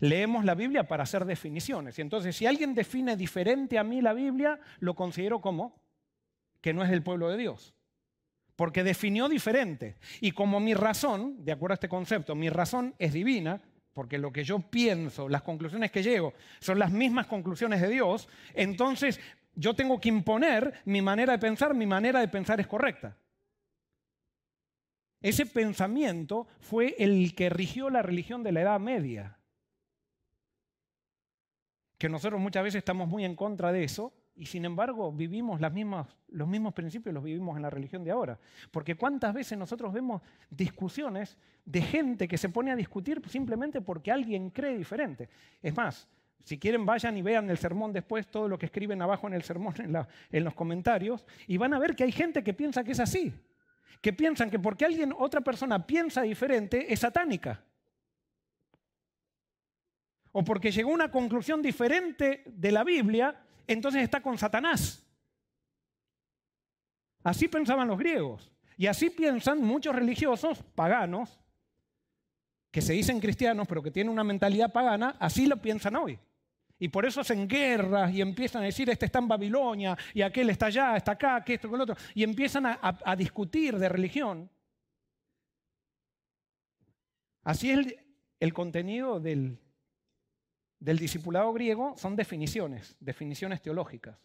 Leemos 0.00 0.44
la 0.44 0.54
Biblia 0.54 0.86
para 0.86 1.04
hacer 1.04 1.24
definiciones. 1.24 1.98
Y 1.98 2.02
entonces 2.02 2.36
si 2.36 2.44
alguien 2.44 2.74
define 2.74 3.16
diferente 3.16 3.78
a 3.78 3.84
mí 3.84 4.02
la 4.02 4.12
Biblia, 4.12 4.60
lo 4.80 4.94
considero 4.94 5.40
como 5.40 5.80
que 6.60 6.74
no 6.74 6.84
es 6.84 6.90
del 6.90 7.02
pueblo 7.02 7.30
de 7.30 7.38
Dios. 7.38 7.74
porque 8.54 8.84
definió 8.84 9.30
diferente. 9.30 9.96
Y 10.20 10.32
como 10.32 10.60
mi 10.60 10.74
razón, 10.74 11.42
de 11.42 11.52
acuerdo 11.52 11.72
a 11.72 11.76
este 11.76 11.88
concepto, 11.88 12.34
mi 12.34 12.50
razón 12.50 12.94
es 12.98 13.14
divina, 13.14 13.62
porque 13.96 14.18
lo 14.18 14.30
que 14.30 14.44
yo 14.44 14.58
pienso, 14.58 15.26
las 15.26 15.40
conclusiones 15.40 15.90
que 15.90 16.02
llego, 16.02 16.34
son 16.60 16.78
las 16.78 16.92
mismas 16.92 17.26
conclusiones 17.28 17.80
de 17.80 17.88
Dios, 17.88 18.28
entonces 18.52 19.18
yo 19.54 19.72
tengo 19.72 19.98
que 19.98 20.10
imponer 20.10 20.82
mi 20.84 21.00
manera 21.00 21.32
de 21.32 21.38
pensar, 21.38 21.72
mi 21.72 21.86
manera 21.86 22.20
de 22.20 22.28
pensar 22.28 22.60
es 22.60 22.66
correcta. 22.66 23.16
Ese 25.22 25.46
pensamiento 25.46 26.46
fue 26.60 26.94
el 26.98 27.34
que 27.34 27.48
rigió 27.48 27.88
la 27.88 28.02
religión 28.02 28.42
de 28.42 28.52
la 28.52 28.60
Edad 28.60 28.80
Media. 28.80 29.38
Que 31.96 32.10
nosotros 32.10 32.38
muchas 32.38 32.64
veces 32.64 32.80
estamos 32.80 33.08
muy 33.08 33.24
en 33.24 33.34
contra 33.34 33.72
de 33.72 33.82
eso 33.82 34.12
y 34.36 34.46
sin 34.46 34.64
embargo 34.64 35.12
vivimos 35.12 35.60
los 35.60 36.48
mismos 36.48 36.74
principios, 36.74 37.14
los 37.14 37.24
vivimos 37.24 37.56
en 37.56 37.62
la 37.62 37.70
religión 37.70 38.04
de 38.04 38.10
ahora. 38.10 38.38
Porque 38.70 38.94
cuántas 38.94 39.32
veces 39.34 39.56
nosotros 39.56 39.92
vemos 39.92 40.22
discusiones 40.50 41.38
de 41.64 41.82
gente 41.82 42.28
que 42.28 42.38
se 42.38 42.48
pone 42.48 42.70
a 42.70 42.76
discutir 42.76 43.22
simplemente 43.28 43.80
porque 43.80 44.12
alguien 44.12 44.50
cree 44.50 44.76
diferente. 44.76 45.28
Es 45.62 45.74
más, 45.76 46.08
si 46.44 46.58
quieren 46.58 46.84
vayan 46.86 47.16
y 47.16 47.22
vean 47.22 47.48
el 47.50 47.58
sermón 47.58 47.92
después, 47.92 48.26
todo 48.28 48.48
lo 48.48 48.58
que 48.58 48.66
escriben 48.66 49.02
abajo 49.02 49.26
en 49.26 49.34
el 49.34 49.42
sermón, 49.42 49.74
en, 49.78 49.96
en 50.30 50.44
los 50.44 50.54
comentarios, 50.54 51.26
y 51.46 51.56
van 51.56 51.74
a 51.74 51.78
ver 51.78 51.96
que 51.96 52.04
hay 52.04 52.12
gente 52.12 52.44
que 52.44 52.54
piensa 52.54 52.84
que 52.84 52.92
es 52.92 53.00
así 53.00 53.32
que 54.00 54.12
piensan 54.12 54.50
que 54.50 54.58
porque 54.58 54.84
alguien, 54.84 55.12
otra 55.18 55.40
persona 55.40 55.84
piensa 55.86 56.22
diferente, 56.22 56.92
es 56.92 57.00
satánica. 57.00 57.64
O 60.32 60.44
porque 60.44 60.70
llegó 60.70 60.90
a 60.90 60.94
una 60.94 61.10
conclusión 61.10 61.62
diferente 61.62 62.44
de 62.46 62.72
la 62.72 62.84
Biblia, 62.84 63.45
entonces 63.66 64.02
está 64.02 64.20
con 64.20 64.38
Satanás. 64.38 65.02
Así 67.22 67.48
pensaban 67.48 67.88
los 67.88 67.98
griegos. 67.98 68.52
Y 68.76 68.86
así 68.86 69.10
piensan 69.10 69.62
muchos 69.62 69.94
religiosos 69.94 70.62
paganos, 70.74 71.40
que 72.70 72.82
se 72.82 72.92
dicen 72.92 73.20
cristianos, 73.20 73.66
pero 73.66 73.82
que 73.82 73.90
tienen 73.90 74.12
una 74.12 74.22
mentalidad 74.22 74.72
pagana, 74.72 75.16
así 75.18 75.46
lo 75.46 75.56
piensan 75.56 75.96
hoy. 75.96 76.18
Y 76.78 76.88
por 76.88 77.06
eso 77.06 77.22
hacen 77.22 77.48
guerras 77.48 78.12
y 78.12 78.20
empiezan 78.20 78.62
a 78.62 78.66
decir, 78.66 78.90
este 78.90 79.06
está 79.06 79.18
en 79.18 79.28
Babilonia 79.28 79.96
y 80.12 80.20
aquel 80.20 80.50
está 80.50 80.66
allá, 80.66 80.96
está 80.96 81.12
acá, 81.12 81.42
que 81.42 81.54
esto, 81.54 81.68
que 81.70 81.74
el 81.74 81.80
otro. 81.80 81.96
Y 82.14 82.22
empiezan 82.22 82.66
a, 82.66 83.16
discutir 83.16 83.78
de 83.78 83.88
religión. 83.88 84.50
Así 87.44 87.70
es 87.70 87.96
el, 88.40 88.52
contenido 88.52 89.20
del, 89.20 89.58
del 90.78 90.98
discipulado 90.98 91.52
griego, 91.52 91.94
son 91.96 92.16
definiciones, 92.16 92.96
definiciones 93.00 93.62
teológicas. 93.62 94.18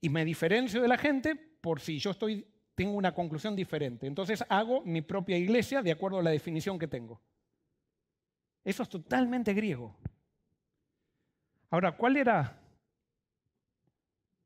Y 0.00 0.08
me 0.08 0.24
diferencio 0.24 0.82
de 0.82 0.88
la 0.88 0.98
gente 0.98 1.34
por 1.34 1.80
si 1.80 1.98
yo 1.98 2.10
estoy, 2.10 2.46
tengo 2.74 2.92
una 2.92 3.14
conclusión 3.14 3.56
diferente. 3.56 4.06
Entonces 4.06 4.44
hago 4.48 4.82
mi 4.82 5.00
propia 5.00 5.38
iglesia 5.38 5.82
de 5.82 5.92
acuerdo 5.92 6.18
a 6.18 6.22
la 6.22 6.30
definición 6.30 6.78
que 6.78 6.88
tengo. 6.88 7.22
Eso 8.62 8.82
es 8.82 8.88
totalmente 8.88 9.54
griego. 9.54 9.96
Ahora, 11.70 11.96
¿cuál 11.96 12.16
era 12.16 12.60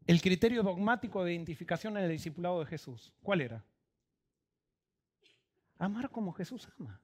el 0.07 0.23
criterio 0.23 0.63
dogmático 0.63 1.25
de 1.25 1.35
identificación 1.35 1.97
en 1.97 2.05
el 2.05 2.11
discipulado 2.11 2.61
de 2.61 2.67
Jesús? 2.67 3.13
¿Cuál 3.23 3.41
era? 3.41 3.65
Amar 5.79 6.09
como 6.11 6.33
Jesús 6.33 6.69
ama. 6.79 7.01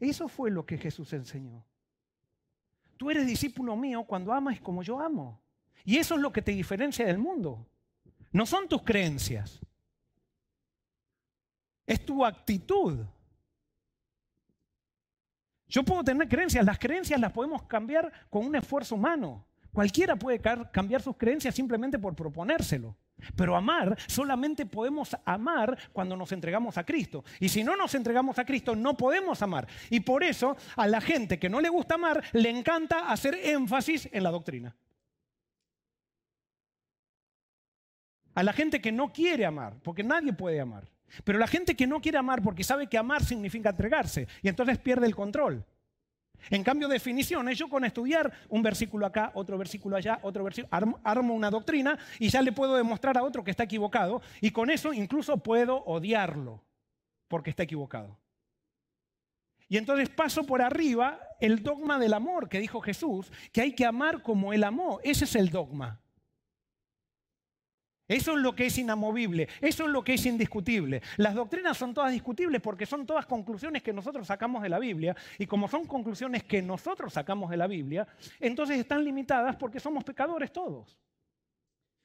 Eso 0.00 0.26
fue 0.28 0.50
lo 0.50 0.64
que 0.64 0.78
Jesús 0.78 1.12
enseñó. 1.12 1.67
Tú 2.98 3.10
eres 3.10 3.26
discípulo 3.26 3.76
mío 3.76 4.04
cuando 4.04 4.32
amas 4.32 4.60
como 4.60 4.82
yo 4.82 5.00
amo. 5.00 5.40
Y 5.84 5.96
eso 5.96 6.16
es 6.16 6.20
lo 6.20 6.32
que 6.32 6.42
te 6.42 6.50
diferencia 6.50 7.06
del 7.06 7.16
mundo. 7.16 7.66
No 8.32 8.44
son 8.44 8.68
tus 8.68 8.82
creencias. 8.82 9.60
Es 11.86 12.04
tu 12.04 12.26
actitud. 12.26 13.06
Yo 15.68 15.84
puedo 15.84 16.02
tener 16.02 16.28
creencias, 16.28 16.64
las 16.64 16.78
creencias 16.78 17.20
las 17.20 17.32
podemos 17.32 17.62
cambiar 17.62 18.12
con 18.28 18.44
un 18.44 18.56
esfuerzo 18.56 18.96
humano. 18.96 19.46
Cualquiera 19.72 20.16
puede 20.16 20.40
cambiar 20.40 21.00
sus 21.00 21.16
creencias 21.16 21.54
simplemente 21.54 21.98
por 21.98 22.16
proponérselo. 22.16 22.96
Pero 23.36 23.56
amar, 23.56 23.96
solamente 24.06 24.66
podemos 24.66 25.16
amar 25.24 25.76
cuando 25.92 26.16
nos 26.16 26.32
entregamos 26.32 26.78
a 26.78 26.84
Cristo. 26.84 27.24
Y 27.40 27.48
si 27.48 27.64
no 27.64 27.76
nos 27.76 27.94
entregamos 27.94 28.38
a 28.38 28.44
Cristo, 28.44 28.74
no 28.76 28.96
podemos 28.96 29.42
amar. 29.42 29.66
Y 29.90 30.00
por 30.00 30.22
eso 30.22 30.56
a 30.76 30.86
la 30.86 31.00
gente 31.00 31.38
que 31.38 31.48
no 31.48 31.60
le 31.60 31.68
gusta 31.68 31.94
amar, 31.94 32.22
le 32.32 32.50
encanta 32.50 33.10
hacer 33.10 33.34
énfasis 33.34 34.08
en 34.12 34.22
la 34.22 34.30
doctrina. 34.30 34.76
A 38.34 38.42
la 38.42 38.52
gente 38.52 38.80
que 38.80 38.92
no 38.92 39.12
quiere 39.12 39.44
amar, 39.44 39.74
porque 39.82 40.04
nadie 40.04 40.32
puede 40.32 40.60
amar. 40.60 40.88
Pero 41.24 41.38
la 41.38 41.46
gente 41.46 41.74
que 41.74 41.86
no 41.86 42.00
quiere 42.00 42.18
amar 42.18 42.42
porque 42.42 42.62
sabe 42.62 42.86
que 42.86 42.98
amar 42.98 43.24
significa 43.24 43.70
entregarse 43.70 44.28
y 44.42 44.48
entonces 44.48 44.78
pierde 44.78 45.06
el 45.06 45.14
control. 45.14 45.64
En 46.50 46.64
cambio, 46.64 46.88
definiciones, 46.88 47.58
yo 47.58 47.68
con 47.68 47.84
estudiar 47.84 48.32
un 48.48 48.62
versículo 48.62 49.06
acá, 49.06 49.32
otro 49.34 49.58
versículo 49.58 49.96
allá, 49.96 50.18
otro 50.22 50.44
versículo, 50.44 50.68
armo, 51.02 51.34
una 51.34 51.50
doctrina 51.50 51.98
y 52.18 52.28
ya 52.28 52.42
le 52.42 52.52
puedo 52.52 52.76
demostrar 52.76 53.18
a 53.18 53.22
otro 53.22 53.44
que 53.44 53.50
está 53.50 53.64
equivocado 53.64 54.22
y 54.40 54.50
con 54.50 54.70
eso 54.70 54.92
incluso 54.92 55.38
puedo 55.38 55.84
odiarlo 55.84 56.62
porque 57.28 57.50
está 57.50 57.64
equivocado. 57.64 58.18
Y 59.68 59.76
entonces 59.76 60.08
paso 60.08 60.44
por 60.44 60.62
arriba 60.62 61.20
el 61.40 61.62
dogma 61.62 61.98
del 61.98 62.14
amor 62.14 62.48
que 62.48 62.58
dijo 62.58 62.80
Jesús, 62.80 63.30
que 63.52 63.60
hay 63.60 63.74
que 63.74 63.84
amar 63.84 64.22
como 64.22 64.52
Él 64.52 64.64
amó. 64.64 64.98
Ese 65.02 65.24
es 65.24 65.36
el 65.36 65.50
dogma. 65.50 66.00
Eso 68.08 68.32
es 68.32 68.38
lo 68.38 68.54
que 68.54 68.64
es 68.64 68.78
inamovible, 68.78 69.48
eso 69.60 69.84
es 69.84 69.90
lo 69.90 70.02
que 70.02 70.14
es 70.14 70.24
indiscutible. 70.24 71.02
Las 71.18 71.34
doctrinas 71.34 71.76
son 71.76 71.92
todas 71.92 72.10
discutibles 72.10 72.62
porque 72.62 72.86
son 72.86 73.04
todas 73.04 73.26
conclusiones 73.26 73.82
que 73.82 73.92
nosotros 73.92 74.26
sacamos 74.26 74.62
de 74.62 74.70
la 74.70 74.78
Biblia 74.78 75.14
y 75.38 75.46
como 75.46 75.68
son 75.68 75.84
conclusiones 75.84 76.42
que 76.44 76.62
nosotros 76.62 77.12
sacamos 77.12 77.50
de 77.50 77.58
la 77.58 77.66
Biblia, 77.66 78.08
entonces 78.40 78.78
están 78.78 79.04
limitadas 79.04 79.56
porque 79.56 79.78
somos 79.78 80.04
pecadores 80.04 80.50
todos. 80.50 80.96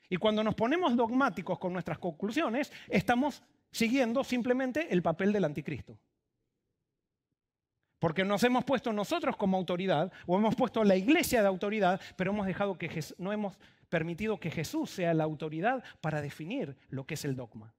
Y 0.10 0.18
cuando 0.18 0.44
nos 0.44 0.56
ponemos 0.56 0.94
dogmáticos 0.96 1.58
con 1.58 1.72
nuestras 1.72 1.98
conclusiones, 2.00 2.70
estamos 2.90 3.42
siguiendo 3.72 4.26
simplemente 4.26 4.94
el 4.94 5.02
papel 5.02 5.32
del 5.32 5.46
anticristo. 5.46 5.98
Porque 7.98 8.26
nos 8.26 8.44
hemos 8.44 8.66
puesto 8.66 8.92
nosotros 8.92 9.38
como 9.38 9.56
autoridad 9.56 10.12
o 10.28 10.38
hemos 10.38 10.56
puesto 10.56 10.84
la 10.84 10.98
iglesia 10.98 11.42
de 11.42 11.48
autoridad, 11.48 12.02
pero 12.18 12.32
hemos 12.32 12.46
dejado 12.46 12.78
que 12.78 13.02
no 13.18 13.32
hemos 13.32 13.58
permitido 13.94 14.40
que 14.40 14.50
Jesús 14.50 14.90
sea 14.90 15.14
la 15.14 15.24
autoridad 15.24 15.84
para 16.02 16.20
definir 16.20 16.76
lo 16.90 17.06
que 17.06 17.14
es 17.14 17.26
el 17.26 17.36
dogma. 17.36 17.76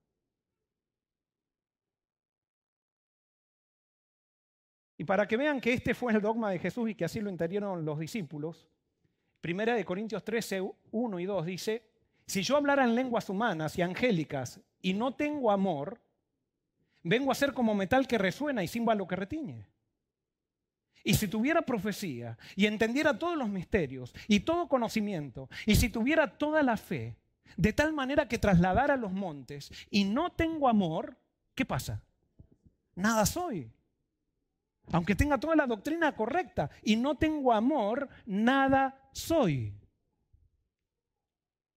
Y 4.96 5.02
para 5.02 5.26
que 5.26 5.36
vean 5.36 5.60
que 5.60 5.72
este 5.72 5.92
fue 5.92 6.12
el 6.12 6.20
dogma 6.20 6.52
de 6.52 6.60
Jesús 6.60 6.88
y 6.88 6.94
que 6.94 7.04
así 7.04 7.20
lo 7.20 7.30
entendieron 7.30 7.84
los 7.84 7.98
discípulos, 7.98 8.68
Primera 9.40 9.74
de 9.74 9.84
Corintios 9.84 10.22
13, 10.22 10.62
1 10.92 11.18
y 11.18 11.24
2 11.24 11.46
dice, 11.46 11.82
si 12.24 12.42
yo 12.42 12.58
hablara 12.58 12.84
en 12.84 12.94
lenguas 12.94 13.28
humanas 13.28 13.76
y 13.76 13.82
angélicas 13.82 14.60
y 14.80 14.94
no 14.94 15.16
tengo 15.16 15.50
amor, 15.50 16.00
vengo 17.02 17.32
a 17.32 17.34
ser 17.34 17.52
como 17.52 17.74
metal 17.74 18.06
que 18.06 18.18
resuena 18.18 18.62
y 18.62 18.68
címbalo 18.68 19.08
que 19.08 19.16
retiñe. 19.16 19.66
Y 21.06 21.14
si 21.14 21.28
tuviera 21.28 21.62
profecía 21.62 22.38
y 22.56 22.64
entendiera 22.64 23.18
todos 23.18 23.36
los 23.36 23.50
misterios 23.50 24.14
y 24.26 24.40
todo 24.40 24.68
conocimiento, 24.68 25.50
y 25.66 25.76
si 25.76 25.90
tuviera 25.90 26.38
toda 26.38 26.62
la 26.62 26.78
fe, 26.78 27.14
de 27.58 27.74
tal 27.74 27.92
manera 27.92 28.26
que 28.26 28.38
trasladara 28.38 28.96
los 28.96 29.12
montes 29.12 29.70
y 29.90 30.04
no 30.04 30.32
tengo 30.32 30.66
amor, 30.66 31.16
¿qué 31.54 31.66
pasa? 31.66 32.02
Nada 32.94 33.26
soy. 33.26 33.70
Aunque 34.92 35.14
tenga 35.14 35.38
toda 35.38 35.54
la 35.54 35.66
doctrina 35.66 36.16
correcta 36.16 36.70
y 36.82 36.96
no 36.96 37.16
tengo 37.16 37.52
amor, 37.52 38.08
nada 38.24 38.98
soy. 39.12 39.74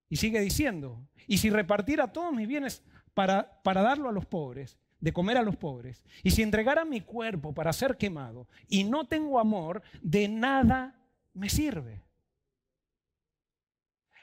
Y 0.08 0.16
sigue 0.16 0.40
diciendo, 0.40 1.06
y 1.26 1.36
si 1.36 1.50
repartiera 1.50 2.12
todos 2.12 2.32
mis 2.32 2.48
bienes 2.48 2.82
para, 3.12 3.60
para 3.62 3.82
darlo 3.82 4.08
a 4.08 4.12
los 4.12 4.24
pobres 4.24 4.78
de 5.00 5.12
comer 5.12 5.36
a 5.36 5.42
los 5.42 5.56
pobres, 5.56 6.02
y 6.22 6.30
si 6.30 6.42
entregara 6.42 6.84
mi 6.84 7.00
cuerpo 7.00 7.54
para 7.54 7.72
ser 7.72 7.96
quemado 7.96 8.48
y 8.68 8.84
no 8.84 9.06
tengo 9.06 9.38
amor, 9.38 9.82
de 10.02 10.28
nada 10.28 10.94
me 11.34 11.48
sirve. 11.48 12.02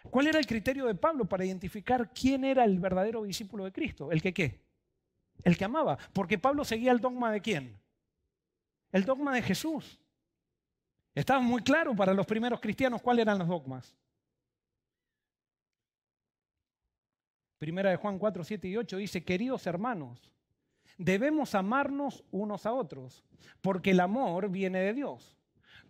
¿Cuál 0.10 0.28
era 0.28 0.40
el 0.40 0.46
criterio 0.46 0.86
de 0.86 0.96
Pablo 0.96 1.26
para 1.26 1.46
identificar 1.46 2.12
quién 2.14 2.44
era 2.46 2.64
el 2.64 2.80
verdadero 2.80 3.24
discípulo 3.24 3.66
de 3.66 3.72
Cristo? 3.72 4.12
¿El 4.12 4.22
que 4.22 4.34
qué? 4.34 4.62
El 5.44 5.58
que 5.58 5.66
amaba. 5.66 5.98
Porque 6.14 6.38
Pablo 6.38 6.64
seguía 6.64 6.92
el 6.92 7.00
dogma 7.00 7.32
de 7.32 7.42
quién? 7.42 7.80
El 8.92 9.04
dogma 9.04 9.34
de 9.34 9.42
Jesús. 9.42 10.00
Estaba 11.14 11.40
muy 11.40 11.62
claro 11.64 11.96
para 11.96 12.14
los 12.14 12.26
primeros 12.26 12.60
cristianos 12.60 13.02
cuáles 13.02 13.24
eran 13.24 13.40
los 13.40 13.48
dogmas. 13.48 13.96
Primera 17.58 17.90
de 17.90 17.96
Juan 17.96 18.20
4, 18.20 18.44
7 18.44 18.68
y 18.68 18.78
8 18.78 18.98
dice, 18.98 19.24
queridos 19.24 19.66
hermanos, 19.66 20.35
Debemos 20.98 21.56
amarnos 21.56 22.24
unos 22.32 22.66
a 22.66 22.74
otros, 22.74 23.24
porque 23.62 23.92
el 23.92 24.00
amor 24.00 24.50
viene 24.50 24.80
de 24.80 24.94
Dios. 24.94 25.36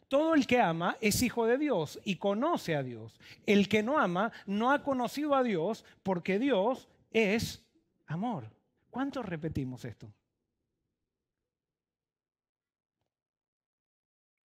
Todo 0.07 0.35
el 0.35 0.45
que 0.45 0.59
ama 0.59 0.97
es 1.01 1.21
hijo 1.21 1.45
de 1.45 1.57
Dios 1.57 1.99
y 2.05 2.17
conoce 2.17 2.75
a 2.75 2.83
Dios. 2.83 3.19
El 3.45 3.67
que 3.67 3.83
no 3.83 3.97
ama 3.97 4.31
no 4.45 4.71
ha 4.71 4.83
conocido 4.83 5.35
a 5.35 5.43
Dios 5.43 5.83
porque 6.03 6.37
Dios 6.39 6.87
es 7.11 7.63
amor. 8.05 8.51
¿Cuánto 8.91 9.23
repetimos 9.23 9.83
esto? 9.83 10.13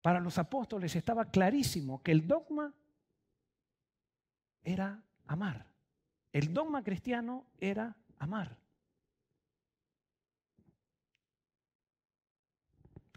Para 0.02 0.22
los 0.22 0.38
apóstoles 0.38 0.96
estaba 0.96 1.26
clarísimo 1.26 2.02
que 2.02 2.12
el 2.14 2.26
dogma 2.26 2.74
era 4.64 5.04
amar. 5.28 5.68
El 6.32 6.54
dogma 6.54 6.84
cristiano 6.84 7.46
era 7.60 7.96
amar. 8.18 8.58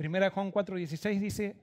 Primera 0.03 0.31
Juan 0.31 0.51
4:16 0.51 1.21
dice, 1.21 1.57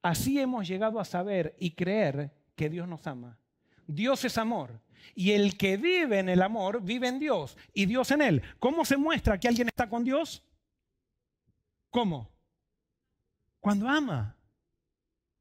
así 0.00 0.40
hemos 0.40 0.66
llegado 0.66 0.98
a 0.98 1.04
saber 1.04 1.54
y 1.58 1.72
creer 1.72 2.30
que 2.56 2.70
Dios 2.70 2.88
nos 2.88 3.06
ama. 3.06 3.38
Dios 3.86 4.24
es 4.24 4.38
amor. 4.38 4.80
Y 5.14 5.32
el 5.32 5.58
que 5.58 5.76
vive 5.76 6.20
en 6.20 6.30
el 6.30 6.40
amor 6.40 6.80
vive 6.80 7.06
en 7.06 7.18
Dios 7.18 7.58
y 7.74 7.84
Dios 7.84 8.10
en 8.12 8.22
él. 8.22 8.42
¿Cómo 8.58 8.86
se 8.86 8.96
muestra 8.96 9.38
que 9.38 9.46
alguien 9.46 9.68
está 9.68 9.90
con 9.90 10.04
Dios? 10.04 10.42
¿Cómo? 11.90 12.30
Cuando 13.60 13.90
ama. 13.90 14.34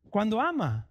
Cuando 0.09 0.41
ama. 0.41 0.85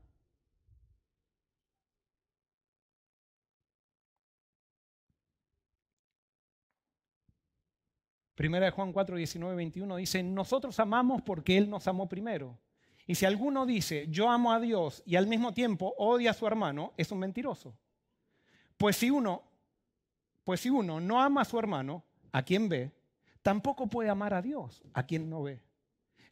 Primera 8.42 8.66
de 8.66 8.72
Juan 8.72 8.92
4, 8.92 9.14
19, 9.18 9.54
21 9.54 9.96
dice, 9.98 10.20
nosotros 10.20 10.80
amamos 10.80 11.22
porque 11.22 11.56
Él 11.56 11.70
nos 11.70 11.86
amó 11.86 12.08
primero. 12.08 12.58
Y 13.06 13.14
si 13.14 13.24
alguno 13.24 13.66
dice, 13.66 14.08
yo 14.08 14.28
amo 14.28 14.52
a 14.52 14.58
Dios 14.58 15.00
y 15.06 15.14
al 15.14 15.28
mismo 15.28 15.54
tiempo 15.54 15.94
odia 15.96 16.32
a 16.32 16.34
su 16.34 16.44
hermano, 16.44 16.92
es 16.96 17.12
un 17.12 17.20
mentiroso. 17.20 17.78
Pues 18.76 18.96
si 18.96 19.10
uno, 19.10 19.44
pues 20.42 20.58
si 20.58 20.70
uno 20.70 20.98
no 20.98 21.22
ama 21.22 21.42
a 21.42 21.44
su 21.44 21.56
hermano, 21.56 22.02
a 22.32 22.42
quien 22.42 22.68
ve, 22.68 22.90
tampoco 23.42 23.86
puede 23.86 24.10
amar 24.10 24.34
a 24.34 24.42
Dios, 24.42 24.82
a 24.92 25.06
quien 25.06 25.30
no 25.30 25.44
ve. 25.44 25.62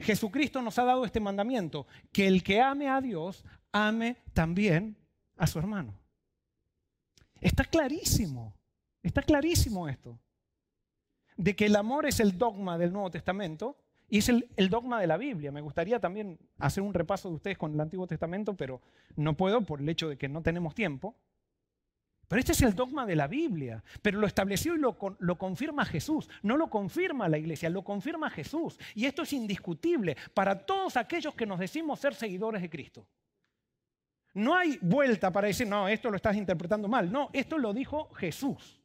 Jesucristo 0.00 0.60
nos 0.62 0.80
ha 0.80 0.84
dado 0.84 1.04
este 1.04 1.20
mandamiento, 1.20 1.86
que 2.10 2.26
el 2.26 2.42
que 2.42 2.60
ame 2.60 2.88
a 2.88 3.00
Dios, 3.00 3.44
ame 3.70 4.16
también 4.32 4.96
a 5.36 5.46
su 5.46 5.60
hermano. 5.60 5.94
Está 7.40 7.62
clarísimo, 7.62 8.52
está 9.00 9.22
clarísimo 9.22 9.88
esto, 9.88 10.18
de 11.40 11.56
que 11.56 11.66
el 11.66 11.76
amor 11.76 12.04
es 12.04 12.20
el 12.20 12.36
dogma 12.36 12.76
del 12.76 12.92
Nuevo 12.92 13.10
Testamento 13.10 13.78
y 14.10 14.18
es 14.18 14.28
el, 14.28 14.68
dogma 14.68 15.00
de 15.00 15.06
la 15.06 15.16
Biblia. 15.16 15.50
Me 15.50 15.62
gustaría 15.62 15.98
también 15.98 16.38
hacer 16.58 16.82
un 16.82 16.92
repaso 16.92 17.30
de 17.30 17.36
ustedes 17.36 17.56
con 17.56 17.72
el 17.72 17.80
Antiguo 17.80 18.06
Testamento, 18.06 18.54
pero 18.54 18.82
no 19.16 19.34
puedo 19.34 19.62
por 19.62 19.80
el 19.80 19.88
hecho 19.88 20.10
de 20.10 20.18
que 20.18 20.28
no 20.28 20.42
tenemos 20.42 20.74
tiempo. 20.74 21.16
Pero 22.28 22.40
este 22.40 22.52
es 22.52 22.60
el 22.60 22.74
dogma 22.74 23.06
de 23.06 23.16
la 23.16 23.26
Biblia. 23.26 23.82
Pero 24.02 24.18
lo 24.20 24.26
estableció 24.26 24.74
y 24.74 24.78
lo, 24.78 24.98
lo, 25.18 25.38
confirma 25.38 25.86
Jesús. 25.86 26.28
No 26.42 26.58
lo 26.58 26.68
confirma 26.68 27.26
la 27.26 27.38
iglesia, 27.38 27.70
lo 27.70 27.82
confirma 27.82 28.28
Jesús. 28.28 28.78
Y 28.94 29.06
esto 29.06 29.22
es 29.22 29.32
indiscutible 29.32 30.18
para 30.34 30.66
todos 30.66 30.98
aquellos 30.98 31.34
que 31.34 31.46
nos 31.46 31.58
decimos 31.58 32.00
ser 32.00 32.14
seguidores 32.14 32.60
de 32.60 32.68
Cristo. 32.68 33.06
No 34.34 34.54
hay 34.54 34.78
vuelta 34.82 35.32
para 35.32 35.46
decir, 35.46 35.66
no, 35.66 35.88
esto 35.88 36.10
lo 36.10 36.16
estás 36.16 36.36
interpretando 36.36 36.86
mal. 36.86 37.10
No, 37.10 37.30
esto 37.32 37.56
lo 37.56 37.72
dijo 37.72 38.12
Jesús. 38.12 38.79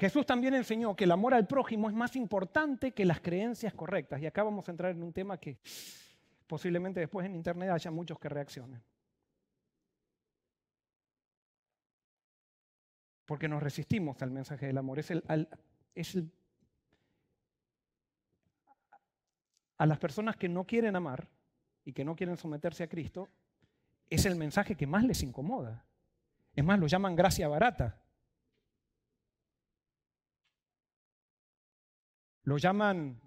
Jesús 0.00 0.24
también 0.24 0.54
enseñó 0.54 0.96
que 0.96 1.04
el 1.04 1.10
amor 1.10 1.34
al 1.34 1.46
prójimo 1.46 1.90
es 1.90 1.94
más 1.94 2.16
importante 2.16 2.92
que 2.92 3.04
las 3.04 3.20
creencias 3.20 3.74
correctas. 3.74 4.22
Y 4.22 4.26
acá 4.26 4.42
vamos 4.42 4.66
a 4.66 4.70
entrar 4.70 4.92
en 4.92 5.02
un 5.02 5.12
tema 5.12 5.36
que 5.36 5.58
posiblemente 6.46 7.00
después 7.00 7.26
en 7.26 7.34
Internet 7.34 7.68
haya 7.68 7.90
muchos 7.90 8.18
que 8.18 8.30
reaccionen. 8.30 8.82
Porque 13.26 13.46
nos 13.46 13.62
resistimos 13.62 14.20
al 14.22 14.30
mensaje 14.30 14.66
del 14.66 14.78
amor. 14.78 14.98
Es 14.98 15.10
el, 15.10 15.22
es 15.94 16.18
a 19.76 19.84
las 19.84 19.98
personas 19.98 20.34
que 20.36 20.48
no 20.48 20.64
quieren 20.64 20.96
amar 20.96 21.28
y 21.84 21.92
que 21.92 22.06
no 22.06 22.16
quieren 22.16 22.38
someterse 22.38 22.84
a 22.84 22.88
Cristo, 22.88 23.28
es 24.08 24.24
el 24.24 24.36
mensaje 24.36 24.76
que 24.76 24.86
más 24.86 25.04
les 25.04 25.22
incomoda. 25.22 25.84
Es 26.56 26.64
más, 26.64 26.80
lo 26.80 26.86
llaman 26.86 27.14
gracia 27.14 27.48
barata. 27.48 28.00
Lo 32.42 32.58
llaman 32.58 33.20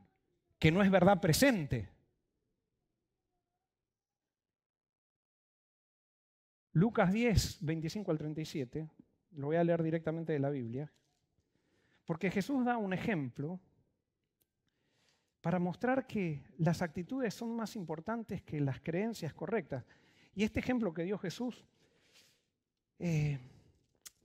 que 0.60 0.72
no 0.72 0.82
es 0.82 0.90
verdad 0.90 1.20
presente. 1.20 1.90
Lucas 6.72 7.14
10, 7.14 7.64
25 7.64 8.12
al 8.12 8.18
37, 8.18 8.90
lo 9.34 9.48
voy 9.48 9.58
a 9.58 9.64
leer 9.64 9.84
directamente 9.84 10.34
de 10.34 10.40
la 10.40 10.50
Biblia, 10.50 10.92
porque 12.06 12.32
Jesús 12.32 12.66
da 12.66 12.78
un 12.78 12.94
ejemplo 12.94 13.60
para 15.42 15.60
mostrar 15.60 16.08
que 16.08 16.42
las 16.58 16.82
actitudes 16.82 17.34
son 17.34 17.56
más 17.56 17.76
importantes 17.76 18.42
que 18.42 18.60
las 18.62 18.80
creencias 18.80 19.34
correctas. 19.34 19.86
Y 20.34 20.44
este 20.44 20.62
ejemplo 20.62 20.94
que 20.94 21.04
dio 21.04 21.18
Jesús 21.18 21.66
eh, 22.98 23.40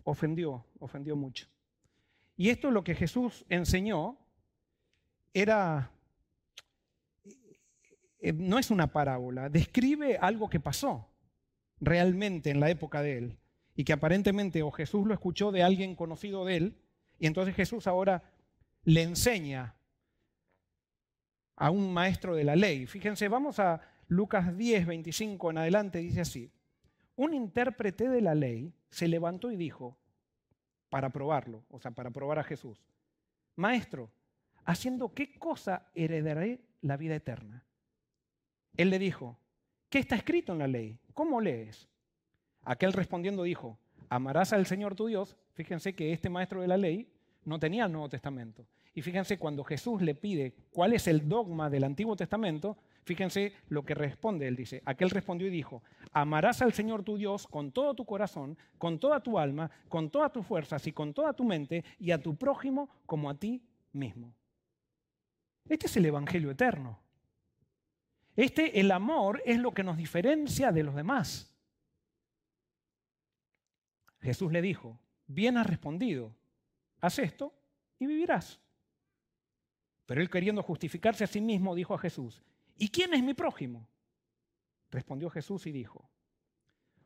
ofendió, 0.05 0.65
ofendió 0.79 1.17
mucho. 1.17 1.49
Y 2.37 2.51
esto 2.51 2.71
lo 2.71 2.85
que 2.85 2.95
Jesús 2.95 3.45
enseñó 3.49 4.17
era, 5.33 5.91
eh, 8.21 8.33
no 8.33 8.59
es 8.59 8.71
una 8.71 8.93
parábola, 8.93 9.49
describe 9.49 10.19
algo 10.19 10.49
que 10.49 10.61
pasó 10.61 11.09
realmente 11.81 12.51
en 12.51 12.61
la 12.61 12.71
época 12.71 13.03
de 13.03 13.19
él 13.19 13.39
y 13.75 13.85
que 13.85 13.93
aparentemente 13.93 14.63
o 14.63 14.71
Jesús 14.71 15.07
lo 15.07 15.15
escuchó 15.15 15.53
de 15.53 15.63
alguien 15.63 15.95
conocido 15.95 16.45
de 16.45 16.57
él 16.57 16.79
y 17.19 17.27
entonces 17.27 17.55
Jesús 17.55 17.87
ahora 17.87 18.23
le 18.85 19.03
enseña 19.03 19.75
a 21.57 21.71
un 21.71 21.93
maestro 21.93 22.35
de 22.35 22.45
la 22.45 22.57
ley. 22.57 22.87
Fíjense, 22.87 23.29
vamos 23.29 23.59
a 23.59 23.81
Lucas 24.07 24.57
10, 24.57 24.87
25 24.87 25.51
en 25.51 25.59
adelante, 25.59 25.99
dice 25.99 26.21
así, 26.21 26.53
un 27.17 27.35
intérprete 27.35 28.09
de 28.09 28.21
la 28.21 28.35
ley 28.35 28.73
se 28.91 29.09
levantó 29.09 29.51
y 29.51 29.57
dijo, 29.57 29.99
para 30.89 31.11
probarlo, 31.11 31.65
o 31.69 31.81
sea, 31.81 31.91
para 31.91 32.11
probar 32.11 32.39
a 32.39 32.45
Jesús, 32.45 32.83
Maestro, 33.57 34.11
¿haciendo 34.69 35.15
qué 35.15 35.39
cosa 35.39 35.87
heredaré 35.95 36.61
la 36.83 36.99
vida 36.99 37.15
eterna? 37.17 37.65
Él 38.77 38.91
le 38.91 38.99
dijo, 38.99 39.41
¿qué 39.89 39.99
está 39.99 40.15
escrito 40.15 40.53
en 40.53 40.59
la 40.59 40.67
ley? 40.69 41.01
¿Cómo 41.15 41.41
lees? 41.41 41.89
Aquel 42.65 42.93
respondiendo 42.93 43.45
dijo, 43.45 43.79
amarás 44.11 44.53
al 44.53 44.67
Señor 44.67 44.95
tu 44.95 45.07
Dios. 45.07 45.37
Fíjense 45.55 45.95
que 45.95 46.13
este 46.13 46.29
maestro 46.29 46.61
de 46.61 46.69
la 46.69 46.77
ley 46.77 47.11
no 47.45 47.59
tenía 47.59 47.87
el 47.87 47.93
Nuevo 47.93 48.11
Testamento. 48.11 48.67
Y 48.95 49.01
fíjense 49.01 49.39
cuando 49.39 49.65
Jesús 49.65 50.03
le 50.03 50.15
pide 50.15 50.55
cuál 50.71 50.93
es 50.93 51.07
el 51.07 51.27
dogma 51.27 51.71
del 51.71 51.85
Antiguo 51.85 52.15
Testamento, 52.15 52.77
fíjense 53.05 53.55
lo 53.71 53.87
que 53.87 53.95
responde. 53.95 54.47
Él 54.47 54.57
dice, 54.57 54.83
aquel 54.85 55.09
respondió 55.09 55.49
y 55.49 55.51
dijo, 55.51 55.83
amarás 56.13 56.61
al 56.61 56.75
Señor 56.75 57.05
tu 57.05 57.17
Dios 57.17 57.47
con 57.47 57.73
todo 57.73 57.95
tu 57.95 58.05
corazón, 58.05 58.59
con 58.77 58.99
toda 58.99 59.23
tu 59.23 59.39
alma, 59.39 59.71
con 59.89 60.11
todas 60.11 60.31
tus 60.31 60.45
fuerzas 60.45 60.87
y 60.87 60.93
con 60.93 61.15
toda 61.15 61.33
tu 61.33 61.45
mente, 61.45 61.85
y 61.99 62.11
a 62.11 62.21
tu 62.21 62.37
prójimo 62.37 62.91
como 63.07 63.31
a 63.31 63.35
ti 63.39 63.63
mismo. 63.93 64.35
Este 65.69 65.87
es 65.87 65.97
el 65.97 66.07
Evangelio 66.07 66.51
eterno. 66.51 66.99
Este, 68.37 68.79
el 68.81 68.91
amor, 68.91 69.43
es 69.45 69.59
lo 69.59 69.73
que 69.73 69.83
nos 69.83 69.97
diferencia 69.97 70.73
de 70.73 70.83
los 70.83 70.95
demás. 70.95 71.53
Jesús 74.21 74.53
le 74.53 74.63
dijo, 74.63 74.99
bien 75.27 75.57
has 75.57 75.67
respondido, 75.67 76.35
haz 77.01 77.19
esto 77.19 77.53
y 77.99 78.07
vivirás. 78.07 78.61
Pero 80.07 80.21
él 80.21 80.31
queriendo 80.31 80.63
justificarse 80.63 81.25
a 81.25 81.27
sí 81.27 81.41
mismo, 81.41 81.75
dijo 81.75 81.95
a 81.95 81.99
Jesús, 81.99 82.43
¿y 82.77 82.89
quién 82.89 83.13
es 83.15 83.23
mi 83.23 83.35
prójimo? 83.35 83.89
Respondió 84.91 85.29
Jesús 85.31 85.67
y 85.67 85.73
dijo, 85.73 86.09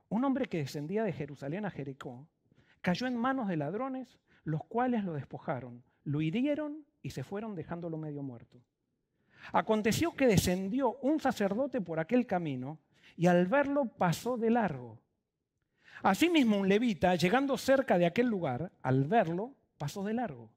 un 0.09 0.25
hombre 0.25 0.46
que 0.46 0.59
descendía 0.59 1.03
de 1.03 1.12
Jerusalén 1.12 1.64
a 1.64 1.70
Jericó 1.70 2.29
cayó 2.81 3.07
en 3.07 3.16
manos 3.16 3.48
de 3.48 3.57
ladrones, 3.57 4.20
los 4.44 4.64
cuales 4.64 5.05
lo 5.05 5.14
despojaron, 5.14 5.83
lo 6.05 6.20
hirieron 6.20 6.85
y 7.03 7.11
se 7.11 7.25
fueron 7.25 7.55
dejándolo 7.55 7.99
medio 7.99 8.23
muerto. 8.23 8.59
Aconteció 9.53 10.15
que 10.15 10.27
descendió 10.27 10.99
un 11.03 11.21
sacerdote 11.21 11.81
por 11.81 11.99
aquel 11.99 12.27
camino 12.27 12.79
y 13.17 13.27
al 13.27 13.47
verlo 13.47 13.87
pasó 13.87 14.37
de 14.37 14.51
largo. 14.51 15.01
Asimismo 16.03 16.59
un 16.59 16.69
levita, 16.69 17.15
llegando 17.15 17.57
cerca 17.59 17.99
de 17.99 18.07
aquel 18.07 18.27
lugar, 18.27 18.73
al 18.83 19.05
verlo, 19.05 19.55
pasó 19.79 20.03
de 20.05 20.15
largo. 20.15 20.51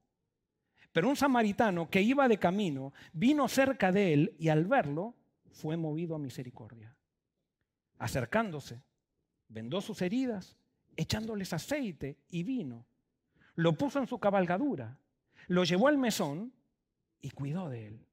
Pero 0.91 1.09
un 1.09 1.15
samaritano 1.15 1.89
que 1.89 2.01
iba 2.01 2.27
de 2.27 2.37
camino 2.37 2.93
vino 3.11 3.47
cerca 3.47 3.91
de 3.91 4.13
él 4.13 4.35
y 4.39 4.49
al 4.49 4.65
verlo 4.65 5.15
fue 5.51 5.77
movido 5.77 6.15
a 6.15 6.19
misericordia. 6.19 6.95
Acercándose, 7.97 8.81
vendó 9.47 9.81
sus 9.81 10.01
heridas, 10.01 10.57
echándoles 10.95 11.53
aceite 11.53 12.17
y 12.29 12.43
vino. 12.43 12.85
Lo 13.55 13.73
puso 13.73 13.99
en 13.99 14.07
su 14.07 14.19
cabalgadura, 14.19 14.97
lo 15.47 15.63
llevó 15.63 15.87
al 15.87 15.97
mesón 15.97 16.53
y 17.21 17.31
cuidó 17.31 17.69
de 17.69 17.87
él. 17.87 18.05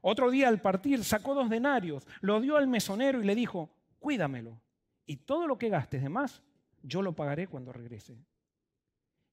Otro 0.00 0.30
día 0.30 0.48
al 0.48 0.60
partir 0.60 1.04
sacó 1.04 1.34
dos 1.34 1.48
denarios, 1.48 2.06
lo 2.20 2.40
dio 2.40 2.56
al 2.56 2.66
mesonero 2.66 3.22
y 3.22 3.24
le 3.24 3.34
dijo, 3.34 3.70
cuídamelo, 3.98 4.60
y 5.06 5.18
todo 5.18 5.46
lo 5.46 5.58
que 5.58 5.68
gastes 5.68 6.02
de 6.02 6.08
más, 6.08 6.42
yo 6.82 7.02
lo 7.02 7.14
pagaré 7.14 7.46
cuando 7.46 7.72
regrese. 7.72 8.18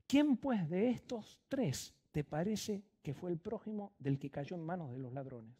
¿Quién 0.07 0.37
pues 0.37 0.69
de 0.69 0.89
estos 0.89 1.39
tres 1.47 1.95
te 2.11 2.23
parece 2.23 2.83
que 3.01 3.13
fue 3.13 3.31
el 3.31 3.37
prójimo 3.37 3.93
del 3.99 4.19
que 4.19 4.29
cayó 4.29 4.55
en 4.55 4.63
manos 4.63 4.91
de 4.91 4.99
los 4.99 5.13
ladrones? 5.13 5.55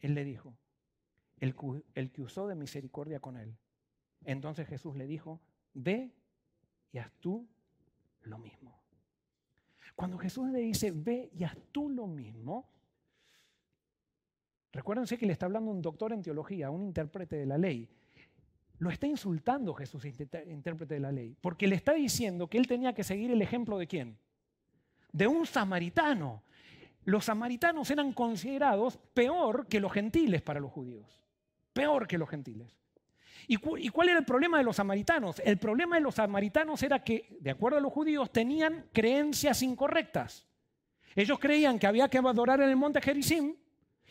Él 0.00 0.14
le 0.14 0.24
dijo, 0.24 0.56
el, 1.40 1.54
que 2.12 2.22
usó 2.22 2.46
de 2.46 2.54
misericordia 2.54 3.20
con 3.20 3.36
él. 3.36 3.56
Entonces 4.24 4.66
Jesús 4.68 4.96
le 4.96 5.06
dijo, 5.06 5.40
ve 5.74 6.12
y 6.92 6.98
haz 6.98 7.12
tú 7.20 7.48
lo 8.22 8.38
mismo. 8.38 8.77
Cuando 9.98 10.16
Jesús 10.16 10.48
le 10.50 10.60
dice, 10.60 10.92
ve 10.92 11.28
y 11.36 11.42
haz 11.42 11.56
tú 11.72 11.90
lo 11.90 12.06
mismo, 12.06 12.68
recuérdense 14.70 15.18
que 15.18 15.26
le 15.26 15.32
está 15.32 15.46
hablando 15.46 15.72
un 15.72 15.82
doctor 15.82 16.12
en 16.12 16.22
teología, 16.22 16.70
un 16.70 16.84
intérprete 16.84 17.34
de 17.34 17.46
la 17.46 17.58
ley. 17.58 17.88
Lo 18.78 18.90
está 18.90 19.08
insultando 19.08 19.74
Jesús, 19.74 20.04
intérprete 20.04 20.94
de 20.94 21.00
la 21.00 21.10
ley, 21.10 21.36
porque 21.40 21.66
le 21.66 21.74
está 21.74 21.94
diciendo 21.94 22.46
que 22.46 22.58
él 22.58 22.68
tenía 22.68 22.92
que 22.92 23.02
seguir 23.02 23.32
el 23.32 23.42
ejemplo 23.42 23.76
de 23.76 23.88
quién? 23.88 24.16
De 25.10 25.26
un 25.26 25.44
samaritano. 25.46 26.44
Los 27.02 27.24
samaritanos 27.24 27.90
eran 27.90 28.12
considerados 28.12 28.98
peor 29.14 29.66
que 29.66 29.80
los 29.80 29.90
gentiles 29.90 30.42
para 30.42 30.60
los 30.60 30.70
judíos. 30.70 31.24
Peor 31.72 32.06
que 32.06 32.18
los 32.18 32.28
gentiles. 32.28 32.77
¿Y, 33.46 33.56
cuál 33.56 34.08
era 34.08 34.18
el 34.18 34.24
problema 34.24 34.58
de 34.58 34.64
los 34.64 34.76
samaritanos? 34.76 35.40
El 35.44 35.58
problema 35.58 35.96
de 35.96 36.02
los 36.02 36.16
samaritanos 36.16 36.82
era 36.82 37.02
que, 37.02 37.36
de 37.40 37.50
acuerdo 37.50 37.78
a 37.78 37.80
los 37.80 37.92
judíos, 37.92 38.32
tenían 38.32 38.86
creencias 38.92 39.62
incorrectas. 39.62 40.46
Ellos 41.14 41.38
creían 41.38 41.78
que 41.78 41.86
había 41.86 42.08
que 42.08 42.18
adorar 42.18 42.60
en 42.60 42.68
el 42.68 42.76
monte 42.76 43.00
Gerizim 43.00 43.54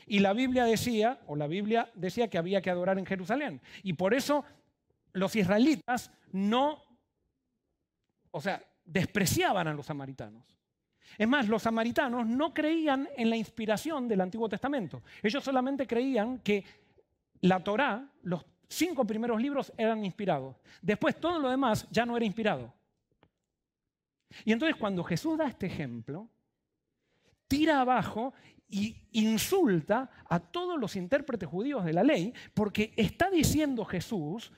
y 0.06 0.20
la 0.20 0.34
Biblia 0.34 0.64
decía, 0.66 1.20
o 1.28 1.36
la 1.36 1.48
Biblia 1.48 1.92
decía 1.96 2.30
que 2.30 2.38
había 2.38 2.62
que 2.62 2.70
adorar 2.70 2.98
en 2.98 3.06
Jerusalén. 3.06 3.62
Y 3.84 3.94
por 3.94 4.14
eso 4.14 4.46
los 5.14 5.36
israelitas 5.36 6.12
no, 6.32 6.82
o 8.32 8.42
sea, 8.42 8.64
despreciaban 8.86 9.68
a 9.68 9.74
los 9.74 9.86
samaritanos. 9.86 10.44
Es 11.18 11.28
más, 11.28 11.48
los 11.48 11.64
samaritanos 11.64 12.28
no 12.28 12.54
creían 12.54 13.08
en 13.16 13.30
la 13.30 13.36
inspiración 13.36 14.08
del 14.08 14.22
Antiguo 14.22 14.48
Testamento. 14.48 15.04
Ellos 15.22 15.44
solamente 15.44 15.88
creían 15.88 16.40
que 16.40 16.64
la 17.42 17.64
Torá, 17.64 18.10
los 18.24 18.46
cinco 18.68 19.06
primeros 19.06 19.42
libros 19.42 19.72
eran 19.78 20.04
inspirados. 20.04 20.56
Después 20.82 21.20
todo 21.20 21.40
lo 21.40 21.50
demás 21.50 21.88
ya 21.90 22.06
no 22.06 22.16
era 22.16 22.26
inspirado. 22.26 22.74
Y 24.44 24.52
entonces 24.52 24.76
cuando 24.76 25.04
Jesús 25.04 25.38
da 25.38 25.48
este 25.48 25.68
ejemplo, 25.68 26.30
tira 27.48 27.82
abajo 27.82 28.34
y 28.70 29.08
insulta 29.14 30.10
a 30.30 30.40
todos 30.40 30.80
los 30.80 30.96
intérpretes 30.96 31.48
judíos 31.48 31.86
de 31.86 31.94
la 31.94 32.04
ley 32.04 32.34
porque 32.54 32.94
está 32.98 33.30
diciendo 33.30 33.86
Jesús 33.86 34.52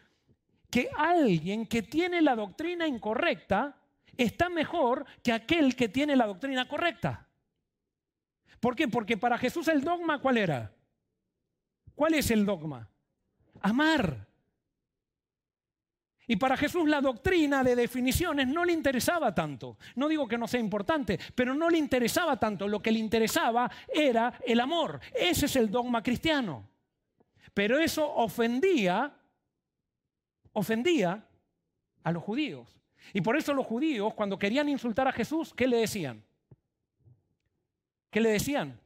que 0.71 0.89
alguien 0.97 1.67
que 1.67 1.83
tiene 1.83 2.21
la 2.21 2.35
doctrina 2.35 2.87
incorrecta 2.87 3.77
está 4.17 4.49
mejor 4.49 5.05
que 5.23 5.31
aquel 5.31 5.75
que 5.75 5.89
tiene 5.89 6.15
la 6.15 6.27
doctrina 6.27 6.67
correcta. 6.67 7.27
¿Por 8.59 8.75
qué? 8.75 8.87
Porque 8.87 9.17
para 9.17 9.37
Jesús 9.37 9.67
el 9.67 9.83
dogma, 9.83 10.19
¿cuál 10.19 10.37
era? 10.37 10.75
¿Cuál 11.95 12.15
es 12.15 12.29
el 12.31 12.45
dogma? 12.45 12.89
Amar. 13.61 14.27
Y 16.27 16.35
para 16.35 16.55
Jesús 16.55 16.87
la 16.87 17.01
doctrina 17.01 17.63
de 17.63 17.75
definiciones 17.75 18.47
no 18.47 18.63
le 18.63 18.73
interesaba 18.73 19.33
tanto. 19.33 19.77
No 19.95 20.07
digo 20.07 20.27
que 20.27 20.37
no 20.37 20.47
sea 20.47 20.59
importante, 20.59 21.19
pero 21.33 21.55
no 21.55 21.69
le 21.69 21.79
interesaba 21.79 22.37
tanto. 22.37 22.67
Lo 22.67 22.81
que 22.81 22.91
le 22.91 22.99
interesaba 22.99 23.69
era 23.87 24.39
el 24.45 24.59
amor. 24.59 24.99
Ese 25.13 25.47
es 25.47 25.55
el 25.55 25.71
dogma 25.71 26.03
cristiano. 26.03 26.69
Pero 27.53 27.79
eso 27.79 28.07
ofendía 28.13 29.15
ofendía 30.53 31.25
a 32.03 32.11
los 32.11 32.23
judíos. 32.23 32.79
Y 33.13 33.21
por 33.21 33.35
eso 33.37 33.53
los 33.53 33.65
judíos, 33.65 34.13
cuando 34.13 34.37
querían 34.37 34.69
insultar 34.69 35.07
a 35.07 35.11
Jesús, 35.11 35.53
¿qué 35.53 35.67
le 35.67 35.77
decían? 35.77 36.23
¿Qué 38.11 38.21
le 38.21 38.29
decían? 38.29 38.79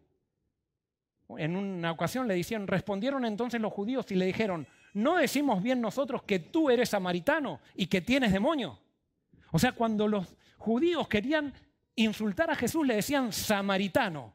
En 1.30 1.56
una 1.56 1.92
ocasión 1.92 2.28
le 2.28 2.36
decían, 2.36 2.68
respondieron 2.68 3.26
entonces 3.26 3.60
los 3.60 3.74
judíos 3.74 4.12
y 4.12 4.16
le 4.16 4.26
dijeron, 4.26 4.68
¿no 4.94 5.18
decimos 5.18 5.64
bien 5.64 5.82
nosotros 5.82 6.24
que 6.24 6.40
tú 6.40 6.70
eres 6.70 6.90
samaritano 6.90 7.60
y 7.76 7.88
que 7.88 8.02
tienes 8.02 8.32
demonio? 8.32 8.80
O 9.52 9.60
sea, 9.60 9.72
cuando 9.72 10.08
los 10.08 10.36
judíos 10.58 11.08
querían 11.08 11.54
insultar 11.96 12.52
a 12.52 12.56
Jesús, 12.56 12.86
le 12.86 12.96
decían 12.96 13.32
samaritano. 13.32 14.34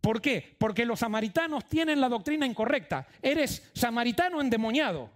¿Por 0.00 0.20
qué? 0.20 0.56
Porque 0.58 0.86
los 0.86 1.00
samaritanos 1.00 1.66
tienen 1.66 2.00
la 2.00 2.08
doctrina 2.08 2.46
incorrecta. 2.46 3.06
Eres 3.20 3.70
samaritano 3.74 4.40
endemoniado. 4.40 5.10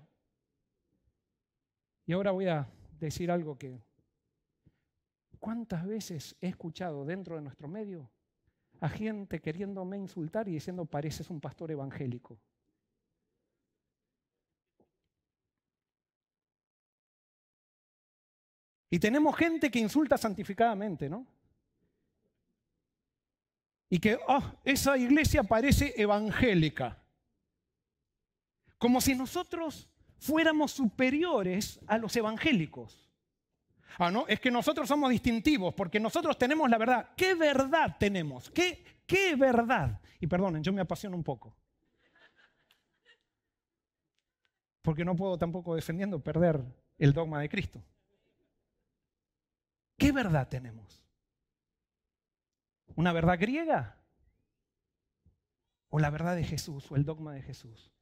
Y 2.07 2.13
ahora 2.13 2.33
voy 2.33 2.49
a 2.49 2.69
decir 3.01 3.31
algo 3.31 3.57
que... 3.57 3.81
¿Cuántas 5.39 5.87
veces 5.87 6.37
he 6.41 6.49
escuchado 6.49 7.05
dentro 7.05 7.37
de 7.37 7.43
nuestro 7.43 7.69
medio 7.69 8.11
a 8.81 8.89
gente 8.89 9.41
queriéndome 9.41 9.97
insultar 9.99 10.49
y 10.49 10.53
diciendo 10.53 10.85
pareces 10.85 11.31
un 11.31 11.41
pastor 11.41 11.71
evangélico? 11.71 12.39
Y 18.91 18.99
tenemos 18.99 19.37
gente 19.37 19.71
que 19.71 19.81
insulta 19.81 20.17
santificadamente, 20.17 21.09
¿no? 21.09 21.27
y 23.95 24.01
que 24.01 24.19
oh, 24.27 24.43
esa 24.65 24.99
iglesia 24.99 25.45
parece 25.45 25.95
evangélica. 25.97 27.01
Como 28.77 29.01
si 29.01 29.15
nosotros 29.15 29.89
fuéramos 30.19 30.73
superiores 30.73 31.79
a 31.87 31.97
los 31.99 32.17
evangélicos. 32.17 33.04
Ah, 33.99 34.11
no, 34.11 34.27
es 34.27 34.41
que 34.41 34.51
nosotros 34.51 34.89
somos 34.89 35.11
distintivos 35.11 35.73
porque 35.75 36.01
nosotros 36.01 36.37
tenemos 36.37 36.69
la 36.69 36.79
verdad. 36.79 37.11
¿Qué 37.17 37.35
verdad 37.35 37.97
tenemos? 37.99 38.51
¿Qué, 38.51 39.37
verdad? 39.37 40.01
Y 40.21 40.27
perdonen, 40.27 40.63
yo 40.63 40.73
me 40.73 40.81
apasiono 40.81 41.17
un 41.17 41.23
poco. 41.23 41.55
Porque 44.83 45.05
no 45.05 45.15
puedo 45.15 45.39
tampoco 45.39 45.75
defendiendo 45.75 46.19
perder 46.19 46.63
el 46.99 47.13
dogma 47.13 47.41
de 47.41 47.49
Cristo. 47.49 47.83
¿Qué 49.97 50.13
verdad 50.13 50.49
tenemos? 50.49 51.03
¿Una 52.97 53.13
verdad 53.13 53.39
griega? 53.39 53.97
¿O 55.89 55.99
la 56.01 56.11
verdad 56.11 56.35
de 56.35 56.45
Jesús 56.45 56.91
o 56.91 56.97
el 56.97 57.05
dogma 57.05 57.33
de 57.33 57.43
Jesús? 57.43 57.93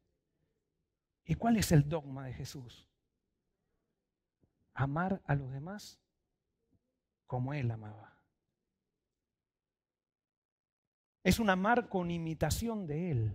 ¿Y 1.25 1.35
cuál 1.35 1.57
es 1.57 1.71
el 1.73 1.89
dogma 1.89 2.27
de 2.27 2.33
Jesús? 2.33 2.89
Amar 4.75 5.21
a 5.27 5.35
los 5.35 5.51
demás 5.53 6.01
como 7.27 7.55
Él 7.55 7.71
amaba. 7.71 8.17
Es 11.25 11.39
un 11.39 11.51
amar 11.51 11.89
con 11.89 12.11
imitación 12.11 12.87
de 12.87 13.11
Él. 13.11 13.33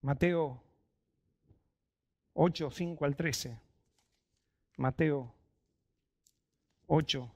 Mateo 0.00 0.62
8, 2.34 2.70
5 2.70 3.04
al 3.04 3.16
13. 3.16 3.60
Mateo 4.76 5.32
8, 6.86 7.30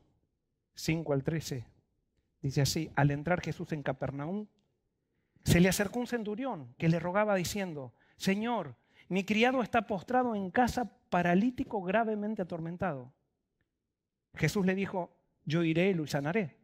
5 0.74 1.12
al 1.12 1.24
13, 1.24 1.66
dice 2.42 2.60
así, 2.60 2.90
al 2.94 3.10
entrar 3.10 3.40
Jesús 3.40 3.72
en 3.72 3.82
Capernaum, 3.82 4.46
se 5.44 5.60
le 5.60 5.68
acercó 5.68 5.98
un 5.98 6.06
centurión 6.06 6.74
que 6.78 6.88
le 6.88 7.00
rogaba 7.00 7.34
diciendo, 7.34 7.94
Señor, 8.20 8.76
mi 9.08 9.24
criado 9.24 9.62
está 9.62 9.86
postrado 9.86 10.34
en 10.34 10.50
casa 10.50 10.84
paralítico 11.08 11.80
gravemente 11.82 12.42
atormentado. 12.42 13.10
Jesús 14.34 14.66
le 14.66 14.74
dijo, 14.74 15.16
yo 15.46 15.64
iré 15.64 15.88
y 15.88 15.94
lo 15.94 16.06
sanaré. 16.06 16.58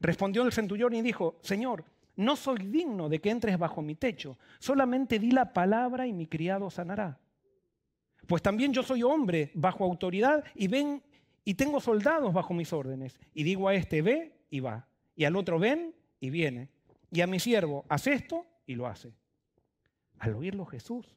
Respondió 0.00 0.42
el 0.44 0.52
centurión 0.52 0.94
y 0.94 1.02
dijo, 1.02 1.38
Señor, 1.42 1.84
no 2.16 2.36
soy 2.36 2.56
digno 2.68 3.10
de 3.10 3.20
que 3.20 3.28
entres 3.28 3.58
bajo 3.58 3.82
mi 3.82 3.96
techo, 3.96 4.38
solamente 4.58 5.18
di 5.18 5.30
la 5.30 5.52
palabra 5.52 6.06
y 6.06 6.14
mi 6.14 6.26
criado 6.26 6.70
sanará. 6.70 7.20
Pues 8.26 8.40
también 8.40 8.72
yo 8.72 8.82
soy 8.82 9.02
hombre 9.02 9.52
bajo 9.52 9.84
autoridad 9.84 10.42
y 10.54 10.68
ven 10.68 11.02
y 11.44 11.52
tengo 11.52 11.80
soldados 11.80 12.32
bajo 12.32 12.54
mis 12.54 12.72
órdenes. 12.72 13.20
Y 13.34 13.42
digo 13.42 13.68
a 13.68 13.74
este, 13.74 14.00
ve 14.00 14.38
y 14.48 14.60
va. 14.60 14.88
Y 15.14 15.26
al 15.26 15.36
otro, 15.36 15.58
ven 15.58 15.94
y 16.18 16.30
viene. 16.30 16.70
Y 17.10 17.20
a 17.20 17.26
mi 17.26 17.40
siervo, 17.40 17.84
haz 17.90 18.06
esto 18.06 18.46
y 18.66 18.74
lo 18.74 18.86
hace. 18.86 19.12
Al 20.18 20.34
oírlo 20.34 20.66
Jesús 20.66 21.16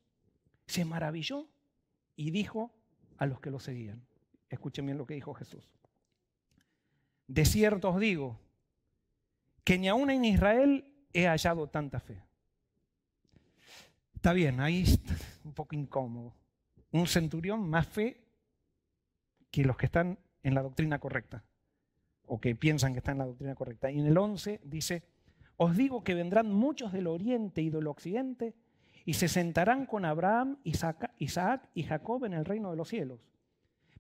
se 0.68 0.86
maravilló 0.86 1.48
y 2.16 2.32
dijo 2.32 2.72
a 3.18 3.26
los 3.26 3.40
que 3.40 3.52
lo 3.52 3.60
seguían. 3.60 4.06
Escuchen 4.50 4.86
bien 4.86 4.98
lo 4.98 5.06
que 5.06 5.14
dijo 5.14 5.34
Jesús. 5.34 5.64
De 7.28 7.46
cierto 7.46 7.90
os 7.90 8.00
digo 8.00 8.40
que 9.64 9.78
ni 9.78 9.88
aún 9.88 10.10
en 10.10 10.26
Israel 10.26 10.92
he 11.14 11.28
hallado 11.28 11.68
tanta 11.68 12.00
fe. 12.00 12.24
Está 14.16 14.34
bien, 14.34 14.60
ahí 14.60 14.82
está 14.84 15.16
un 15.44 15.54
poco 15.54 15.76
incómodo. 15.76 16.34
Un 16.92 17.08
centurión 17.08 17.70
más 17.70 17.88
fe 17.88 18.26
que 19.52 19.64
los 19.64 19.78
que 19.78 19.86
están 19.86 20.20
en 20.44 20.56
la 20.56 20.62
doctrina 20.62 21.00
correcta, 21.00 21.44
o 22.26 22.40
que 22.40 22.56
piensan 22.56 22.94
que 22.94 23.00
están 23.00 23.14
en 23.14 23.20
la 23.20 23.26
doctrina 23.26 23.56
correcta. 23.56 23.92
Y 23.92 24.00
en 24.00 24.08
el 24.08 24.18
11 24.18 24.62
dice, 24.64 25.04
os 25.58 25.76
digo 25.76 26.04
que 26.04 26.14
vendrán 26.14 26.52
muchos 26.52 26.92
del 26.92 27.08
oriente 27.08 27.62
y 27.62 27.70
del 27.70 27.88
occidente 27.88 28.56
y 29.10 29.16
se 29.16 29.28
sentarán 29.28 29.88
con 29.88 30.06
Abraham, 30.06 30.58
Isaac, 30.64 31.10
y 31.74 31.82
Jacob 31.82 32.26
en 32.26 32.34
el 32.34 32.46
reino 32.46 32.70
de 32.70 32.78
los 32.78 32.90
cielos. 32.90 33.20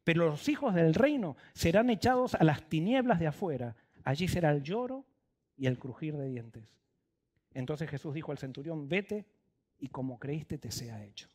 Pero 0.03 0.30
los 0.30 0.47
hijos 0.47 0.76
del 0.76 0.93
reino 0.93 1.36
serán 1.53 1.89
echados 1.89 2.36
a 2.36 2.43
las 2.43 2.70
tinieblas 2.70 3.20
de 3.20 3.26
afuera. 3.26 3.76
Allí 4.03 4.28
será 4.28 4.51
el 4.51 4.62
lloro 4.62 5.03
y 5.57 5.66
el 5.66 5.80
crujir 5.80 6.16
de 6.16 6.28
dientes. 6.28 6.78
Entonces 7.55 7.89
Jesús 7.89 8.14
dijo 8.14 8.32
al 8.32 8.38
centurión, 8.38 8.88
vete 8.88 9.26
y 9.80 9.88
como 9.88 10.20
creíste 10.20 10.60
te 10.60 10.70
sea 10.70 11.03
hecho. 11.03 11.28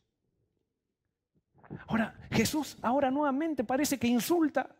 Ahora, 1.87 2.15
Jesús 2.31 2.77
ahora 2.81 3.11
nuevamente 3.11 3.65
parece 3.65 3.99
que 3.99 4.07
insulta 4.07 4.73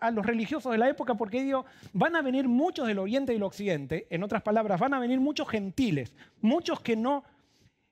a, 0.00 0.10
los 0.10 0.26
religiosos 0.26 0.72
de 0.72 0.78
la 0.78 0.88
época 0.88 1.14
porque 1.14 1.40
dijo, 1.40 1.66
van 1.92 2.16
a 2.16 2.22
venir 2.22 2.48
muchos 2.48 2.88
del 2.88 2.98
oriente 2.98 3.32
y 3.32 3.36
del 3.36 3.44
occidente, 3.44 4.08
en 4.10 4.24
otras 4.24 4.42
palabras, 4.42 4.80
van 4.80 4.94
a 4.94 4.98
venir 4.98 5.20
muchos 5.20 5.48
gentiles, 5.48 6.12
muchos 6.40 6.80
que 6.80 6.96
no, 6.96 7.22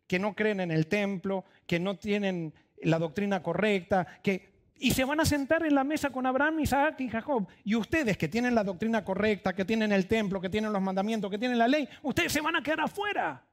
que 0.07 0.18
no 0.18 0.34
creen 0.34 0.61
en 0.61 0.70
el 0.70 0.86
templo, 0.86 1.44
que 1.66 1.80
no 1.80 1.96
tienen 1.96 2.55
la 2.82 2.98
doctrina 2.98 3.42
correcta, 3.42 4.07
que 4.22 4.53
y 4.82 4.90
se 4.90 5.05
van 5.05 5.20
a 5.20 5.24
sentar 5.24 5.64
en 5.64 5.76
la 5.76 5.84
mesa 5.84 6.11
con 6.11 6.26
Abraham, 6.26 6.59
Isaac 6.59 7.00
y 7.00 7.09
Jacob. 7.09 7.46
Y 7.62 7.76
ustedes 7.76 8.18
que 8.18 8.26
tienen 8.26 8.53
la 8.53 8.64
doctrina 8.64 9.05
correcta, 9.05 9.55
que 9.55 9.64
tienen 9.64 9.92
el 9.92 10.09
templo, 10.09 10.40
que 10.40 10.48
tienen 10.48 10.72
los 10.72 10.82
mandamientos, 10.82 11.30
que 11.30 11.38
tienen 11.38 11.57
la 11.57 11.68
ley, 11.68 11.88
ustedes 12.03 12.32
se 12.32 12.40
van 12.40 12.57
a 12.57 12.62
quedar 12.64 12.80
afuera. 12.80 13.46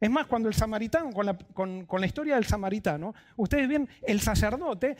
Es 0.00 0.10
más, 0.10 0.26
cuando 0.26 0.48
el 0.48 0.54
samaritano, 0.54 1.12
con 1.12 2.00
la, 2.00 2.06
historia 2.06 2.34
del 2.34 2.46
samaritano, 2.46 3.14
ustedes 3.36 3.68
ven, 3.68 3.88
el 4.02 4.20
sacerdote 4.20 4.96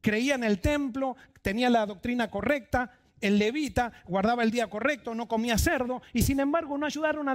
creía 0.00 0.34
en 0.34 0.44
el 0.44 0.60
templo, 0.60 1.16
tenía 1.42 1.68
la 1.68 1.84
doctrina 1.84 2.30
correcta, 2.30 2.90
el 3.20 3.38
levita 3.38 3.92
guardaba 4.06 4.42
el 4.42 4.50
día 4.50 4.68
correcto, 4.68 5.14
no 5.14 5.28
comía 5.28 5.56
cerdo, 5.58 6.02
y 6.12 6.22
sin 6.22 6.40
embargo 6.40 6.76
no 6.76 6.86
ayudaron 6.86 7.28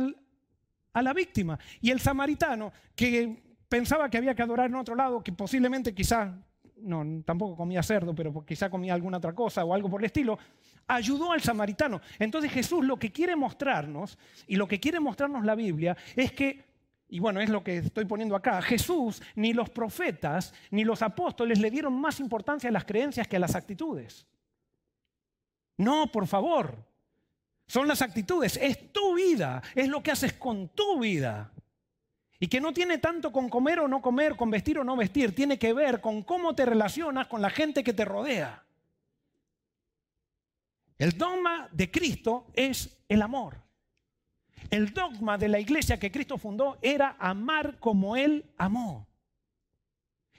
a 0.94 1.02
la 1.02 1.14
víctima. 1.14 1.58
Y 1.82 1.92
el 1.92 2.00
samaritano, 2.00 2.72
que 2.96 3.42
pensaba 3.68 4.10
que 4.10 4.18
había 4.18 4.36
que 4.36 4.42
adorar 4.42 4.70
en 4.70 4.76
otro 4.76 4.96
lado, 4.96 5.24
que 5.24 5.32
posiblemente 5.32 5.94
quizá, 5.94 6.36
no, 6.78 7.24
tampoco 7.26 7.56
comía 7.56 7.84
cerdo, 7.84 8.14
pero 8.14 8.46
quizá 8.46 8.70
comía 8.70 8.94
alguna 8.94 9.18
otra 9.18 9.34
cosa 9.34 9.64
o 9.64 9.74
algo 9.74 9.90
por 9.90 10.02
el 10.02 10.06
estilo, 10.06 10.38
ayudó 10.88 11.32
al 11.32 11.42
samaritano. 11.42 12.02
Entonces 12.18 12.52
Jesús 12.52 12.84
lo 12.84 12.98
que 12.98 13.12
quiere 13.12 13.36
mostrarnos, 13.36 14.18
y 14.48 14.56
lo 14.56 14.68
que 14.68 14.80
quiere 14.80 15.00
mostrarnos 15.00 15.46
la 15.46 15.56
Biblia, 15.56 15.96
es 16.16 16.32
que, 16.34 16.66
y 17.08 17.20
bueno, 17.20 17.40
es 17.42 17.50
lo 17.50 17.64
que 17.64 17.78
estoy 17.78 18.06
poniendo 18.06 18.36
acá, 18.36 18.62
Jesús, 18.62 19.22
ni 19.36 19.54
los 19.54 19.70
profetas, 19.70 20.54
ni 20.72 20.84
los 20.84 21.02
apóstoles 21.02 21.60
le 21.60 21.72
dieron 21.72 22.00
más 22.00 22.20
importancia 22.20 22.70
a 22.70 22.74
las 22.74 22.86
creencias 22.86 23.28
que 23.28 23.38
a 23.38 23.40
las 23.40 23.56
actitudes. 23.56 24.28
No, 25.80 26.12
por 26.12 26.28
favor, 26.28 26.76
son 27.66 27.88
las 27.88 28.02
actitudes, 28.02 28.58
es 28.62 28.92
tu 28.92 29.16
vida, 29.16 29.64
es 29.74 29.88
lo 29.88 30.04
que 30.04 30.12
haces 30.12 30.34
con 30.34 30.68
tu 30.70 31.00
vida. 31.00 31.54
Y 32.38 32.48
que 32.48 32.60
no 32.60 32.74
tiene 32.74 32.98
tanto 32.98 33.32
con 33.32 33.48
comer 33.48 33.80
o 33.80 33.88
no 33.88 34.02
comer, 34.02 34.36
con 34.36 34.52
vestir 34.52 34.78
o 34.78 34.84
no 34.84 34.98
vestir, 34.98 35.34
tiene 35.34 35.58
que 35.58 35.72
ver 35.72 36.02
con 36.02 36.24
cómo 36.24 36.54
te 36.54 36.66
relacionas 36.66 37.28
con 37.28 37.42
la 37.42 37.50
gente 37.50 37.82
que 37.82 37.94
te 37.94 38.04
rodea. 38.04 38.62
El 40.98 41.18
dogma 41.18 41.70
de 41.72 41.90
Cristo 41.90 42.48
es 42.54 42.98
el 43.08 43.22
amor. 43.22 43.56
El 44.70 44.94
dogma 44.94 45.38
de 45.38 45.48
la 45.48 45.62
iglesia 45.62 45.98
que 45.98 46.12
Cristo 46.12 46.38
fundó 46.38 46.78
era 46.82 47.16
amar 47.20 47.80
como 47.80 48.18
Él 48.18 48.46
amó. 48.58 49.09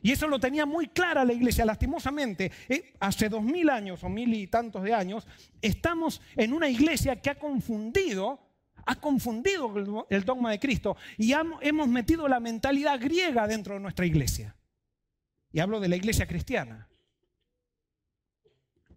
Y 0.03 0.13
eso 0.13 0.27
lo 0.29 0.39
tenía 0.39 0.67
muy 0.67 0.89
clara 0.89 1.25
la 1.25 1.33
iglesia. 1.33 1.65
Lastimosamente, 1.65 2.51
eh, 2.69 2.95
hace 3.01 3.29
dos 3.29 3.43
mil 3.43 3.69
años 3.69 4.03
o 4.05 4.09
mil 4.09 4.33
y 4.35 4.47
tantos 4.47 4.83
de 4.83 4.95
años, 4.95 5.27
estamos 5.61 6.21
en 6.37 6.53
una 6.53 6.69
iglesia 6.69 7.21
que 7.21 7.31
ha 7.31 7.39
confundido, 7.39 8.41
ha 8.87 8.97
confundido 8.97 10.07
el 10.09 10.25
dogma 10.25 10.51
de 10.51 10.59
Cristo 10.59 10.97
y 11.19 11.33
hemos 11.61 11.89
metido 11.89 12.29
la 12.29 12.41
mentalidad 12.41 13.01
griega 13.01 13.47
dentro 13.47 13.75
de 13.75 13.81
nuestra 13.81 14.07
iglesia. 14.07 14.57
Y 15.53 15.61
hablo 15.61 15.81
de 15.81 15.89
la 15.89 15.97
iglesia 15.97 16.27
cristiana. 16.27 16.90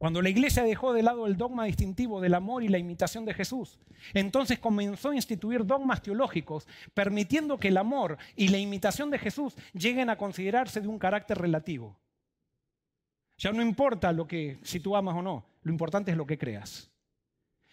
Cuando 0.03 0.21
la 0.21 0.27
iglesia 0.27 0.63
dejó 0.63 0.91
de 0.91 1.01
lado 1.01 1.27
el 1.27 1.37
dogma 1.37 1.63
distintivo 1.63 2.19
del 2.19 2.33
amor 2.33 2.61
y 2.61 2.67
la 2.67 2.77
imitación 2.77 3.23
de 3.23 3.33
Jesús, 3.33 3.79
entonces 4.13 4.59
comenzó 4.59 5.11
a 5.11 5.15
instituir 5.15 5.65
dogmas 5.65 6.01
teológicos, 6.01 6.67
permitiendo 6.93 7.57
que 7.57 7.69
el 7.69 7.77
amor 7.77 8.17
y 8.35 8.49
la 8.49 8.57
imitación 8.57 9.09
de 9.09 9.17
Jesús 9.17 9.55
lleguen 9.71 10.09
a 10.09 10.17
considerarse 10.17 10.81
de 10.81 10.89
un 10.89 10.99
carácter 10.99 11.37
relativo. 11.37 11.97
Ya 13.37 13.53
no 13.53 13.61
importa 13.61 14.11
lo 14.11 14.27
que 14.27 14.59
si 14.61 14.81
tú 14.81 14.93
amas 14.93 15.15
o 15.15 15.21
no, 15.21 15.45
lo 15.61 15.71
importante 15.71 16.11
es 16.11 16.17
lo 16.17 16.27
que 16.27 16.37
creas. 16.37 16.91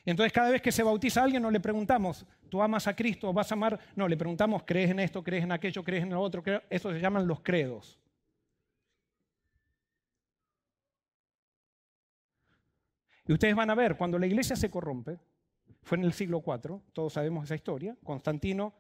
Entonces 0.05 0.33
cada 0.33 0.51
vez 0.51 0.63
que 0.63 0.71
se 0.71 0.85
bautiza 0.85 1.23
a 1.23 1.25
alguien 1.25 1.43
no 1.43 1.51
le 1.51 1.59
preguntamos, 1.59 2.25
¿tú 2.49 2.63
amas 2.63 2.87
a 2.87 2.95
Cristo? 2.95 3.33
¿Vas 3.33 3.51
a 3.51 3.57
amar? 3.57 3.81
No, 3.97 4.07
le 4.07 4.17
preguntamos, 4.17 4.63
¿crees 4.65 4.93
en 4.93 5.01
esto? 5.01 5.25
¿Crees 5.25 5.43
en 5.43 5.51
aquello? 5.51 5.83
¿Crees 5.83 6.05
en 6.05 6.11
lo 6.11 6.21
otro? 6.21 6.45
Eso 6.71 6.93
se 6.93 7.01
llaman 7.01 7.27
los 7.27 7.41
credos. 7.41 7.99
Y 13.31 13.33
ustedes 13.33 13.55
van 13.55 13.71
a 13.71 13.77
ver, 13.77 13.97
cuando 13.97 14.19
la 14.19 14.27
iglesia 14.27 14.57
se 14.57 14.73
corrompe, 14.73 15.21
fue 15.85 15.97
en 15.97 16.03
el 16.03 16.13
siglo 16.13 16.43
IV, 16.45 16.81
todos 16.93 17.13
sabemos 17.13 17.45
esa 17.45 17.55
historia, 17.55 17.97
Constantino 18.03 18.75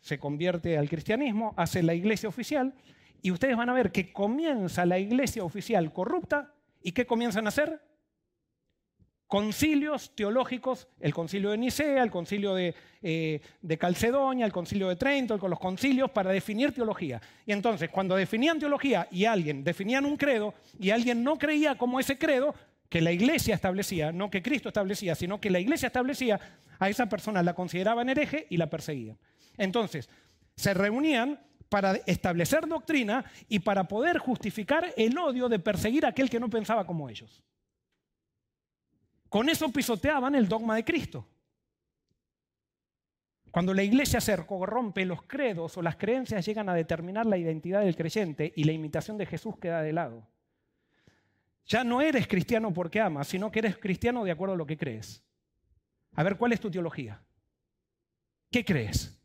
se 0.00 0.18
convierte 0.18 0.76
al 0.76 0.86
cristianismo, 0.86 1.54
hace 1.56 1.82
la 1.82 1.94
iglesia 1.94 2.28
oficial, 2.28 2.74
y 3.22 3.30
ustedes 3.30 3.56
van 3.56 3.70
a 3.70 3.72
ver 3.72 3.90
que 3.90 4.12
comienza 4.12 4.84
la 4.84 4.98
iglesia 4.98 5.44
oficial 5.44 5.94
corrupta, 5.94 6.52
¿y 6.82 6.92
qué 6.92 7.06
comienzan 7.06 7.46
a 7.46 7.48
hacer? 7.48 7.80
Concilios 9.26 10.14
teológicos, 10.14 10.86
el 10.98 11.14
concilio 11.14 11.52
de 11.52 11.56
Nicea, 11.56 12.02
el 12.02 12.10
concilio 12.10 12.54
de, 12.54 12.74
eh, 13.00 13.40
Calcedonia, 13.78 14.44
el 14.44 14.52
concilio 14.52 14.90
de 14.90 14.96
Trento, 14.96 15.38
con 15.38 15.48
los 15.48 15.58
concilios 15.58 16.10
para 16.10 16.32
definir 16.32 16.74
teología. 16.74 17.18
Y 17.46 17.52
entonces, 17.52 17.88
cuando 17.88 18.14
definían 18.14 18.58
teología 18.58 19.08
y 19.10 19.24
alguien 19.24 19.64
definían 19.64 20.04
un 20.04 20.18
credo 20.18 20.52
y 20.78 20.90
alguien 20.90 21.24
no 21.24 21.38
creía 21.38 21.78
como 21.78 21.98
ese 21.98 22.18
credo, 22.18 22.54
que 22.90 23.00
la 23.00 23.12
iglesia 23.12 23.54
establecía, 23.54 24.12
no 24.12 24.30
que 24.30 24.42
Cristo 24.42 24.68
establecía, 24.68 25.14
sino 25.14 25.40
que 25.40 25.48
la 25.48 25.60
iglesia 25.60 25.86
establecía, 25.86 26.38
a 26.78 26.88
esa 26.88 27.08
persona 27.08 27.42
la 27.42 27.54
consideraban 27.54 28.08
hereje 28.08 28.46
y 28.50 28.56
la 28.56 28.68
perseguían. 28.68 29.16
Entonces, 29.56 30.10
se 30.56 30.74
reunían 30.74 31.40
para 31.68 31.94
establecer 32.04 32.66
doctrina 32.66 33.24
y 33.48 33.60
para 33.60 33.84
poder 33.84 34.18
justificar 34.18 34.92
el 34.96 35.16
odio 35.16 35.48
de 35.48 35.60
perseguir 35.60 36.04
a 36.04 36.08
aquel 36.08 36.28
que 36.28 36.40
no 36.40 36.50
pensaba 36.50 36.84
como 36.84 37.08
ellos. 37.08 37.42
Con 39.28 39.48
eso 39.48 39.70
pisoteaban 39.70 40.34
el 40.34 40.48
dogma 40.48 40.74
de 40.74 40.84
Cristo. 40.84 41.24
Cuando 43.52 43.72
la 43.72 43.84
iglesia 43.84 44.20
se 44.20 44.36
corrompe, 44.44 45.04
los 45.04 45.22
credos 45.22 45.76
o 45.76 45.82
las 45.82 45.94
creencias 45.94 46.44
llegan 46.44 46.68
a 46.68 46.74
determinar 46.74 47.26
la 47.26 47.38
identidad 47.38 47.82
del 47.82 47.94
creyente 47.94 48.52
y 48.56 48.64
la 48.64 48.72
imitación 48.72 49.16
de 49.16 49.26
Jesús 49.26 49.56
queda 49.60 49.82
de 49.82 49.92
lado. 49.92 50.26
Ya 51.66 51.84
no 51.84 52.00
eres 52.00 52.26
cristiano 52.26 52.72
porque 52.72 53.00
amas, 53.00 53.28
sino 53.28 53.50
que 53.50 53.60
eres 53.60 53.78
cristiano 53.78 54.24
de 54.24 54.32
acuerdo 54.32 54.54
a 54.54 54.58
lo 54.58 54.66
que 54.66 54.76
crees. 54.76 55.22
A 56.14 56.22
ver, 56.22 56.36
¿cuál 56.36 56.52
es 56.52 56.60
tu 56.60 56.70
teología? 56.70 57.22
¿Qué 58.50 58.64
crees? 58.64 59.16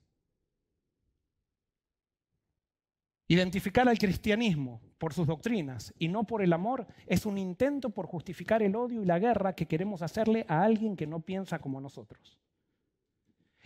Identificar 3.28 3.90
al 3.90 3.98
cristianismo 3.98 4.82
por 5.00 5.14
sus 5.14 5.26
doctrinas 5.26 5.94
y 5.98 6.08
no 6.08 6.26
por 6.26 6.44
el 6.44 6.54
amor 6.54 6.86
es 7.08 7.26
un 7.26 7.40
intento 7.40 7.90
por 7.90 8.06
justificar 8.06 8.62
el 8.62 8.76
odio 8.76 9.02
y 9.02 9.06
la 9.06 9.18
guerra 9.18 9.54
que 9.54 9.66
queremos 9.66 10.04
hacerle 10.04 10.46
a 10.48 10.62
alguien 10.64 10.96
que 10.96 11.08
no 11.08 11.22
piensa 11.22 11.58
como 11.58 11.82
nosotros. 11.82 12.38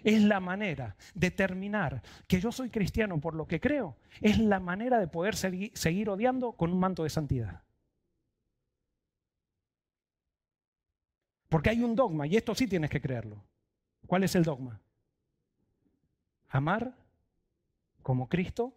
Es 0.02 0.22
la 0.22 0.40
manera 0.40 0.96
de 1.14 1.30
terminar 1.30 2.02
que 2.26 2.40
yo 2.40 2.54
soy 2.54 2.70
cristiano 2.70 3.20
por 3.20 3.36
lo 3.36 3.48
que 3.48 3.60
creo. 3.60 3.98
Es 4.22 4.40
la 4.40 4.62
manera 4.62 4.98
de 4.98 5.08
poder 5.08 5.36
seguir 5.36 6.10
odiando 6.10 6.54
con 6.54 6.72
un 6.72 6.80
manto 6.80 7.04
de 7.04 7.10
santidad. 7.10 7.64
Porque 11.50 11.72
hay 11.72 11.84
un 11.84 11.95
dogma 11.95 12.28
y 12.28 12.38
esto 12.38 12.54
sí 12.54 12.68
tienes 12.68 12.89
que 12.89 13.02
creerlo. 13.02 13.43
¿Cuál 14.06 14.24
es 14.24 14.36
el 14.36 14.43
dogma? 14.43 14.80
Amar 16.47 16.95
como 18.02 18.30
Cristo 18.30 18.74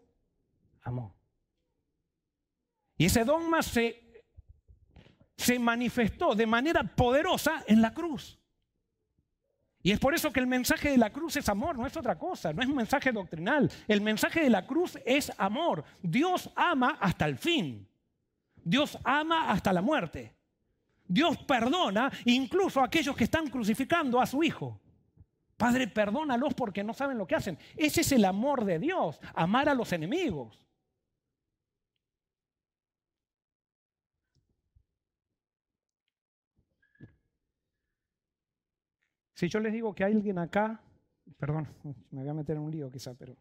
amó. 0.82 1.14
Y 2.96 3.06
ese 3.06 3.24
dogma 3.24 3.62
se, 3.62 4.24
se 5.36 5.58
manifestó 5.58 6.34
de 6.34 6.46
manera 6.46 6.82
poderosa 6.82 7.62
en 7.66 7.82
la 7.82 7.92
cruz. 7.92 8.38
Y 9.82 9.90
es 9.90 9.98
por 9.98 10.14
eso 10.14 10.32
que 10.32 10.40
el 10.40 10.46
mensaje 10.46 10.90
de 10.90 10.96
la 10.96 11.10
cruz 11.10 11.36
es 11.36 11.48
amor, 11.48 11.76
no 11.76 11.86
es 11.86 11.96
otra 11.96 12.16
cosa, 12.16 12.52
no 12.52 12.62
es 12.62 12.68
un 12.68 12.76
mensaje 12.76 13.10
doctrinal. 13.10 13.70
El 13.88 14.00
mensaje 14.00 14.40
de 14.40 14.50
la 14.50 14.66
cruz 14.66 14.96
es 15.04 15.32
amor. 15.38 15.84
Dios 16.00 16.50
ama 16.54 16.96
hasta 17.00 17.26
el 17.26 17.36
fin. 17.36 17.88
Dios 18.54 18.96
ama 19.02 19.50
hasta 19.50 19.72
la 19.72 19.82
muerte. 19.82 20.36
Dios 21.12 21.36
perdona 21.44 22.10
incluso 22.24 22.80
a 22.80 22.86
aquellos 22.86 23.14
que 23.14 23.24
están 23.24 23.50
crucificando 23.50 24.18
a 24.18 24.24
su 24.24 24.42
Hijo. 24.42 24.80
Padre, 25.58 25.86
perdónalos 25.86 26.54
porque 26.54 26.82
no 26.82 26.94
saben 26.94 27.18
lo 27.18 27.26
que 27.26 27.34
hacen. 27.34 27.58
Ese 27.76 28.00
es 28.00 28.12
el 28.12 28.24
amor 28.24 28.64
de 28.64 28.78
Dios, 28.78 29.20
amar 29.34 29.68
a 29.68 29.74
los 29.74 29.92
enemigos. 29.92 30.58
Si 39.34 39.48
yo 39.48 39.60
les 39.60 39.72
digo 39.72 39.94
que 39.94 40.04
hay 40.04 40.14
alguien 40.14 40.38
acá, 40.38 40.80
perdón, 41.36 41.68
me 42.10 42.22
voy 42.22 42.28
a 42.28 42.34
meter 42.34 42.56
en 42.56 42.62
un 42.62 42.70
lío 42.70 42.90
quizá, 42.90 43.12
pero... 43.12 43.36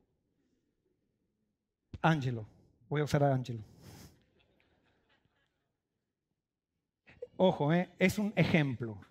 Ángelo, 2.02 2.46
voy 2.90 3.00
a 3.00 3.06
usar 3.06 3.24
a 3.24 3.34
Ángelo. 3.34 3.64
Ojo, 7.44 7.74
eh, 7.74 7.90
es 7.98 8.20
un 8.20 8.32
ejemplo. 8.36 9.02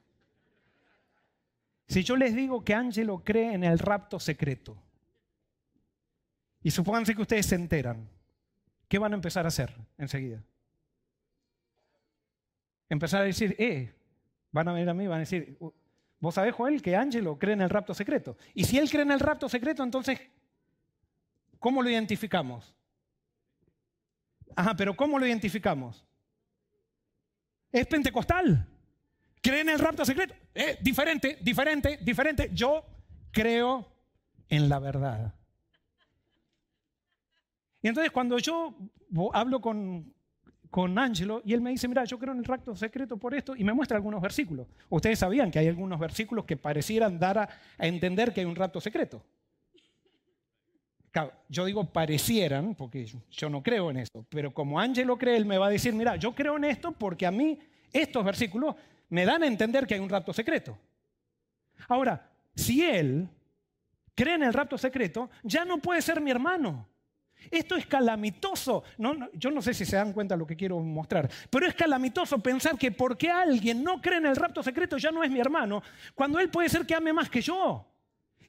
Si 1.89 2.05
yo 2.05 2.15
les 2.15 2.33
digo 2.33 2.63
que 2.63 2.75
Ángelo 2.75 3.25
cree 3.25 3.55
en 3.55 3.65
el 3.65 3.77
rapto 3.77 4.21
secreto, 4.21 4.81
y 6.63 6.71
supónganse 6.71 7.17
que 7.17 7.23
ustedes 7.23 7.47
se 7.47 7.57
enteran, 7.57 8.09
¿qué 8.87 9.01
van 9.01 9.15
a 9.15 9.17
empezar 9.17 9.47
a 9.47 9.49
hacer 9.49 9.75
enseguida? 9.99 10.45
Empezar 12.89 13.23
a 13.23 13.25
decir, 13.25 13.57
eh, 13.59 13.93
van 14.53 14.69
a 14.69 14.75
venir 14.75 14.89
a 14.89 14.95
mí, 14.95 15.09
van 15.09 15.17
a 15.17 15.27
decir, 15.27 15.59
vos 16.21 16.33
sabés, 16.33 16.55
Joel, 16.55 16.81
que 16.83 16.95
Ángelo 16.95 17.37
cree 17.37 17.55
en 17.55 17.63
el 17.63 17.71
rapto 17.71 17.95
secreto. 17.95 18.37
Y 18.55 18.63
si 18.63 18.79
él 18.79 18.89
cree 18.89 19.03
en 19.03 19.11
el 19.11 19.19
rapto 19.19 19.49
secreto, 19.49 19.83
entonces, 19.83 20.21
¿cómo 21.59 21.83
lo 21.83 21.91
identificamos? 21.91 22.77
Ajá, 24.55 24.77
pero 24.77 24.95
¿cómo 24.95 25.19
lo 25.19 25.27
identificamos? 25.27 26.07
Es 27.73 27.87
pentecostal. 27.87 28.67
Cree 29.43 29.61
en 29.61 29.69
el 29.71 29.79
rapto 29.79 30.05
secreto. 30.05 30.35
Eh, 30.55 30.79
diferente, 30.81 31.39
diferente, 31.41 31.99
diferente. 32.03 32.51
Yo 32.53 32.85
creo 33.31 33.87
en 34.49 34.69
la 34.69 34.79
verdad. 34.79 35.35
Y 37.83 37.89
entonces 37.89 38.13
cuando 38.13 38.39
yo 38.39 38.75
hablo 39.33 39.61
con, 39.61 40.13
con 40.71 40.99
Ángelo 40.99 41.43
y 41.45 41.53
él 41.53 41.61
me 41.61 41.71
dice, 41.71 41.89
mira, 41.89 42.05
yo 42.05 42.19
creo 42.19 42.33
en 42.33 42.39
el 42.39 42.45
rapto 42.45 42.75
secreto 42.77 43.17
por 43.17 43.35
esto 43.35 43.57
y 43.57 43.65
me 43.65 43.73
muestra 43.73 43.97
algunos 43.97 44.21
versículos. 44.21 44.67
Ustedes 44.89 45.19
sabían 45.19 45.51
que 45.51 45.59
hay 45.59 45.69
algunos 45.69 45.99
versículos 45.99 46.45
que 46.45 46.57
parecieran 46.57 47.19
dar 47.19 47.39
a, 47.39 47.49
entender 47.79 48.33
que 48.33 48.41
hay 48.41 48.47
un 48.47 48.57
rapto 48.57 48.81
secreto. 48.81 49.23
Yo 51.49 51.65
digo 51.65 51.85
parecieran, 51.85 52.75
porque 52.75 53.07
yo 53.31 53.51
no 53.51 53.63
creo 53.63 53.91
en 53.91 53.99
esto, 53.99 54.25
pero 54.29 54.53
como 54.53 54.79
Ángelo 54.79 55.19
cree, 55.19 55.37
él 55.37 55.47
me 55.47 55.59
va 55.59 55.67
a 55.67 55.71
decir, 55.71 55.93
mira, 55.93 56.17
yo 56.17 56.35
creo 56.35 56.57
en 56.57 56.65
esto 56.65 56.93
porque 56.93 57.27
a 57.27 57.31
mí 57.31 57.59
estos 57.93 58.25
versículos 58.25 58.77
me 59.09 59.25
dan 59.25 59.43
a 59.43 59.47
entender 59.47 59.87
que 59.87 59.95
hay 59.95 60.01
un 60.01 60.09
rapto 60.09 60.33
secreto. 60.33 60.79
Ahora, 61.89 62.31
si 62.55 62.85
él 62.85 63.29
cree 64.15 64.35
en 64.35 64.45
el 64.45 64.53
rapto 64.53 64.79
secreto, 64.79 65.31
ya 65.43 65.65
no 65.65 65.79
puede 65.79 66.03
ser 66.03 66.21
mi 66.21 66.31
hermano. 66.31 66.87
Esto 67.51 67.75
es 67.77 67.87
calamitoso. 67.87 68.85
yo 69.33 69.51
no 69.51 69.63
sé 69.63 69.73
si 69.73 69.85
se 69.85 69.97
dan 69.97 70.13
cuenta 70.13 70.35
de 70.35 70.39
lo 70.39 70.47
que 70.47 70.57
quiero 70.57 70.79
mostrar, 70.81 71.31
pero 71.49 71.67
es 71.67 71.75
calamitoso 71.75 72.39
pensar 72.39 72.77
que 72.77 72.93
porque 72.93 73.31
alguien 73.31 73.83
no 73.83 74.01
cree 74.01 74.19
en 74.19 74.27
el 74.27 74.37
rapto 74.37 74.63
secreto 74.63 74.99
ya 74.99 75.11
no 75.11 75.25
es 75.25 75.31
mi 75.31 75.41
hermano, 75.41 75.83
cuando 76.15 76.39
él 76.39 76.51
puede 76.51 76.69
ser 76.69 76.87
que 76.87 76.95
ame 76.95 77.13
más 77.13 77.31
que 77.31 77.41
yo. 77.41 77.87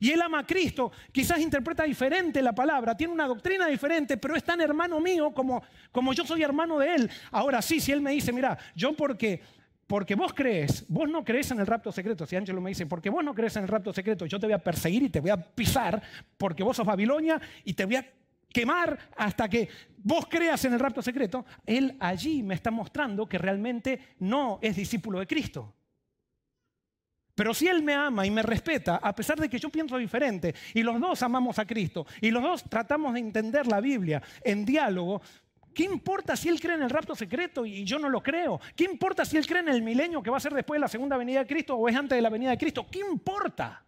Y 0.02 0.10
él 0.10 0.22
ama 0.24 0.40
a 0.40 0.48
Cristo, 0.48 0.92
quizás 1.12 1.40
interpreta 1.40 1.84
diferente 1.84 2.42
la 2.42 2.54
palabra, 2.54 2.98
tiene 2.98 3.14
una 3.14 3.28
doctrina 3.28 3.68
diferente, 3.68 4.18
pero 4.18 4.36
es 4.36 4.44
tan 4.44 4.60
hermano 4.60 5.00
mío 5.00 5.32
como, 5.32 5.62
como 5.92 6.12
yo 6.12 6.26
soy 6.26 6.42
hermano 6.42 6.80
de 6.80 6.96
él. 6.96 7.10
Ahora 7.30 7.62
sí, 7.62 7.80
si 7.80 7.92
él 7.92 8.02
me 8.02 8.10
dice, 8.12 8.34
mira, 8.34 8.58
yo 8.76 8.94
porque 8.94 9.42
porque 9.86 10.16
vos 10.16 10.34
crees, 10.34 10.86
vos 10.88 11.08
no 11.08 11.24
crees 11.24 11.52
en 11.52 11.60
el 11.60 11.68
rapto 11.68 11.92
secreto. 11.92 12.26
Si 12.26 12.36
Ángelo 12.36 12.62
me 12.62 12.70
dice, 12.70 12.88
porque 12.88 13.10
vos 13.10 13.24
no 13.24 13.36
crees 13.36 13.58
en 13.58 13.64
el 13.64 13.68
rapto 13.68 13.94
secreto, 13.94 14.26
yo 14.26 14.40
te 14.40 14.48
voy 14.48 14.54
a 14.54 14.64
perseguir 14.64 15.04
y 15.04 15.10
te 15.10 15.20
voy 15.20 15.30
a 15.30 15.38
pisar, 15.38 16.02
porque 16.38 16.64
vos 16.64 16.78
sos 16.78 16.86
Babilonia 16.86 17.40
y 17.64 17.74
te 17.74 17.86
voy 17.86 17.98
a 17.98 18.06
quemar 18.52 18.98
hasta 19.18 19.48
que 19.50 19.70
vos 19.98 20.26
creas 20.28 20.66
en 20.66 20.74
el 20.74 20.80
rapto 20.80 21.02
secreto, 21.04 21.46
él 21.66 21.96
allí 22.00 22.42
me 22.42 22.56
está 22.56 22.72
mostrando 22.72 23.28
que 23.28 23.38
realmente 23.38 24.16
no 24.20 24.58
es 24.62 24.78
discípulo 24.78 25.20
de 25.20 25.28
Cristo. 25.28 25.76
Pero 27.36 27.54
si 27.54 27.68
Él 27.68 27.82
me 27.82 27.94
ama 27.94 28.26
y 28.26 28.32
me 28.32 28.42
respeta, 28.42 28.98
a 28.98 29.16
pesar 29.16 29.40
de 29.40 29.50
que 29.50 29.60
yo 29.60 29.70
pienso 29.70 29.98
diferente, 29.98 30.54
y 30.74 30.84
los 30.84 31.00
dos 31.00 31.22
amamos 31.24 31.60
a 31.60 31.66
Cristo, 31.66 32.06
y 32.20 32.32
los 32.32 32.44
dos 32.44 32.64
tratamos 32.70 33.14
de 33.14 33.20
entender 33.20 33.68
la 33.68 33.80
Biblia 33.80 34.22
en 34.44 34.66
diálogo, 34.66 35.22
¿qué 35.74 35.84
importa 35.84 36.36
si 36.36 36.50
Él 36.50 36.60
cree 36.60 36.76
en 36.76 36.84
el 36.84 36.90
rapto 36.90 37.16
secreto 37.16 37.66
y 37.66 37.84
yo 37.84 38.00
no 38.00 38.10
lo 38.10 38.22
creo? 38.22 38.60
¿Qué 38.76 38.84
importa 38.84 39.26
si 39.26 39.38
Él 39.38 39.48
cree 39.48 39.62
en 39.62 39.70
el 39.70 39.82
milenio 39.82 40.22
que 40.22 40.30
va 40.30 40.38
a 40.38 40.42
ser 40.42 40.54
después 40.54 40.78
de 40.78 40.82
la 40.82 40.88
segunda 40.88 41.18
venida 41.18 41.40
de 41.40 41.48
Cristo 41.48 41.76
o 41.76 41.88
es 41.88 41.96
antes 41.96 42.18
de 42.18 42.22
la 42.22 42.30
venida 42.30 42.52
de 42.52 42.58
Cristo? 42.58 42.86
¿Qué 42.90 43.00
importa? 43.00 43.86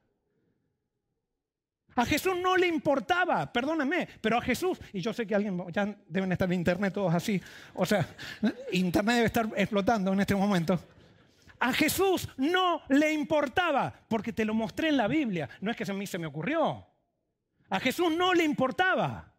A 1.95 2.05
Jesús 2.05 2.33
no 2.41 2.57
le 2.57 2.67
importaba, 2.67 3.51
perdónenme, 3.51 4.07
pero 4.19 4.37
a 4.37 4.41
Jesús, 4.41 4.79
y 4.93 4.99
yo 4.99 5.13
sé 5.13 5.27
que 5.27 5.35
alguien, 5.35 5.63
ya 5.71 5.95
deben 6.07 6.31
estar 6.31 6.51
en 6.51 6.59
internet 6.59 6.93
todos 6.93 7.13
así, 7.13 7.39
o 7.75 7.85
sea, 7.85 8.07
internet 8.71 9.15
debe 9.15 9.27
estar 9.27 9.47
explotando 9.55 10.11
en 10.11 10.19
este 10.19 10.35
momento. 10.35 10.79
A 11.63 11.71
Jesús 11.71 12.27
no 12.35 12.81
le 12.89 13.13
importaba, 13.13 13.93
porque 14.09 14.33
te 14.33 14.43
lo 14.43 14.53
mostré 14.53 14.89
en 14.89 14.97
la 14.97 15.07
Biblia, 15.07 15.47
no 15.61 15.71
es 15.71 15.77
que 15.77 15.89
a 15.89 15.93
mí 15.93 16.05
se 16.05 16.19
me 16.19 16.27
ocurrió. 16.27 16.85
A 17.69 17.79
Jesús 17.79 18.11
no 18.13 18.33
le 18.33 18.43
importaba. 18.43 19.33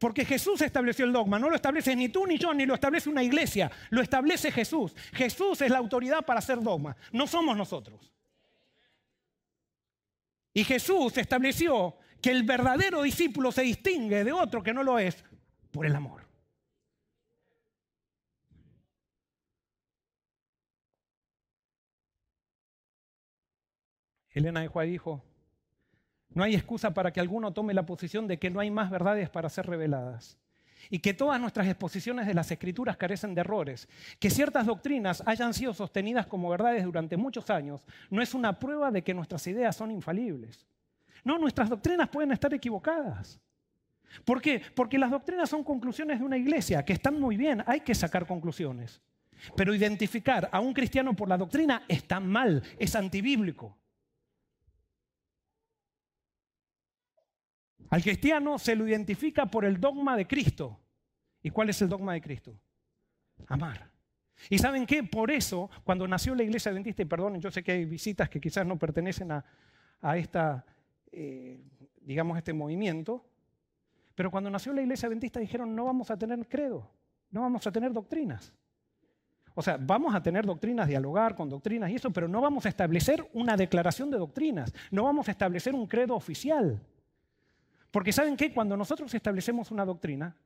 Porque 0.00 0.24
Jesús 0.24 0.60
estableció 0.60 1.04
el 1.04 1.12
dogma, 1.12 1.38
no 1.38 1.50
lo 1.50 1.54
establece 1.54 1.94
ni 1.94 2.08
tú 2.08 2.26
ni 2.26 2.36
yo, 2.36 2.52
ni 2.52 2.66
lo 2.66 2.74
establece 2.74 3.08
una 3.08 3.22
iglesia, 3.22 3.70
lo 3.90 4.02
establece 4.02 4.50
Jesús. 4.50 4.92
Jesús 5.12 5.60
es 5.60 5.70
la 5.70 5.78
autoridad 5.78 6.24
para 6.24 6.40
hacer 6.40 6.60
dogma, 6.60 6.96
no 7.12 7.28
somos 7.28 7.56
nosotros. 7.56 8.12
Y 10.52 10.64
Jesús 10.64 11.16
estableció 11.16 11.96
que 12.20 12.32
el 12.32 12.42
verdadero 12.42 13.02
discípulo 13.02 13.52
se 13.52 13.62
distingue 13.62 14.24
de 14.24 14.32
otro 14.32 14.64
que 14.64 14.74
no 14.74 14.82
lo 14.82 14.98
es 14.98 15.24
por 15.70 15.86
el 15.86 15.94
amor. 15.94 16.27
Elena 24.32 24.60
de 24.60 24.68
Juárez 24.68 24.92
dijo, 24.92 25.22
no 26.30 26.44
hay 26.44 26.54
excusa 26.54 26.92
para 26.92 27.12
que 27.12 27.20
alguno 27.20 27.52
tome 27.52 27.74
la 27.74 27.86
posición 27.86 28.26
de 28.26 28.38
que 28.38 28.50
no 28.50 28.60
hay 28.60 28.70
más 28.70 28.90
verdades 28.90 29.30
para 29.30 29.48
ser 29.48 29.66
reveladas 29.66 30.38
y 30.90 31.00
que 31.00 31.14
todas 31.14 31.40
nuestras 31.40 31.66
exposiciones 31.66 32.26
de 32.26 32.34
las 32.34 32.50
escrituras 32.50 32.96
carecen 32.96 33.34
de 33.34 33.40
errores, 33.40 33.88
que 34.18 34.30
ciertas 34.30 34.66
doctrinas 34.66 35.22
hayan 35.26 35.52
sido 35.54 35.74
sostenidas 35.74 36.26
como 36.26 36.48
verdades 36.48 36.84
durante 36.84 37.16
muchos 37.16 37.50
años, 37.50 37.86
no 38.10 38.22
es 38.22 38.34
una 38.34 38.58
prueba 38.58 38.90
de 38.90 39.02
que 39.02 39.14
nuestras 39.14 39.46
ideas 39.46 39.76
son 39.76 39.90
infalibles. 39.90 40.66
No, 41.24 41.38
nuestras 41.38 41.68
doctrinas 41.68 42.08
pueden 42.08 42.32
estar 42.32 42.52
equivocadas. 42.54 43.40
¿Por 44.24 44.40
qué? 44.40 44.62
Porque 44.74 44.98
las 44.98 45.10
doctrinas 45.10 45.50
son 45.50 45.64
conclusiones 45.64 46.20
de 46.20 46.24
una 46.24 46.38
iglesia, 46.38 46.84
que 46.84 46.94
están 46.94 47.20
muy 47.20 47.36
bien, 47.36 47.62
hay 47.66 47.80
que 47.80 47.94
sacar 47.94 48.26
conclusiones. 48.26 49.00
Pero 49.56 49.74
identificar 49.74 50.48
a 50.50 50.60
un 50.60 50.72
cristiano 50.72 51.14
por 51.14 51.28
la 51.28 51.36
doctrina 51.36 51.82
está 51.88 52.18
mal, 52.18 52.62
es 52.78 52.94
antibíblico. 52.96 53.76
Al 57.90 58.02
cristiano 58.02 58.58
se 58.58 58.76
lo 58.76 58.86
identifica 58.86 59.46
por 59.46 59.64
el 59.64 59.80
dogma 59.80 60.16
de 60.16 60.26
Cristo. 60.26 60.78
¿Y 61.42 61.50
cuál 61.50 61.70
es 61.70 61.80
el 61.82 61.88
dogma 61.88 62.12
de 62.12 62.20
Cristo? 62.20 62.54
Amar. 63.46 63.90
¿Y 64.50 64.58
saben 64.58 64.86
qué? 64.86 65.02
Por 65.02 65.30
eso, 65.30 65.70
cuando 65.84 66.06
nació 66.06 66.34
la 66.34 66.42
iglesia 66.42 66.70
adventista, 66.70 67.02
y 67.02 67.06
perdonen, 67.06 67.40
yo 67.40 67.50
sé 67.50 67.62
que 67.62 67.72
hay 67.72 67.84
visitas 67.84 68.28
que 68.28 68.40
quizás 68.40 68.66
no 68.66 68.78
pertenecen 68.78 69.32
a, 69.32 70.16
esta, 70.16 70.64
eh, 71.10 71.60
digamos, 72.00 72.38
este 72.38 72.52
movimiento, 72.52 73.24
pero 74.14 74.30
cuando 74.30 74.50
nació 74.50 74.72
la 74.72 74.82
iglesia 74.82 75.06
adventista 75.06 75.40
dijeron, 75.40 75.74
no 75.74 75.84
vamos 75.84 76.10
a 76.10 76.16
tener 76.16 76.46
credo, 76.48 76.90
no 77.30 77.40
vamos 77.40 77.66
a 77.66 77.72
tener 77.72 77.92
doctrinas. 77.92 78.52
O 79.54 79.62
sea, 79.62 79.76
vamos 79.76 80.14
a 80.14 80.22
tener 80.22 80.46
doctrinas, 80.46 80.86
dialogar 80.86 81.34
con 81.34 81.48
doctrinas 81.48 81.90
y 81.90 81.96
eso, 81.96 82.12
pero 82.12 82.28
no 82.28 82.40
vamos 82.40 82.64
a 82.66 82.68
establecer 82.68 83.28
una 83.32 83.56
declaración 83.56 84.10
de 84.10 84.18
doctrinas, 84.18 84.72
no 84.90 85.04
vamos 85.04 85.26
a 85.28 85.32
establecer 85.32 85.74
un 85.74 85.86
credo 85.86 86.14
oficial. 86.14 86.80
Porque 87.90 88.12
¿saben 88.12 88.36
qué? 88.36 88.52
Cuando 88.52 88.76
nosotros 88.76 89.12
establecemos 89.14 89.70
una 89.70 89.84
doctrina 89.84 90.36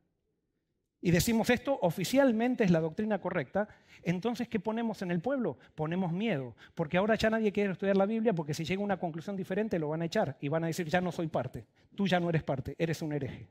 y 1.00 1.10
decimos 1.10 1.50
esto 1.50 1.76
oficialmente 1.82 2.62
es 2.62 2.70
la 2.70 2.80
doctrina 2.80 3.20
correcta, 3.20 3.68
entonces 4.02 4.48
¿qué 4.48 4.60
ponemos 4.60 5.02
en 5.02 5.10
el 5.10 5.20
pueblo? 5.20 5.58
Ponemos 5.74 6.12
miedo, 6.12 6.54
porque 6.74 6.96
ahora 6.96 7.16
ya 7.16 7.30
nadie 7.30 7.50
quiere 7.50 7.72
estudiar 7.72 7.96
la 7.96 8.06
Biblia 8.06 8.32
porque 8.32 8.54
si 8.54 8.64
llega 8.64 8.82
una 8.82 8.98
conclusión 8.98 9.36
diferente 9.36 9.78
lo 9.80 9.88
van 9.88 10.02
a 10.02 10.04
echar 10.04 10.36
y 10.40 10.48
van 10.48 10.62
a 10.62 10.68
decir 10.68 10.88
ya 10.88 11.00
no 11.00 11.10
soy 11.10 11.26
parte, 11.26 11.66
tú 11.96 12.06
ya 12.06 12.20
no 12.20 12.28
eres 12.28 12.44
parte, 12.44 12.76
eres 12.78 13.02
un 13.02 13.12
hereje. 13.12 13.50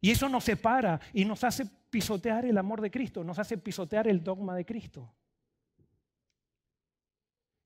Y 0.00 0.10
eso 0.10 0.28
nos 0.28 0.44
separa 0.44 1.00
y 1.12 1.24
nos 1.24 1.44
hace 1.44 1.64
pisotear 1.88 2.44
el 2.44 2.58
amor 2.58 2.80
de 2.80 2.90
Cristo, 2.90 3.22
nos 3.22 3.38
hace 3.38 3.56
pisotear 3.56 4.08
el 4.08 4.22
dogma 4.22 4.54
de 4.56 4.66
Cristo. 4.66 5.10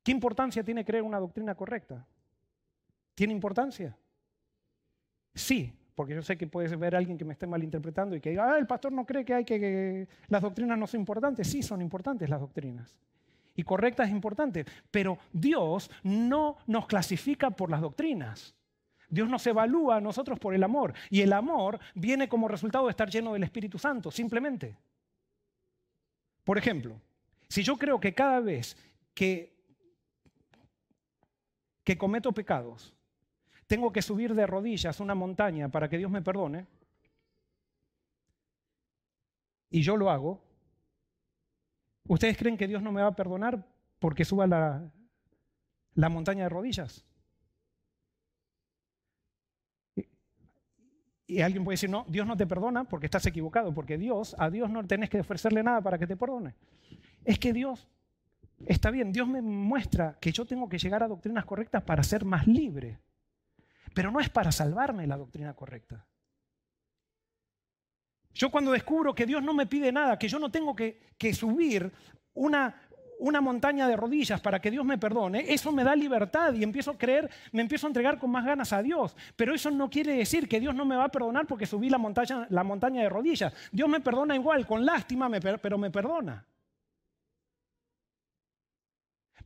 ¿Qué 0.05 0.13
importancia 0.13 0.63
tiene 0.63 0.85
creer 0.85 1.03
una 1.03 1.19
doctrina 1.19 1.55
correcta? 1.55 2.07
¿Tiene 3.19 3.33
importancia? 3.33 3.99
Sí, 5.35 5.73
porque 5.97 6.15
yo 6.15 6.23
sé 6.23 6.39
que 6.39 6.47
puede 6.47 6.77
ver 6.77 6.95
a 6.95 6.99
alguien 6.99 7.19
que 7.19 7.25
me 7.25 7.33
esté 7.33 7.49
malinterpretando 7.49 8.15
y 8.15 8.21
que 8.21 8.31
diga, 8.31 8.53
ah, 8.53 8.57
el 8.57 8.69
pastor 8.69 8.93
no 8.93 9.05
cree 9.05 9.25
que, 9.25 9.35
hay 9.35 9.45
que, 9.45 10.07
las 10.29 10.41
doctrinas 10.41 10.79
no 10.79 10.87
son 10.87 11.01
importantes. 11.01 11.49
Sí, 11.49 11.61
son 11.61 11.83
importantes 11.83 12.31
las 12.31 12.39
doctrinas. 12.39 12.97
Y 13.57 13.65
correctas 13.65 14.07
es 14.07 14.15
importante. 14.15 14.65
Pero 14.93 15.19
Dios 15.33 15.91
no 16.05 16.59
nos 16.69 16.87
clasifica 16.87 17.51
por 17.51 17.71
las 17.71 17.81
doctrinas. 17.81 18.55
Dios 19.09 19.29
nos 19.29 19.45
evalúa 19.49 19.97
a 19.97 20.01
nosotros 20.01 20.39
por 20.39 20.55
el 20.55 20.63
amor. 20.63 20.95
Y 21.11 21.23
el 21.23 21.33
amor 21.33 21.81
viene 21.97 22.29
como 22.29 22.47
resultado 22.47 22.85
de 22.85 22.93
estar 22.93 23.11
lleno 23.11 23.33
del 23.33 23.43
Espíritu 23.43 23.81
Santo, 23.81 24.13
simplemente. 24.13 24.77
Por 26.45 26.57
ejemplo, 26.57 27.01
si 27.49 27.65
yo 27.65 27.77
creo 27.77 27.99
que 27.99 28.15
cada 28.15 28.39
vez 28.39 28.77
que 29.13 29.59
que 31.83 31.97
cometo 31.97 32.31
pecados, 32.33 32.95
tengo 33.69 33.93
que 33.93 34.03
subir 34.03 34.35
de 34.35 34.47
rodillas 34.47 34.99
una 34.99 35.15
montaña 35.15 35.69
para 35.69 35.89
que 35.89 35.99
Dios 35.99 36.11
me 36.11 36.23
perdone, 36.23 36.67
y 39.71 39.83
yo 39.83 39.97
lo 39.97 40.11
hago, 40.11 40.41
¿ustedes 42.09 42.37
creen 42.39 42.57
que 42.57 42.67
Dios 42.67 42.83
no 42.83 42.91
me 42.91 43.03
va 43.03 43.09
a 43.09 43.17
perdonar 43.17 43.65
porque 43.99 44.25
suba 44.25 44.47
la, 44.47 44.91
la 45.95 46.09
montaña 46.09 46.45
de 46.45 46.49
rodillas? 46.49 47.05
Y 51.27 51.43
alguien 51.43 51.63
puede 51.63 51.75
decir, 51.75 51.91
no, 51.91 52.07
Dios 52.09 52.27
no 52.27 52.39
te 52.39 52.47
perdona 52.47 52.85
porque 52.85 53.05
estás 53.05 53.27
equivocado, 53.27 53.75
porque 53.75 53.99
Dios, 53.99 54.35
a 54.39 54.49
Dios 54.49 54.71
no 54.71 54.87
tenés 54.87 55.11
que 55.11 55.21
ofrecerle 55.21 55.63
nada 55.63 55.83
para 55.83 55.99
que 55.99 56.07
te 56.07 56.17
perdone. 56.17 56.55
Es 57.23 57.39
que 57.39 57.53
Dios, 57.53 57.87
está 58.65 58.91
bien, 58.91 59.13
Dios 59.13 59.29
me 59.29 59.43
muestra 59.43 60.17
que 60.19 60.33
yo 60.33 60.47
tengo 60.47 60.71
que 60.71 60.79
llegar 60.79 61.03
a 61.03 61.09
doctrinas 61.09 61.45
correctas 61.45 61.83
para 61.83 62.03
ser 62.03 62.25
más 62.25 62.47
libre, 62.47 62.99
pero 63.95 64.11
no 64.11 64.21
es 64.21 64.29
para 64.29 64.53
salvarme 64.53 65.07
la 65.07 65.17
doctrina 65.17 65.55
correcta. 65.55 66.07
Yo 68.35 68.51
cuando 68.51 68.71
descubro 68.71 69.15
que 69.15 69.27
Dios 69.27 69.43
no 69.43 69.53
me 69.53 69.67
pide 69.67 69.91
nada, 69.91 70.19
que 70.19 70.29
yo 70.29 70.39
no 70.39 70.51
tengo 70.51 70.75
que, 70.77 71.01
subir 71.35 71.93
una, 72.35 72.83
una 73.19 73.41
montaña 73.41 73.89
de 73.89 73.97
rodillas 73.97 74.41
para 74.41 74.61
que 74.61 74.71
Dios 74.71 74.85
me 74.85 74.97
perdone, 74.97 75.53
eso 75.53 75.73
me 75.73 75.83
da 75.83 75.97
libertad 75.97 76.55
y 76.55 76.63
empiezo 76.63 76.93
a 76.93 76.99
creer, 76.99 77.29
me 77.51 77.63
empiezo 77.63 77.87
a 77.87 77.91
entregar 77.91 78.19
con 78.19 78.31
más 78.31 78.45
ganas 78.45 78.73
a 78.73 78.81
Dios. 78.81 79.17
Pero 79.35 79.55
eso 79.55 79.73
no 79.73 79.91
quiere 79.91 80.15
decir 80.15 80.49
que 80.49 80.61
Dios 80.61 80.75
no 80.75 80.85
me 80.85 80.95
va 80.95 81.05
a 81.05 81.11
perdonar 81.11 81.47
porque 81.47 81.67
subí 81.67 81.91
la 81.91 81.99
montaña, 81.99 82.47
la 82.51 82.63
montaña 82.63 83.03
de 83.03 83.09
rodillas. 83.09 83.53
Dios 83.73 83.89
me 83.89 84.01
perdona 84.01 84.37
igual, 84.37 84.67
con 84.67 84.87
lástima, 84.87 85.29
pero 85.61 85.77
me 85.77 85.91
perdona. 85.91 86.47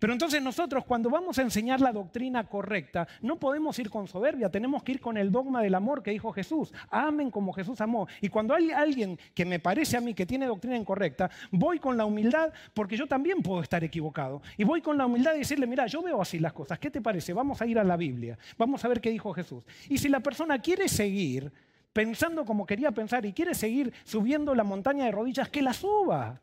Pero 0.02 0.14
entonces 0.14 0.42
nosotros 0.42 0.84
cuando 0.84 1.08
vamos 1.08 1.38
a 1.38 1.42
enseñar 1.42 1.80
la 1.80 1.92
doctrina 1.92 2.42
correcta, 2.42 3.06
no 3.20 3.38
podemos 3.38 3.78
ir 3.78 3.88
con 3.88 4.08
soberbia, 4.08 4.50
tenemos 4.50 4.82
que 4.82 4.90
ir 4.90 5.00
con 5.00 5.16
el 5.16 5.30
dogma 5.30 5.62
del 5.62 5.76
amor 5.76 6.02
que 6.02 6.10
dijo 6.10 6.32
Jesús. 6.32 6.72
Amen 6.90 7.30
como 7.30 7.52
Jesús 7.52 7.80
amó. 7.80 8.08
Y 8.20 8.28
cuando 8.28 8.52
hay 8.52 8.72
alguien 8.72 9.16
que 9.32 9.44
me 9.44 9.60
parece 9.60 9.96
a 9.96 10.00
mí 10.00 10.12
que 10.12 10.26
tiene 10.26 10.46
doctrina 10.46 10.76
incorrecta, 10.76 11.30
voy 11.52 11.78
con 11.78 11.96
la 11.96 12.04
humildad, 12.04 12.52
porque 12.74 12.96
yo 12.96 13.06
también 13.06 13.42
puedo 13.42 13.62
estar 13.62 13.84
equivocado. 13.84 14.42
Y 14.56 14.64
voy 14.64 14.82
con 14.82 14.98
la 14.98 15.06
humildad 15.06 15.34
de 15.34 15.38
decirle, 15.38 15.68
mira, 15.68 15.86
yo 15.86 16.02
veo 16.02 16.20
así 16.20 16.40
las 16.40 16.52
cosas, 16.52 16.80
¿qué 16.80 16.90
te 16.90 17.00
parece? 17.00 17.32
Vamos 17.32 17.62
a 17.62 17.66
ir 17.66 17.78
a 17.78 17.84
la 17.84 17.96
Biblia, 17.96 18.36
vamos 18.58 18.84
a 18.84 18.88
ver 18.88 19.00
qué 19.00 19.10
dijo 19.10 19.32
Jesús. 19.32 19.62
Y 19.88 19.98
si 19.98 20.08
la 20.08 20.18
persona 20.18 20.58
quiere 20.58 20.88
seguir 20.88 21.52
pensando 21.92 22.44
como 22.44 22.66
quería 22.66 22.90
pensar 22.90 23.24
y 23.24 23.32
quiere 23.32 23.54
seguir 23.54 23.92
subiendo 24.02 24.52
la 24.56 24.64
montaña 24.64 25.04
de 25.04 25.12
rodillas, 25.12 25.48
que 25.48 25.62
la 25.62 25.72
suba. 25.72 26.42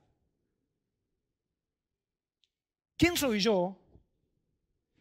¿Quién 3.00 3.16
soy 3.16 3.40
yo? 3.40 3.78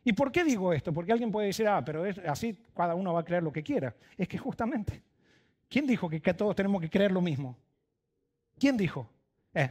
¿Y 0.04 0.12
por 0.12 0.30
qué 0.30 0.44
digo 0.44 0.72
esto? 0.72 0.92
Porque 0.92 1.10
alguien 1.10 1.32
puede 1.32 1.48
decir, 1.48 1.66
ah, 1.66 1.84
pero 1.84 2.06
es 2.06 2.16
así 2.18 2.56
cada 2.72 2.94
uno 2.94 3.12
va 3.12 3.20
a 3.20 3.24
creer 3.24 3.42
lo 3.42 3.52
que 3.52 3.64
quiera. 3.64 3.92
Es 4.16 4.28
que 4.28 4.38
justamente, 4.38 5.02
¿quién 5.68 5.84
dijo 5.84 6.08
que, 6.08 6.20
todos 6.20 6.54
tenemos 6.54 6.80
que 6.80 6.88
creer 6.88 7.10
lo 7.10 7.20
mismo? 7.20 7.58
¿Quién 8.56 8.76
dijo? 8.76 9.10
Eh, 9.52 9.68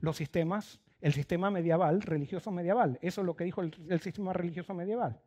los 0.00 0.16
sistemas, 0.16 0.80
el 1.02 1.12
sistema 1.12 1.50
medieval, 1.50 2.00
religioso 2.00 2.50
medieval. 2.50 2.98
Eso 3.02 3.20
es 3.20 3.26
lo 3.26 3.36
que 3.36 3.44
dijo 3.44 3.60
el 3.60 4.00
sistema 4.00 4.32
religioso 4.32 4.72
medieval. 4.72 5.20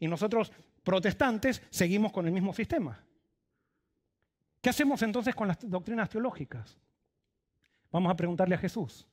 Y 0.00 0.08
nosotros, 0.08 0.52
protestantes, 0.82 1.62
seguimos 1.70 2.10
con 2.10 2.26
el 2.26 2.32
mismo 2.32 2.52
sistema. 2.52 3.00
¿Qué 4.60 4.70
hacemos 4.70 5.00
entonces 5.02 5.32
con 5.32 5.46
las 5.46 5.58
doctrinas 5.62 6.08
teológicas? 6.08 6.76
Vamos 7.92 8.10
a 8.10 8.16
preguntarle 8.16 8.56
a 8.56 8.58
Jesús. 8.58 9.06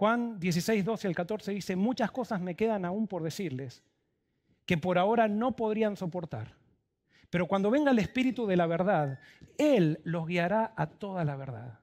Juan 0.00 0.40
16, 0.40 0.82
12 0.82 1.08
al 1.08 1.14
14 1.14 1.52
dice, 1.52 1.76
muchas 1.76 2.10
cosas 2.10 2.40
me 2.40 2.54
quedan 2.54 2.86
aún 2.86 3.06
por 3.06 3.22
decirles 3.22 3.82
que 4.64 4.78
por 4.78 4.96
ahora 4.96 5.28
no 5.28 5.54
podrían 5.56 5.94
soportar. 5.94 6.54
Pero 7.28 7.46
cuando 7.46 7.70
venga 7.70 7.90
el 7.90 7.98
Espíritu 7.98 8.46
de 8.46 8.56
la 8.56 8.66
verdad, 8.66 9.20
Él 9.58 10.00
los 10.04 10.26
guiará 10.26 10.72
a 10.74 10.86
toda 10.86 11.22
la 11.22 11.36
verdad. 11.36 11.80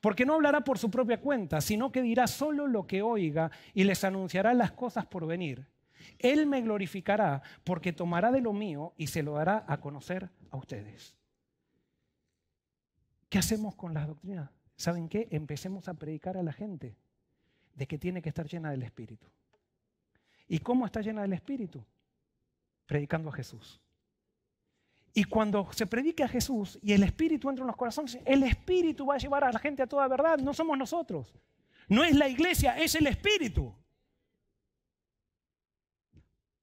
Porque 0.00 0.24
no 0.24 0.32
hablará 0.32 0.64
por 0.64 0.78
su 0.78 0.90
propia 0.90 1.20
cuenta, 1.20 1.60
sino 1.60 1.92
que 1.92 2.00
dirá 2.00 2.26
solo 2.26 2.66
lo 2.66 2.86
que 2.86 3.02
oiga 3.02 3.50
y 3.74 3.84
les 3.84 4.02
anunciará 4.02 4.54
las 4.54 4.72
cosas 4.72 5.04
por 5.04 5.26
venir. 5.26 5.66
Él 6.20 6.46
me 6.46 6.62
glorificará 6.62 7.42
porque 7.64 7.92
tomará 7.92 8.32
de 8.32 8.40
lo 8.40 8.54
mío 8.54 8.94
y 8.96 9.08
se 9.08 9.22
lo 9.22 9.34
dará 9.34 9.66
a 9.68 9.78
conocer 9.78 10.30
a 10.50 10.56
ustedes. 10.56 11.14
¿Qué 13.28 13.36
hacemos 13.36 13.74
con 13.74 13.92
las 13.92 14.06
doctrinas? 14.08 14.48
¿Saben 14.74 15.10
qué? 15.10 15.28
Empecemos 15.30 15.86
a 15.88 15.92
predicar 15.92 16.38
a 16.38 16.42
la 16.42 16.54
gente 16.54 16.96
de 17.74 17.86
que 17.86 17.98
tiene 17.98 18.22
que 18.22 18.28
estar 18.28 18.46
llena 18.46 18.70
del 18.70 18.82
Espíritu. 18.82 19.26
¿Y 20.48 20.58
cómo 20.58 20.86
está 20.86 21.00
llena 21.00 21.22
del 21.22 21.32
Espíritu? 21.32 21.84
Predicando 22.86 23.30
a 23.30 23.32
Jesús. 23.32 23.80
Y 25.14 25.24
cuando 25.24 25.70
se 25.72 25.86
predique 25.86 26.22
a 26.22 26.28
Jesús 26.28 26.78
y 26.82 26.92
el 26.92 27.02
Espíritu 27.02 27.48
entra 27.48 27.62
en 27.62 27.66
los 27.66 27.76
corazones, 27.76 28.18
el 28.24 28.42
Espíritu 28.42 29.06
va 29.06 29.14
a 29.14 29.18
llevar 29.18 29.44
a 29.44 29.52
la 29.52 29.58
gente 29.58 29.82
a 29.82 29.86
toda 29.86 30.08
verdad, 30.08 30.38
no 30.38 30.54
somos 30.54 30.76
nosotros. 30.78 31.32
No 31.88 32.04
es 32.04 32.16
la 32.16 32.28
iglesia, 32.28 32.78
es 32.78 32.94
el 32.94 33.06
Espíritu. 33.06 33.74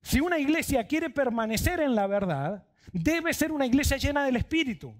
Si 0.01 0.19
una 0.19 0.39
iglesia 0.39 0.87
quiere 0.87 1.09
permanecer 1.09 1.79
en 1.81 1.93
la 1.93 2.07
verdad, 2.07 2.65
debe 2.91 3.33
ser 3.33 3.51
una 3.51 3.65
iglesia 3.65 3.97
llena 3.97 4.23
del 4.23 4.37
Espíritu. 4.37 4.95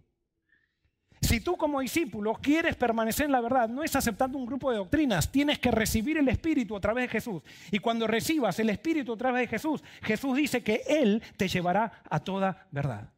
Si 1.30 1.42
tú 1.42 1.58
como 1.58 1.80
discípulo 1.80 2.34
quieres 2.34 2.76
permanecer 2.76 3.28
en 3.28 3.34
la 3.34 3.40
verdad, 3.40 3.70
no 3.70 3.84
es 3.84 3.96
aceptando 3.96 4.36
un 4.36 4.48
grupo 4.48 4.72
de 4.72 4.78
doctrinas, 4.78 5.32
tienes 5.32 5.60
que 5.60 5.70
recibir 5.70 6.18
el 6.18 6.28
Espíritu 6.28 6.76
a 6.76 6.80
través 6.80 7.04
de 7.04 7.10
Jesús. 7.10 7.44
Y 7.70 7.78
cuando 7.78 8.08
recibas 8.08 8.58
el 8.58 8.72
Espíritu 8.72 9.14
a 9.14 9.18
través 9.18 9.42
de 9.42 9.48
Jesús, 9.48 9.84
Jesús 10.02 10.36
dice 10.36 10.64
que 10.64 10.82
Él 10.88 11.22
te 11.38 11.48
llevará 11.48 12.02
a 12.10 12.20
toda 12.20 12.66
verdad. 12.72 13.14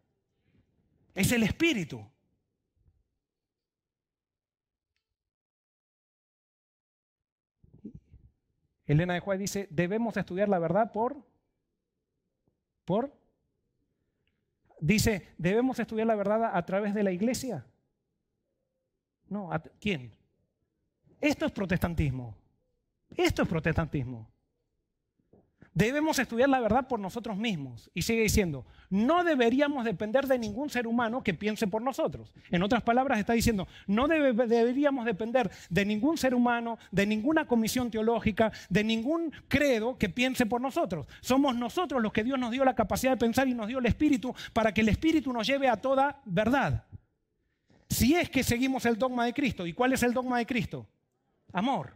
Es 1.16 1.32
el 1.32 1.44
Espíritu. 1.44 2.06
Elena 8.88 9.14
de 9.14 9.22
Juárez 9.22 9.40
dice, 9.40 9.68
debemos 9.72 10.18
estudiar 10.18 10.50
la 10.50 10.60
verdad 10.60 10.92
por... 10.92 11.16
¿Por? 12.84 13.18
Dice, 14.82 15.30
debemos 15.38 15.80
estudiar 15.80 16.08
la 16.08 16.16
verdad 16.16 16.52
a 16.54 16.66
través 16.66 16.94
de 16.94 17.04
la 17.04 17.14
iglesia. 17.14 17.66
No, 19.32 19.50
¿quién? 19.80 20.12
Esto 21.22 21.46
es 21.46 21.54
protestantismo. 21.54 22.36
Esto 23.16 23.44
es 23.44 23.48
protestantismo. 23.48 24.30
Debemos 25.74 26.20
estudiar 26.20 26.50
la 26.50 26.60
verdad 26.60 26.86
por 26.86 27.00
nosotros 27.00 27.38
mismos. 27.38 27.90
Y 27.94 28.02
sigue 28.02 28.24
diciendo, 28.24 28.66
no 28.90 29.24
deberíamos 29.24 29.86
depender 29.86 30.28
de 30.28 30.38
ningún 30.38 30.70
ser 30.70 30.86
humano 30.86 31.24
que 31.24 31.34
piense 31.34 31.66
por 31.66 31.82
nosotros. 31.82 32.34
En 32.50 32.62
otras 32.62 32.84
palabras, 32.84 33.20
está 33.20 33.32
diciendo, 33.32 33.70
no 33.88 34.10
deberíamos 34.10 35.06
depender 35.06 35.50
de 35.70 35.86
ningún 35.86 36.18
ser 36.18 36.36
humano, 36.36 36.78
de 36.92 37.06
ninguna 37.06 37.48
comisión 37.48 37.90
teológica, 37.90 38.52
de 38.68 38.84
ningún 38.84 39.32
credo 39.48 39.98
que 39.98 40.10
piense 40.10 40.46
por 40.46 40.60
nosotros. 40.60 41.08
Somos 41.22 41.56
nosotros 41.56 42.02
los 42.02 42.12
que 42.12 42.26
Dios 42.26 42.38
nos 42.38 42.52
dio 42.52 42.66
la 42.66 42.76
capacidad 42.76 43.14
de 43.14 43.18
pensar 43.18 43.48
y 43.48 43.54
nos 43.54 43.70
dio 43.70 43.80
el 43.80 43.86
Espíritu 43.86 44.36
para 44.52 44.74
que 44.74 44.82
el 44.82 44.90
Espíritu 44.90 45.32
nos 45.32 45.48
lleve 45.48 45.70
a 45.70 45.78
toda 45.78 46.22
verdad. 46.26 46.84
Si 47.92 48.16
es 48.16 48.30
que 48.30 48.42
seguimos 48.42 48.86
el 48.86 48.98
dogma 48.98 49.26
de 49.26 49.34
Cristo. 49.34 49.68
¿Y 49.68 49.74
cuál 49.74 49.92
es 49.92 50.02
el 50.02 50.14
dogma 50.14 50.38
de 50.38 50.46
Cristo? 50.46 50.88
Amor. 51.52 51.94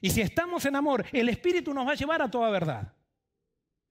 Y 0.00 0.08
si 0.08 0.22
estamos 0.22 0.64
en 0.64 0.74
amor, 0.74 1.04
el 1.12 1.28
Espíritu 1.28 1.74
nos 1.74 1.86
va 1.86 1.92
a 1.92 1.96
llevar 1.96 2.22
a 2.22 2.30
toda 2.30 2.48
verdad. 2.48 2.90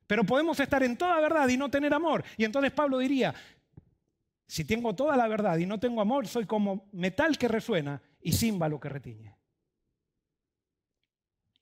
Pero 0.08 0.24
podemos 0.24 0.60
estar 0.60 0.82
en 0.82 0.98
toda 0.98 1.20
verdad 1.20 1.48
y 1.48 1.56
no 1.56 1.70
tener 1.70 1.94
amor. 1.94 2.24
Y 2.38 2.44
entonces 2.44 2.72
Pablo 2.72 2.98
diría, 2.98 3.36
si 4.48 4.66
tengo 4.66 4.96
toda 4.96 5.16
la 5.16 5.28
verdad 5.28 5.58
y 5.60 5.68
no 5.68 5.80
tengo 5.80 6.02
amor, 6.02 6.28
soy 6.28 6.48
como 6.48 6.88
metal 6.92 7.38
que 7.38 7.48
resuena 7.48 8.02
y 8.20 8.34
címbalo 8.34 8.80
que 8.80 8.90
retiñe. 8.90 9.36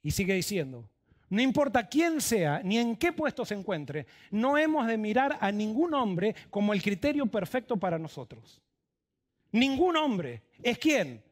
Y 0.03 0.11
sigue 0.11 0.35
diciendo, 0.35 0.89
no 1.29 1.41
importa 1.41 1.89
quién 1.89 2.21
sea 2.21 2.61
ni 2.63 2.77
en 2.77 2.95
qué 2.95 3.11
puesto 3.11 3.43
se 3.43 3.55
encuentre, 3.55 4.07
no 4.31 4.57
hemos 4.57 4.87
de 4.87 4.97
mirar 4.97 5.37
a 5.41 5.51
ningún 5.51 5.93
hombre 5.95 6.33
como 6.49 6.71
el 6.71 6.81
criterio 6.81 7.25
perfecto 7.25 7.75
para 7.75 7.99
nosotros. 7.99 8.61
Ningún 9.55 9.95
hombre. 9.95 10.43
¿Es 10.61 10.77
quién? 10.77 11.23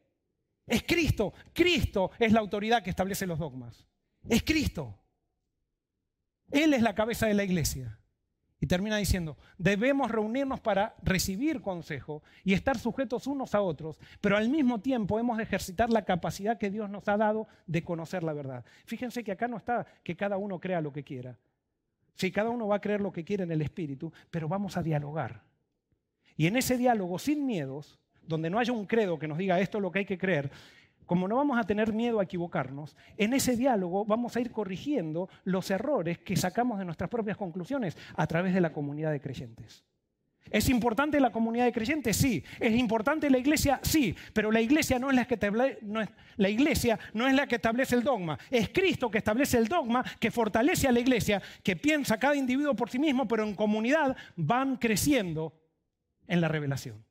Es 0.66 0.82
Cristo. 0.82 1.34
Cristo 1.52 2.10
es 2.18 2.32
la 2.32 2.40
autoridad 2.40 2.82
que 2.82 2.88
establece 2.88 3.26
los 3.26 3.38
dogmas. 3.38 3.86
Es 4.26 4.42
Cristo. 4.42 4.98
Él 6.50 6.72
es 6.72 6.80
la 6.80 6.94
cabeza 6.94 7.26
de 7.26 7.34
la 7.34 7.44
iglesia. 7.44 7.98
Y 8.60 8.66
termina 8.66 8.96
diciendo, 8.96 9.36
debemos 9.58 10.10
reunirnos 10.10 10.58
para 10.60 10.94
recibir 11.02 11.60
consejo 11.60 12.22
y 12.44 12.54
estar 12.54 12.78
sujetos 12.78 13.26
unos 13.26 13.54
a 13.54 13.60
otros, 13.60 14.00
pero 14.22 14.38
al 14.38 14.48
mismo 14.48 14.80
tiempo 14.80 15.18
hemos 15.18 15.36
de 15.36 15.42
ejercitar 15.42 15.90
la 15.90 16.06
capacidad 16.06 16.56
que 16.56 16.70
Dios 16.70 16.88
nos 16.88 17.06
ha 17.08 17.18
dado 17.18 17.46
de 17.66 17.84
conocer 17.84 18.22
la 18.22 18.32
verdad. 18.32 18.64
Fíjense 18.86 19.22
que 19.22 19.32
acá 19.32 19.48
no 19.48 19.58
está 19.58 19.84
que 20.02 20.16
cada 20.16 20.38
uno 20.38 20.58
crea 20.60 20.80
lo 20.80 20.94
que 20.94 21.04
quiera. 21.04 21.36
Sí, 22.14 22.32
cada 22.32 22.48
uno 22.48 22.68
va 22.68 22.76
a 22.76 22.80
creer 22.80 23.02
lo 23.02 23.12
que 23.12 23.24
quiere 23.24 23.42
en 23.44 23.52
el 23.52 23.60
Espíritu, 23.60 24.10
pero 24.30 24.48
vamos 24.48 24.78
a 24.78 24.82
dialogar. 24.82 25.42
Y 26.38 26.46
en 26.46 26.56
ese 26.56 26.78
diálogo, 26.78 27.18
sin 27.18 27.44
miedos, 27.44 28.00
donde 28.26 28.50
no 28.50 28.58
haya 28.58 28.72
un 28.72 28.86
credo 28.86 29.18
que 29.18 29.28
nos 29.28 29.38
diga 29.38 29.60
esto 29.60 29.78
es 29.78 29.82
lo 29.82 29.90
que 29.90 30.00
hay 30.00 30.04
que 30.04 30.18
creer, 30.18 30.50
como 31.06 31.28
no 31.28 31.36
vamos 31.36 31.58
a 31.58 31.64
tener 31.64 31.92
miedo 31.92 32.20
a 32.20 32.24
equivocarnos, 32.24 32.96
en 33.16 33.34
ese 33.34 33.56
diálogo 33.56 34.04
vamos 34.04 34.36
a 34.36 34.40
ir 34.40 34.50
corrigiendo 34.50 35.28
los 35.44 35.70
errores 35.70 36.18
que 36.18 36.36
sacamos 36.36 36.78
de 36.78 36.84
nuestras 36.84 37.10
propias 37.10 37.36
conclusiones 37.36 37.96
a 38.16 38.26
través 38.26 38.54
de 38.54 38.60
la 38.60 38.72
comunidad 38.72 39.12
de 39.12 39.20
creyentes. 39.20 39.84
¿Es 40.50 40.68
importante 40.68 41.18
la 41.20 41.32
comunidad 41.32 41.64
de 41.64 41.72
creyentes? 41.72 42.16
Sí. 42.16 42.44
¿Es 42.60 42.74
importante 42.74 43.30
la 43.30 43.38
iglesia? 43.38 43.80
Sí. 43.82 44.14
Pero 44.32 44.52
la 44.52 44.60
iglesia 44.60 44.98
no 44.98 45.08
es 45.10 45.16
la 45.16 45.24
que, 45.26 45.38
no 45.82 46.00
es, 46.00 46.08
la 46.36 46.48
iglesia 46.48 46.98
no 47.14 47.26
es 47.26 47.34
la 47.34 47.46
que 47.46 47.56
establece 47.56 47.94
el 47.94 48.02
dogma. 48.02 48.38
Es 48.50 48.68
Cristo 48.68 49.10
que 49.10 49.18
establece 49.18 49.56
el 49.56 49.68
dogma, 49.68 50.04
que 50.20 50.30
fortalece 50.30 50.86
a 50.86 50.92
la 50.92 51.00
iglesia, 51.00 51.40
que 51.62 51.76
piensa 51.76 52.18
cada 52.18 52.36
individuo 52.36 52.74
por 52.76 52.90
sí 52.90 52.98
mismo, 52.98 53.26
pero 53.26 53.42
en 53.42 53.54
comunidad 53.54 54.16
van 54.36 54.76
creciendo 54.76 55.54
en 56.26 56.40
la 56.40 56.48
revelación. 56.48 57.04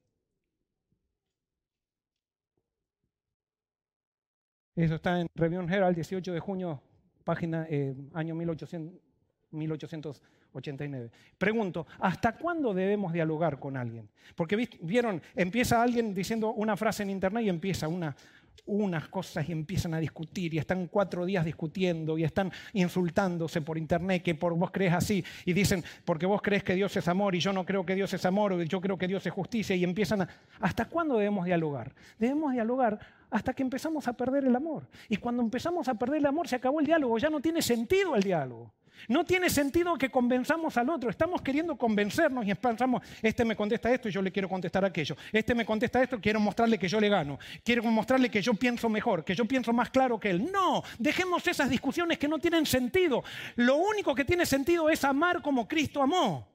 Eso 4.75 4.95
está 4.95 5.21
en 5.21 5.27
Review 5.35 5.61
Herald, 5.69 5.95
18 5.95 6.33
de 6.33 6.39
junio, 6.39 6.81
página, 7.23 7.67
eh, 7.69 7.93
año 8.13 8.33
1800, 8.33 8.99
1889. 9.51 11.11
Pregunto, 11.37 11.85
¿hasta 11.99 12.35
cuándo 12.35 12.73
debemos 12.73 13.13
dialogar 13.13 13.59
con 13.59 13.77
alguien? 13.77 14.09
Porque 14.35 14.67
vieron, 14.81 15.21
empieza 15.35 15.81
alguien 15.81 16.13
diciendo 16.13 16.53
una 16.53 16.75
frase 16.75 17.03
en 17.03 17.11
internet 17.11 17.45
y 17.45 17.49
empieza 17.49 17.87
una, 17.87 18.15
unas 18.65 19.09
cosas 19.09 19.47
y 19.49 19.51
empiezan 19.51 19.93
a 19.93 19.99
discutir 19.99 20.53
y 20.53 20.57
están 20.57 20.87
cuatro 20.87 21.25
días 21.25 21.43
discutiendo 21.45 22.17
y 22.17 22.23
están 22.23 22.51
insultándose 22.73 23.61
por 23.61 23.77
internet 23.77 24.23
que 24.23 24.35
por 24.35 24.55
vos 24.55 24.71
crees 24.71 24.93
así 24.93 25.23
y 25.45 25.53
dicen 25.53 25.83
porque 26.05 26.25
vos 26.25 26.41
crees 26.41 26.63
que 26.63 26.73
Dios 26.75 26.95
es 26.95 27.07
amor 27.07 27.35
y 27.35 27.39
yo 27.39 27.51
no 27.51 27.65
creo 27.65 27.85
que 27.85 27.95
Dios 27.95 28.13
es 28.13 28.25
amor 28.25 28.53
o 28.53 28.61
yo 28.63 28.79
creo 28.79 28.97
que 28.97 29.07
Dios 29.07 29.25
es 29.25 29.33
justicia 29.33 29.75
y 29.75 29.83
empiezan 29.83 30.21
a... 30.21 30.29
¿Hasta 30.59 30.85
cuándo 30.85 31.17
debemos 31.17 31.45
dialogar? 31.45 31.93
Debemos 32.17 32.53
dialogar 32.53 32.99
hasta 33.33 33.53
que 33.53 33.63
empezamos 33.63 34.07
a 34.07 34.13
perder 34.13 34.45
el 34.45 34.55
amor. 34.55 34.87
Y 35.09 35.17
cuando 35.17 35.41
empezamos 35.41 35.87
a 35.87 35.95
perder 35.95 36.19
el 36.19 36.25
amor 36.27 36.47
se 36.47 36.55
acabó 36.55 36.79
el 36.79 36.85
diálogo, 36.85 37.17
ya 37.17 37.29
no 37.29 37.41
tiene 37.41 37.61
sentido 37.61 38.15
el 38.15 38.21
diálogo. 38.21 38.71
No 39.07 39.25
tiene 39.25 39.49
sentido 39.49 39.97
que 39.97 40.09
convenzamos 40.09 40.77
al 40.77 40.89
otro. 40.89 41.09
Estamos 41.09 41.41
queriendo 41.41 41.75
convencernos 41.75 42.47
y 42.47 42.53
pensamos, 42.53 43.01
este 43.23 43.43
me 43.43 43.55
contesta 43.55 43.91
esto 43.91 44.07
y 44.07 44.11
yo 44.11 44.21
le 44.21 44.31
quiero 44.31 44.47
contestar 44.47 44.85
aquello. 44.85 45.17
Este 45.31 45.55
me 45.55 45.65
contesta 45.65 46.01
esto, 46.01 46.21
quiero 46.21 46.39
mostrarle 46.39 46.77
que 46.77 46.87
yo 46.87 46.99
le 47.01 47.09
gano. 47.09 47.39
Quiero 47.63 47.83
mostrarle 47.83 48.29
que 48.29 48.41
yo 48.41 48.53
pienso 48.53 48.87
mejor, 48.87 49.25
que 49.25 49.33
yo 49.33 49.45
pienso 49.45 49.73
más 49.73 49.89
claro 49.89 50.19
que 50.19 50.29
él. 50.29 50.51
No, 50.51 50.83
dejemos 50.99 51.45
esas 51.47 51.71
discusiones 51.71 52.19
que 52.19 52.27
no 52.27 52.37
tienen 52.37 52.67
sentido. 52.67 53.23
Lo 53.55 53.77
único 53.77 54.13
que 54.13 54.25
tiene 54.25 54.45
sentido 54.45 54.89
es 54.89 55.03
amar 55.03 55.41
como 55.41 55.67
Cristo 55.67 56.03
amó. 56.03 56.52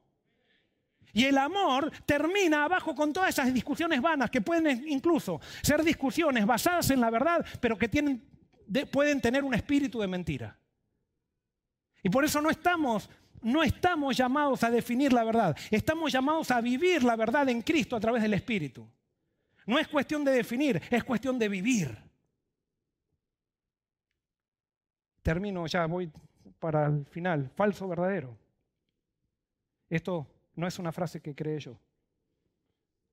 Y 1.12 1.24
el 1.24 1.38
amor 1.38 1.90
termina 2.04 2.64
abajo 2.64 2.94
con 2.94 3.12
todas 3.12 3.30
esas 3.30 3.52
discusiones 3.52 4.00
vanas 4.00 4.30
que 4.30 4.40
pueden 4.40 4.86
incluso 4.88 5.40
ser 5.62 5.82
discusiones 5.82 6.44
basadas 6.44 6.90
en 6.90 7.00
la 7.00 7.10
verdad, 7.10 7.44
pero 7.60 7.78
que 7.78 7.88
pueden 8.90 9.20
tener 9.20 9.44
un 9.44 9.54
espíritu 9.54 10.00
de 10.00 10.06
mentira. 10.06 10.58
Y 12.02 12.10
por 12.10 12.24
eso 12.24 12.40
no 12.40 12.50
estamos, 12.50 13.08
no 13.42 13.62
estamos 13.62 14.16
llamados 14.16 14.62
a 14.62 14.70
definir 14.70 15.12
la 15.12 15.24
verdad, 15.24 15.56
estamos 15.70 16.12
llamados 16.12 16.50
a 16.50 16.60
vivir 16.60 17.02
la 17.02 17.16
verdad 17.16 17.48
en 17.48 17.62
Cristo 17.62 17.96
a 17.96 18.00
través 18.00 18.22
del 18.22 18.34
Espíritu. 18.34 18.88
No 19.66 19.78
es 19.78 19.88
cuestión 19.88 20.24
de 20.24 20.32
definir, 20.32 20.80
es 20.90 21.04
cuestión 21.04 21.38
de 21.38 21.48
vivir. 21.48 21.98
Termino 25.22 25.66
ya, 25.66 25.84
voy 25.86 26.10
para 26.58 26.86
el 26.86 27.04
final. 27.06 27.50
Falso, 27.54 27.86
verdadero. 27.86 28.34
Esto 29.90 30.26
no 30.58 30.66
es 30.66 30.78
una 30.80 30.90
frase 30.90 31.20
que 31.20 31.36
creé 31.36 31.60
yo. 31.60 31.78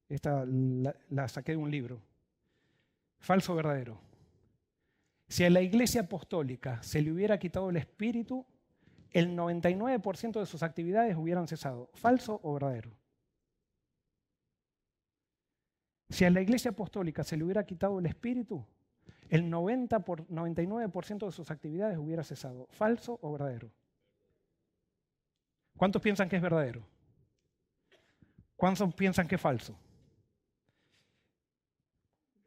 Esta 0.10 0.44
la, 0.46 0.96
la 1.10 1.28
saqué 1.28 1.52
de 1.52 1.58
un 1.58 1.70
libro. 1.70 2.02
Falso, 3.20 3.54
verdadero. 3.54 4.00
Si 5.28 5.44
a 5.44 5.50
la 5.52 5.62
iglesia 5.62 6.02
apostólica 6.02 6.82
se 6.82 7.04
le 7.04 7.12
hubiera 7.12 7.38
quitado 7.38 7.70
el 7.70 7.78
espíritu, 7.78 8.46
el 9.12 9.38
99% 9.38 10.40
de 10.40 10.46
sus 10.48 10.64
actividades 10.64 11.16
hubieran 11.16 11.48
cesado. 11.48 11.92
¿Falso 11.94 12.40
o 12.42 12.54
verdadero? 12.54 12.92
Si 16.10 16.26
a 16.26 16.32
la 16.32 16.42
iglesia 16.42 16.72
apostólica 16.72 17.24
se 17.24 17.38
le 17.38 17.44
hubiera 17.44 17.64
quitado 17.64 18.00
el 18.00 18.08
espíritu, 18.08 18.66
el 19.30 19.48
90 19.52 20.00
por, 20.00 20.28
99% 20.28 21.28
de 21.28 21.32
sus 21.32 21.52
actividades 21.52 22.00
hubiera 22.00 22.24
cesado. 22.24 22.68
¿Falso 22.72 23.20
o 23.22 23.32
verdadero? 23.32 23.70
¿Cuántos 25.78 26.02
piensan 26.02 26.28
que 26.28 26.38
es 26.38 26.42
verdadero? 26.42 26.95
¿Cuántos 28.56 28.94
piensan 28.94 29.28
que 29.28 29.36
es 29.36 29.42
falso? 29.42 29.78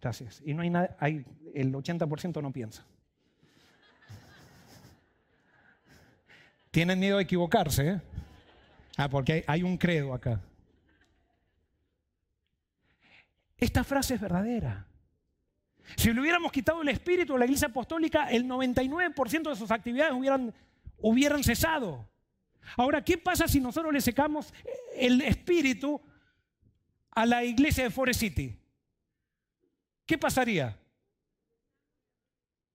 Gracias. 0.01 0.43
Y 0.45 0.55
no 0.55 0.63
hay 0.63 0.71
nada, 0.71 0.97
hay, 1.01 1.25
el 1.55 1.73
80% 1.73 2.41
no 2.43 2.53
piensa. 2.53 2.85
Tienen 6.71 7.01
miedo 7.01 7.17
de 7.17 7.25
equivocarse. 7.25 7.89
¿eh? 7.89 8.01
Ah, 8.97 9.09
porque 9.09 9.45
hay, 9.47 9.63
un 9.63 9.77
credo 9.77 10.15
acá. 10.15 10.41
Esta 13.57 13.83
frase 13.83 14.15
es 14.15 14.21
verdadera. 14.21 14.87
Si 15.97 16.13
le 16.13 16.21
hubiéramos 16.21 16.53
quitado 16.53 16.83
el 16.83 16.89
espíritu 16.89 17.35
a 17.35 17.39
la 17.39 17.47
iglesia 17.47 17.69
apostólica, 17.69 18.31
el 18.31 18.45
99% 18.45 19.49
de 19.49 19.57
sus 19.57 19.71
actividades 19.71 20.15
hubieran 20.99 21.43
cesado. 21.43 22.09
Ahora, 22.77 23.03
¿qué 23.03 23.19
pasa 23.19 23.49
si 23.49 23.61
nosotros 23.61 23.93
le 23.93 24.01
secamos 24.01 24.53
el 24.95 25.21
espíritu 25.23 26.01
a 27.11 27.27
la 27.27 27.45
iglesia 27.45 27.85
de 27.85 27.91
Forest 27.91 28.21
City? 28.21 28.59
¿Qué 30.07 30.17
pasaría? 30.19 30.79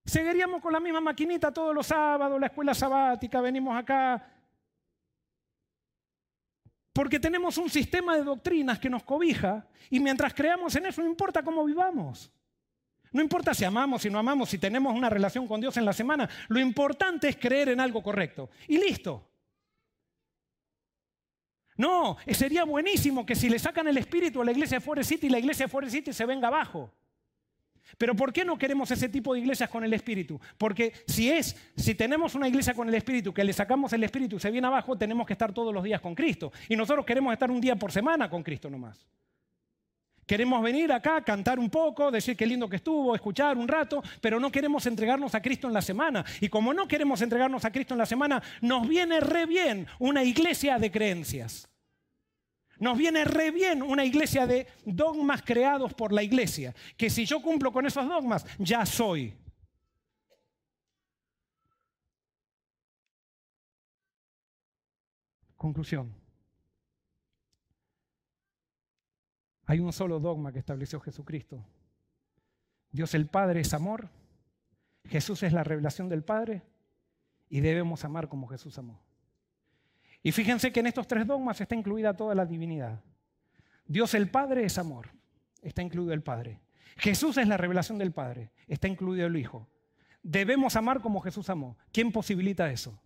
Seguiríamos 0.06 0.62
con 0.62 0.74
la 0.74 0.80
misma 0.80 1.00
maquinita 1.00 1.52
todos 1.52 1.74
los 1.74 1.88
sábados, 1.88 2.40
la 2.40 2.48
escuela 2.48 2.74
sabática, 2.74 3.40
venimos 3.42 3.76
acá. 3.78 4.30
Porque 6.92 7.20
tenemos 7.20 7.58
un 7.58 7.70
sistema 7.70 8.16
de 8.16 8.24
doctrinas 8.24 8.80
que 8.80 8.90
nos 8.90 9.04
cobija 9.04 9.66
y 9.90 10.00
mientras 10.00 10.34
creamos 10.34 10.76
en 10.76 10.86
eso 10.86 11.02
no 11.02 11.08
importa 11.08 11.42
cómo 11.42 11.64
vivamos. 11.64 12.32
No 13.12 13.22
importa 13.22 13.54
si 13.54 13.64
amamos, 13.64 14.02
si 14.02 14.10
no 14.10 14.20
amamos, 14.20 14.50
si 14.50 14.58
tenemos 14.58 14.94
una 14.94 15.10
relación 15.10 15.48
con 15.48 15.62
Dios 15.62 15.78
en 15.78 15.86
la 15.86 15.94
semana. 15.94 16.30
Lo 16.50 16.60
importante 16.60 17.30
es 17.30 17.38
creer 17.38 17.70
en 17.70 17.80
algo 17.80 18.04
correcto. 18.04 18.50
Y 18.68 18.78
listo. 18.78 19.33
No, 21.78 22.18
sería 22.32 22.64
buenísimo 22.64 23.26
que 23.26 23.36
si 23.36 23.50
le 23.50 23.60
sacan 23.60 23.88
el 23.88 23.98
espíritu 23.98 24.42
a 24.42 24.46
la 24.46 24.52
iglesia 24.52 24.78
de 24.78 24.86
Forest 24.86 25.10
City, 25.10 25.30
la 25.30 25.40
iglesia 25.40 25.66
de 25.66 25.72
Forest 25.72 25.94
City 25.94 26.14
se 26.14 26.26
venga 26.26 26.48
abajo. 26.48 26.92
Pero 27.98 28.16
¿por 28.16 28.34
qué 28.34 28.44
no 28.46 28.58
queremos 28.58 28.90
ese 28.92 29.10
tipo 29.10 29.34
de 29.34 29.42
iglesias 29.42 29.70
con 29.70 29.84
el 29.84 29.94
Espíritu? 29.94 30.40
Porque 30.58 30.94
si 31.08 31.30
es, 31.30 31.56
si 31.76 31.96
tenemos 31.96 32.36
una 32.36 32.48
iglesia 32.48 32.74
con 32.74 32.88
el 32.88 32.96
Espíritu, 32.96 33.34
que 33.34 33.44
le 33.44 33.54
sacamos 33.54 33.94
el 33.94 34.04
Espíritu 34.04 34.38
y 34.38 34.40
se 34.40 34.52
viene 34.52 34.68
abajo, 34.68 34.98
tenemos 34.98 35.28
que 35.28 35.34
estar 35.34 35.54
todos 35.54 35.74
los 35.74 35.84
días 35.84 36.02
con 36.02 36.16
Cristo. 36.16 36.52
Y 36.70 36.76
nosotros 36.76 37.06
queremos 37.06 37.34
estar 37.34 37.52
un 37.52 37.62
día 37.62 37.76
por 37.76 37.92
semana 37.92 38.30
con 38.30 38.42
Cristo 38.42 38.70
nomás. 38.70 39.06
Queremos 40.26 40.62
venir 40.64 40.92
acá, 40.92 41.22
cantar 41.24 41.60
un 41.60 41.70
poco, 41.70 42.12
decir 42.12 42.38
qué 42.38 42.46
lindo 42.46 42.70
que 42.70 42.78
estuvo, 42.78 43.14
escuchar 43.14 43.58
un 43.58 43.68
rato, 43.68 44.02
pero 44.22 44.40
no 44.40 44.52
queremos 44.52 44.86
entregarnos 44.86 45.36
a 45.36 45.42
Cristo 45.42 45.68
en 45.68 45.74
la 45.74 45.82
semana. 45.82 46.24
Y 46.40 46.50
como 46.50 46.74
no 46.74 46.88
queremos 46.88 47.22
entregarnos 47.22 47.66
a 47.66 47.72
Cristo 47.72 47.94
en 47.94 47.98
la 48.00 48.06
semana, 48.06 48.42
nos 48.62 48.88
viene 48.88 49.20
re 49.20 49.46
bien 49.46 49.88
una 50.00 50.24
iglesia 50.24 50.80
de 50.80 50.92
creencias. 50.92 51.68
Nos 52.80 52.98
viene 52.98 53.24
re 53.24 53.52
bien 53.52 53.82
una 53.84 54.04
iglesia 54.04 54.48
de 54.48 54.68
dogmas 54.86 55.42
creados 55.42 55.94
por 55.94 56.12
la 56.12 56.24
iglesia, 56.24 56.74
que 56.98 57.10
si 57.10 57.26
yo 57.26 57.42
cumplo 57.42 57.72
con 57.72 57.86
esos 57.86 58.08
dogmas, 58.08 58.46
ya 58.58 58.86
soy. 58.86 59.34
Conclusión. 65.56 66.23
Hay 69.66 69.80
un 69.80 69.94
solo 69.94 70.20
dogma 70.20 70.52
que 70.52 70.60
estableció 70.60 71.00
Jesucristo. 71.00 71.64
Dios 72.92 73.14
el 73.14 73.28
Padre 73.28 73.62
es 73.62 73.74
amor, 73.74 74.10
Jesús 75.06 75.44
es 75.44 75.54
la 75.54 75.64
revelación 75.64 76.10
del 76.10 76.24
Padre 76.24 76.64
y 77.50 77.60
debemos 77.62 78.06
amar 78.06 78.30
como 78.30 78.48
Jesús 78.48 78.78
amó. 78.78 79.02
Y 80.22 80.32
fíjense 80.32 80.72
que 80.72 80.80
en 80.80 80.88
estos 80.88 81.08
tres 81.08 81.28
dogmas 81.28 81.60
está 81.60 81.76
incluida 81.76 82.16
toda 82.16 82.36
la 82.36 82.46
divinidad. 82.46 83.02
Dios 83.86 84.14
el 84.14 84.30
Padre 84.30 84.64
es 84.64 84.78
amor, 84.78 85.10
está 85.62 85.82
incluido 85.82 86.14
el 86.14 86.24
Padre. 86.24 86.62
Jesús 86.98 87.38
es 87.38 87.48
la 87.48 87.58
revelación 87.58 87.98
del 87.98 88.12
Padre, 88.12 88.52
está 88.68 88.88
incluido 88.88 89.28
el 89.28 89.36
Hijo. 89.36 89.68
Debemos 90.22 90.76
amar 90.76 91.02
como 91.02 91.20
Jesús 91.20 91.50
amó. 91.50 91.78
¿Quién 91.92 92.12
posibilita 92.12 92.72
eso? 92.72 92.98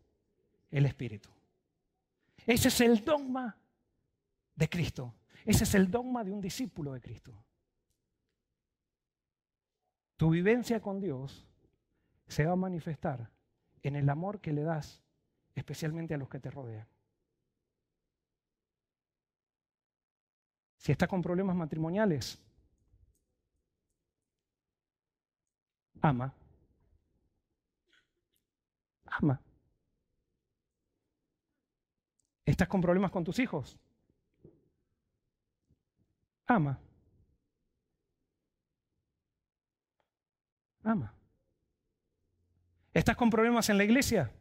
El 0.70 0.86
Espíritu. 0.86 1.30
Ese 2.46 2.68
es 2.68 2.82
el 2.82 3.04
dogma 3.04 3.58
de 4.56 4.70
Cristo. 4.70 5.14
Ese 5.48 5.64
es 5.64 5.76
el 5.76 5.90
dogma 5.90 6.26
de 6.26 6.34
un 6.34 6.42
discípulo 6.42 6.92
de 6.92 7.00
Cristo. 7.00 7.34
Tu 10.18 10.30
vivencia 10.30 10.82
con 10.82 11.00
Dios 11.00 11.48
se 12.28 12.46
va 12.46 12.52
a 12.52 12.58
manifestar 12.58 13.32
en 13.82 13.96
el 13.96 14.10
amor 14.10 14.42
que 14.42 14.52
le 14.52 14.64
das, 14.64 15.02
especialmente 15.56 16.14
a 16.14 16.18
los 16.18 16.28
que 16.28 16.42
te 16.42 16.52
rodean. 16.52 16.86
Si 20.76 20.92
está 20.92 21.08
con 21.08 21.22
problemas 21.22 21.56
matrimoniales, 21.56 22.44
Ama. 26.02 26.34
Ama. 29.06 29.42
¿Estás 32.46 32.68
con 32.68 32.82
problemas 32.82 33.12
con 33.12 33.24
tus 33.24 33.40
hijos? 33.40 33.80
Ama. 36.48 36.80
Ama. 40.84 41.14
¿Estás 42.94 43.18
con 43.18 43.30
problemas 43.30 43.70
en 43.70 43.78
la 43.78 43.84
iglesia? 43.84 44.32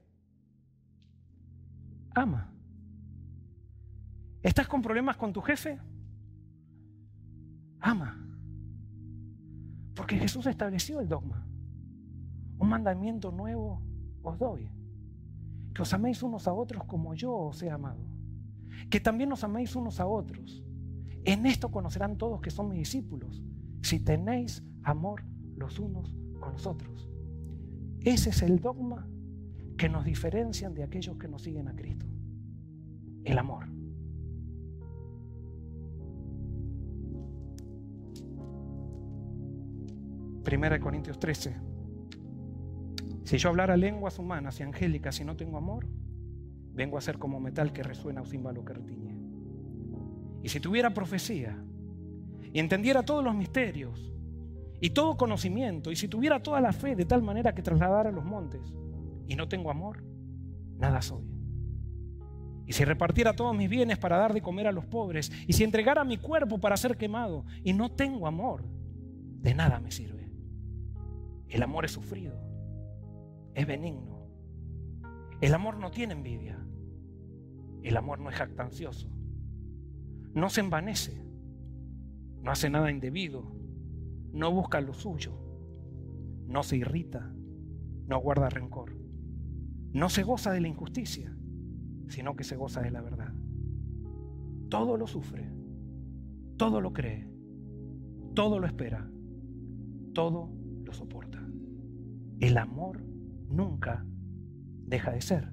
Ama. 2.15 2.53
¿Estás 4.43 4.69
con 4.69 4.81
problemas 4.81 5.17
con 5.17 5.33
tu 5.33 5.43
jefe? 5.43 5.81
Ama. 7.81 8.23
Porque 9.95 10.17
Jesús 10.17 10.47
estableció 10.47 11.01
el 11.01 11.09
dogma. 11.09 11.45
Un 12.59 12.69
mandamiento 12.69 13.33
nuevo 13.33 13.83
os 14.23 14.39
doy. 14.39 14.71
Que 15.75 15.83
os 15.83 15.93
améis 15.93 16.23
unos 16.23 16.47
a 16.47 16.55
otros 16.55 16.85
como 16.85 17.15
yo 17.15 17.35
os 17.35 17.61
he 17.63 17.71
amado. 17.71 18.07
Que 18.89 19.01
también 19.01 19.33
os 19.33 19.43
améis 19.43 19.75
unos 19.75 19.99
a 19.99 20.07
otros. 20.07 20.66
En 21.27 21.45
esto 21.45 21.73
conocerán 21.73 22.17
todos 22.17 22.41
que 22.41 22.51
son 22.51 22.69
mis 22.69 22.79
discípulos. 22.79 23.43
Si 23.83 23.99
tenéis 23.99 24.63
amor 24.85 25.25
los 25.57 25.81
unos 25.81 26.15
con 26.39 26.53
los 26.53 26.67
otros. 26.69 27.11
Ese 28.01 28.31
es 28.31 28.43
el 28.43 28.61
dogma 28.61 29.09
que 29.77 29.89
nos 29.89 30.05
diferencian 30.05 30.73
de 30.73 30.85
aquellos 30.85 31.19
que 31.19 31.27
nos 31.27 31.43
siguen 31.43 31.67
a 31.67 31.75
Cristo. 31.75 32.07
El 33.25 33.39
amor. 33.39 33.67
Primera 40.45 40.77
de 40.77 40.81
Corintios 40.81 41.19
13. 41.19 41.57
Si 43.25 43.37
yo 43.37 43.49
hablara 43.49 43.77
lenguas 43.77 44.21
humanas 44.21 44.61
y 44.61 44.63
angélicas 44.63 45.21
y 45.21 45.25
no 45.25 45.37
tengo 45.37 45.59
amor, 45.59 45.89
vengo 46.73 46.97
a 46.97 47.01
ser 47.01 47.19
como 47.19 47.41
metal 47.41 47.73
que 47.73 47.83
resuena 47.83 48.23
o 48.23 48.27
címbalo 48.27 48.65
que 48.65 48.75
retiñe. 48.75 49.26
Y 50.43 50.49
si 50.49 50.61
tuviera 50.61 50.95
profecía 50.95 51.59
y 52.53 52.59
entendiera 52.59 53.05
todos 53.05 53.25
los 53.25 53.35
misterios 53.35 54.13
y 54.81 54.91
todo 54.91 55.17
conocimiento, 55.17 55.91
y 55.91 55.97
si 55.97 56.09
tuviera 56.09 56.43
toda 56.43 56.61
la 56.61 56.73
fe 56.73 56.95
de 56.95 57.05
tal 57.05 57.23
manera 57.23 57.55
que 57.55 57.63
trasladara 57.63 58.13
los 58.13 58.25
montes, 58.25 58.77
y 59.27 59.35
no 59.35 59.49
tengo 59.49 59.71
amor, 59.71 60.05
nada 60.79 61.03
soy. 61.03 61.25
Y 62.67 62.73
si 62.73 62.85
repartiera 62.85 63.35
todos 63.35 63.57
mis 63.57 63.71
bienes 63.71 63.99
para 63.99 64.19
dar 64.19 64.35
de 64.35 64.43
comer 64.43 64.67
a 64.67 64.73
los 64.73 64.87
pobres, 64.87 65.31
y 65.47 65.53
si 65.53 65.65
entregara 65.65 66.05
mi 66.05 66.19
cuerpo 66.19 66.59
para 66.59 66.77
ser 66.77 66.97
quemado, 66.97 67.45
y 67.63 67.73
no 67.73 67.93
tengo 67.93 68.27
amor, 68.27 68.65
de 69.41 69.55
nada 69.55 69.81
me 69.81 69.91
sirve. 69.91 70.31
El 71.49 71.63
amor 71.63 71.85
es 71.85 71.93
sufrido, 71.93 72.39
es 73.55 73.67
benigno. 73.67 74.27
El 75.41 75.55
amor 75.55 75.79
no 75.79 75.91
tiene 75.91 76.15
envidia. 76.15 76.59
El 77.83 77.97
amor 77.97 78.19
no 78.19 78.31
es 78.31 78.37
jactancioso. 78.37 79.09
No 80.37 80.49
se 80.49 80.61
envanece. 80.61 81.21
No 82.43 82.53
hace 82.53 82.71
nada 82.71 82.93
indebido 82.93 83.57
no 84.37 84.53
busca 84.53 84.83
lo 84.83 84.93
suyo, 84.93 85.33
no 86.47 86.63
se 86.63 86.77
irrita, 86.77 87.35
no 88.07 88.21
guarda 88.21 88.51
rencor, 88.51 88.95
no 89.95 90.11
se 90.11 90.25
goza 90.25 90.53
de 90.53 90.61
la 90.61 90.69
injusticia, 90.69 91.35
sino 92.09 92.37
que 92.37 92.45
se 92.45 92.57
goza 92.57 92.83
de 92.83 92.91
la 92.91 93.01
verdad. 93.01 93.33
Todo 94.69 94.99
lo 94.99 95.07
sufre, 95.07 95.51
todo 96.59 96.83
lo 96.83 96.93
cree, 96.93 97.31
todo 98.35 98.59
lo 98.59 98.67
espera, 98.67 99.11
todo 100.13 100.53
lo 100.85 100.93
soporta. 100.93 101.43
El 102.39 102.59
amor 102.59 103.03
nunca 103.49 104.05
deja 104.85 105.13
de 105.13 105.23
ser, 105.23 105.51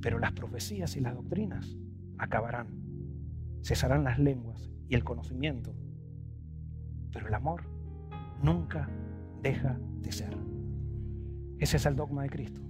pero 0.00 0.18
las 0.18 0.32
profecías 0.32 0.96
y 0.96 1.00
las 1.00 1.14
doctrinas 1.14 1.76
acabarán, 2.16 2.85
cesarán 3.66 4.04
las 4.04 4.18
lenguas 4.18 4.70
y 4.88 4.94
el 4.94 5.02
conocimiento 5.02 5.74
pero 7.16 7.28
el 7.28 7.34
amor 7.34 7.62
nunca 8.42 8.90
deja 9.40 9.78
de 10.02 10.12
ser. 10.12 10.36
Ese 11.58 11.78
es 11.78 11.86
el 11.86 11.96
dogma 11.96 12.24
de 12.24 12.28
Cristo. 12.28 12.60